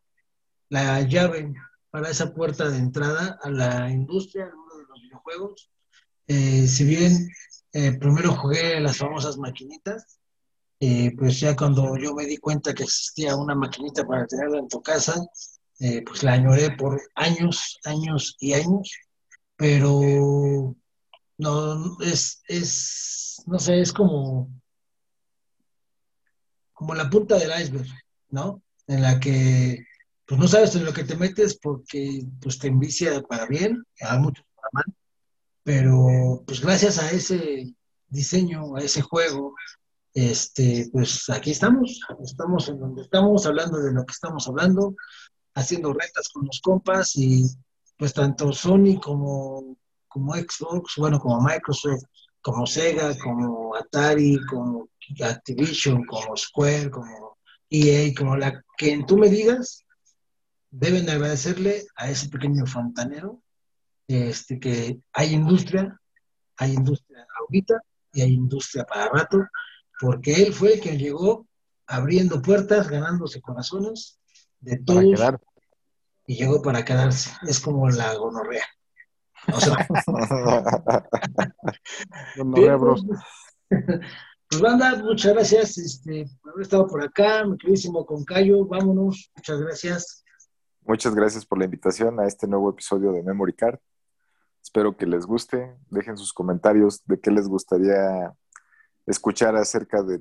la 0.69 1.01
llave 1.01 1.53
para 1.89 2.09
esa 2.09 2.33
puerta 2.33 2.69
de 2.69 2.77
entrada 2.77 3.39
a 3.41 3.49
la 3.49 3.89
industria, 3.89 4.45
al 4.45 4.55
mundo 4.55 4.77
de 4.77 4.85
los 4.85 5.01
videojuegos. 5.01 5.71
Eh, 6.27 6.67
si 6.67 6.83
bien 6.85 7.29
eh, 7.73 7.97
primero 7.97 8.33
jugué 8.33 8.79
las 8.79 8.97
famosas 8.97 9.37
maquinitas, 9.37 10.19
eh, 10.85 11.13
pues 11.17 11.39
ya 11.39 11.55
cuando 11.55 11.97
yo 11.97 12.13
me 12.13 12.25
di 12.25 12.37
cuenta 12.37 12.73
que 12.73 12.83
existía 12.83 13.35
una 13.35 13.55
maquinita 13.55 14.05
para 14.05 14.27
tenerla 14.27 14.59
en 14.59 14.67
tu 14.67 14.81
casa, 14.81 15.15
pues 16.05 16.23
la 16.23 16.33
añoré 16.33 16.71
por 16.77 17.01
años, 17.15 17.77
años 17.83 18.37
y 18.39 18.53
años, 18.53 18.89
pero 19.57 20.75
no, 21.37 22.01
es, 22.01 22.41
es, 22.47 23.43
no 23.47 23.59
sé, 23.59 23.81
es 23.81 23.91
como, 23.91 24.49
como 26.71 26.95
la 26.95 27.09
punta 27.09 27.37
del 27.37 27.51
iceberg. 27.61 27.87
¿no? 28.33 28.63
En 28.87 29.01
la 29.01 29.19
que 29.19 29.85
pues 30.25 30.39
no 30.39 30.47
sabes 30.47 30.75
en 30.75 30.85
lo 30.85 30.93
que 30.93 31.03
te 31.03 31.15
metes 31.15 31.57
porque 31.57 32.25
pues 32.41 32.57
te 32.57 32.67
envicia 32.67 33.21
para 33.21 33.45
bien, 33.45 33.83
a 34.01 34.17
muchos 34.17 34.45
para 34.55 34.69
mal, 34.73 34.85
pero 35.63 36.43
pues 36.47 36.59
gracias 36.59 36.97
a 36.97 37.11
ese 37.11 37.73
diseño, 38.07 38.75
a 38.75 38.81
ese 38.81 39.01
juego, 39.01 39.55
este, 40.13 40.89
pues 40.91 41.29
aquí 41.29 41.51
estamos, 41.51 41.99
estamos 42.23 42.69
en 42.69 42.79
donde 42.79 43.01
estamos, 43.01 43.45
hablando 43.45 43.79
de 43.79 43.91
lo 43.91 44.05
que 44.05 44.11
estamos 44.11 44.47
hablando, 44.47 44.95
haciendo 45.55 45.93
retas 45.93 46.29
con 46.29 46.45
los 46.45 46.59
compas 46.61 47.15
y 47.15 47.45
pues 47.97 48.13
tanto 48.13 48.51
Sony 48.51 48.99
como, 49.01 49.77
como 50.07 50.33
Xbox, 50.33 50.93
bueno, 50.97 51.19
como 51.19 51.41
Microsoft, 51.41 52.03
como 52.41 52.65
Sega, 52.65 53.17
como 53.17 53.75
Atari, 53.75 54.37
como 54.49 54.89
Activision, 55.23 56.05
como 56.05 56.35
Square, 56.35 56.91
como 56.91 57.33
y 57.75 58.13
como 58.13 58.37
la 58.37 58.63
que 58.77 59.03
tú 59.07 59.17
me 59.17 59.29
digas, 59.29 59.83
deben 60.69 61.09
agradecerle 61.09 61.85
a 61.95 62.09
ese 62.09 62.29
pequeño 62.29 62.67
fontanero 62.67 63.41
este, 64.07 64.59
que 64.59 64.99
hay 65.11 65.33
industria, 65.33 65.99
hay 66.57 66.73
industria 66.73 67.25
ahorita 67.39 67.81
y 68.13 68.21
hay 68.21 68.33
industria 68.33 68.83
para 68.83 69.09
rato, 69.09 69.39
porque 70.03 70.33
él 70.33 70.53
fue 70.53 70.79
quien 70.79 70.97
llegó 70.97 71.47
abriendo 71.87 72.41
puertas, 72.41 72.89
ganándose 72.89 73.41
corazones 73.41 74.19
de 74.59 74.77
todos 74.79 75.17
y 76.27 76.35
llegó 76.35 76.61
para 76.61 76.83
quedarse. 76.83 77.31
Es 77.47 77.61
como 77.61 77.89
la 77.89 78.13
gonorrea. 78.15 78.65
O 79.53 79.61
sea, 79.61 79.87
gonorrea, 82.37 82.75
bros. 82.75 83.05
Pues 84.49 84.61
banda, 84.61 85.01
muchas 85.01 85.33
gracias 85.33 85.77
este, 85.79 86.27
por 86.41 86.51
haber 86.51 86.63
estado 86.63 86.85
por 86.85 87.03
acá, 87.03 87.43
mi 87.43 87.57
queridísimo 87.57 88.05
Concayo, 88.05 88.67
vámonos, 88.67 89.31
muchas 89.35 89.59
gracias. 89.59 90.23
Muchas 90.81 91.15
gracias 91.15 91.43
por 91.43 91.57
la 91.57 91.65
invitación 91.65 92.19
a 92.19 92.27
este 92.27 92.45
nuevo 92.45 92.69
episodio 92.69 93.13
de 93.13 93.23
Memory 93.23 93.53
Card. 93.53 93.79
Espero 94.61 94.95
que 94.95 95.07
les 95.07 95.25
guste. 95.25 95.75
Dejen 95.89 96.17
sus 96.17 96.33
comentarios 96.33 97.03
de 97.05 97.19
qué 97.19 97.31
les 97.31 97.47
gustaría 97.47 98.35
escuchar 99.05 99.55
acerca 99.55 100.01
de 100.03 100.19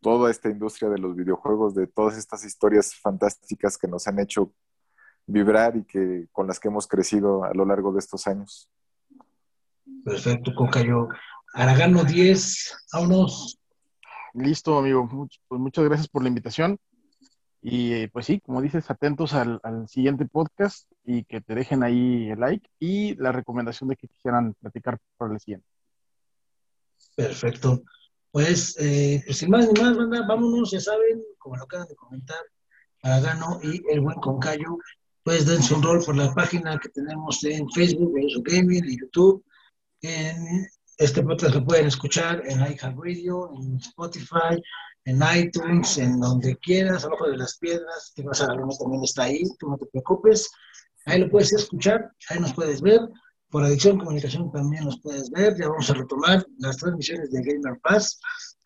toda 0.00 0.30
esta 0.30 0.48
industria 0.50 0.90
de 0.90 0.98
los 0.98 1.16
videojuegos, 1.16 1.74
de 1.74 1.86
todas 1.86 2.18
estas 2.18 2.44
historias 2.44 2.94
fantásticas 2.94 3.78
que 3.78 3.88
nos 3.88 4.06
han 4.06 4.18
hecho 4.18 4.52
vibrar 5.26 5.76
y 5.76 5.84
que 5.84 6.26
con 6.32 6.46
las 6.46 6.58
que 6.58 6.68
hemos 6.68 6.86
crecido 6.86 7.44
a 7.44 7.54
lo 7.54 7.64
largo 7.64 7.92
de 7.92 8.00
estos 8.00 8.26
años. 8.26 8.68
Perfecto, 10.04 10.52
Cocayo. 10.54 11.08
Aragano 11.54 12.04
10, 12.04 12.86
vámonos. 12.92 13.58
Listo, 14.34 14.78
amigo. 14.78 15.08
pues 15.48 15.60
muchas 15.60 15.84
gracias 15.84 16.08
por 16.08 16.22
la 16.22 16.28
invitación. 16.28 16.78
Y 17.60 18.08
pues 18.08 18.26
sí, 18.26 18.40
como 18.40 18.60
dices, 18.60 18.90
atentos 18.90 19.34
al, 19.34 19.60
siguiente 19.86 20.26
podcast 20.26 20.90
y 21.04 21.24
que 21.24 21.40
te 21.40 21.54
dejen 21.54 21.84
ahí 21.84 22.28
el 22.30 22.40
like 22.40 22.68
y 22.80 23.14
la 23.14 23.30
recomendación 23.30 23.88
de 23.88 23.96
que 23.96 24.08
quisieran 24.08 24.54
platicar 24.54 24.98
por 25.16 25.32
el 25.32 25.38
siguiente. 25.38 25.66
Perfecto. 27.14 27.82
Pues, 28.32 28.76
eh, 28.80 29.22
pues 29.26 29.38
sin 29.38 29.50
más 29.50 29.70
ni 29.70 29.80
más, 29.80 29.96
banda, 29.96 30.26
vámonos, 30.26 30.70
ya 30.70 30.80
saben, 30.80 31.22
como 31.38 31.56
lo 31.56 31.64
acaban 31.64 31.86
de 31.86 31.94
comentar, 31.94 32.40
Aragano 33.02 33.60
y 33.62 33.82
el 33.90 34.00
buen 34.00 34.18
Concayo, 34.20 34.78
pues 35.22 35.46
dense 35.46 35.74
un 35.74 35.82
rol 35.82 36.02
por 36.04 36.16
la 36.16 36.32
página 36.34 36.78
que 36.78 36.88
tenemos 36.88 37.44
en 37.44 37.68
Facebook, 37.70 38.14
en 38.16 38.42
Gaming, 38.42 38.84
en 38.84 38.98
YouTube. 38.98 39.44
En 40.00 40.66
este 40.96 41.22
podcast 41.22 41.54
lo 41.54 41.64
pueden 41.64 41.86
escuchar 41.86 42.42
en 42.46 42.60
iHeartRadio, 42.60 43.50
en 43.54 43.76
Spotify, 43.76 44.60
en 45.04 45.20
iTunes, 45.36 45.98
en 45.98 46.18
donde 46.18 46.56
quieras, 46.56 47.04
abajo 47.04 47.28
de 47.28 47.36
las 47.36 47.58
piedras, 47.58 48.12
que 48.16 48.22
vas 48.22 48.40
a 48.40 48.46
también 48.46 49.04
está 49.04 49.24
ahí, 49.24 49.42
tú 49.58 49.68
no 49.68 49.76
te 49.76 49.86
preocupes, 49.86 50.50
ahí 51.04 51.20
lo 51.20 51.30
puedes 51.30 51.52
escuchar, 51.52 52.10
ahí 52.30 52.40
nos 52.40 52.54
puedes 52.54 52.80
ver, 52.80 53.00
por 53.52 53.62
Adicción 53.62 53.98
Comunicación 53.98 54.50
también 54.50 54.86
nos 54.86 54.98
puedes 55.02 55.30
ver, 55.30 55.54
ya 55.58 55.68
vamos 55.68 55.88
a 55.90 55.94
retomar 55.94 56.44
las 56.58 56.78
transmisiones 56.78 57.30
de 57.30 57.42
Gamer 57.42 57.78
Pass, 57.82 58.18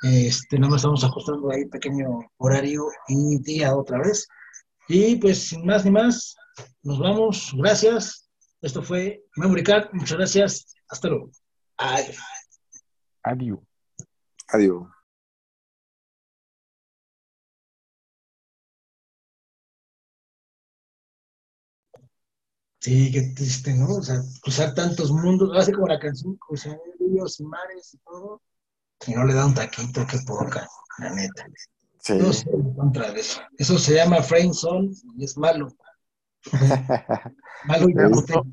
este, 0.02 0.58
nada 0.58 0.70
más 0.70 0.78
estamos 0.78 1.02
ajustando 1.02 1.50
ahí 1.50 1.66
pequeño 1.66 2.20
horario 2.36 2.84
y 3.08 3.38
día 3.40 3.76
otra 3.76 3.98
vez, 3.98 4.28
y 4.86 5.16
pues 5.16 5.48
sin 5.48 5.66
más 5.66 5.84
ni 5.84 5.90
más, 5.90 6.36
nos 6.84 7.00
vamos, 7.00 7.52
gracias, 7.56 8.30
esto 8.62 8.80
fue 8.80 9.24
Memory 9.34 9.64
Card, 9.64 9.88
muchas 9.92 10.18
gracias, 10.18 10.76
hasta 10.88 11.08
luego. 11.08 11.32
Adiós. 11.78 12.18
Adiós. 13.24 13.58
Adiós. 14.48 14.95
Sí, 22.86 23.10
qué 23.10 23.22
triste, 23.34 23.74
¿no? 23.74 23.96
O 23.96 24.00
sea, 24.00 24.22
cruzar 24.40 24.72
tantos 24.72 25.10
mundos, 25.10 25.50
hace 25.56 25.72
como 25.72 25.88
la 25.88 25.98
canción, 25.98 26.36
cruzar 26.36 26.78
ríos 27.00 27.40
y 27.40 27.44
mares 27.44 27.94
y 27.94 27.98
todo, 27.98 28.40
y 29.08 29.12
no 29.12 29.24
le 29.24 29.34
da 29.34 29.44
un 29.44 29.54
taquito, 29.54 30.06
qué 30.06 30.18
poca, 30.24 30.68
la 30.98 31.12
neta. 31.12 31.48
Sí. 31.98 32.12
No 32.16 32.32
sé 32.32 32.48
contra 32.76 33.10
de 33.10 33.22
eso. 33.22 33.40
Eso 33.58 33.76
se 33.76 33.96
llama 33.96 34.22
frame 34.22 34.54
zone 34.54 34.90
y 35.18 35.24
es 35.24 35.36
malo. 35.36 35.66
malo 37.64 37.88
y 37.88 37.98
auto, 37.98 38.46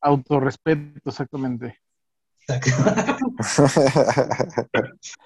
Autorrespeto, 0.00 1.10
exactamente. 1.10 1.78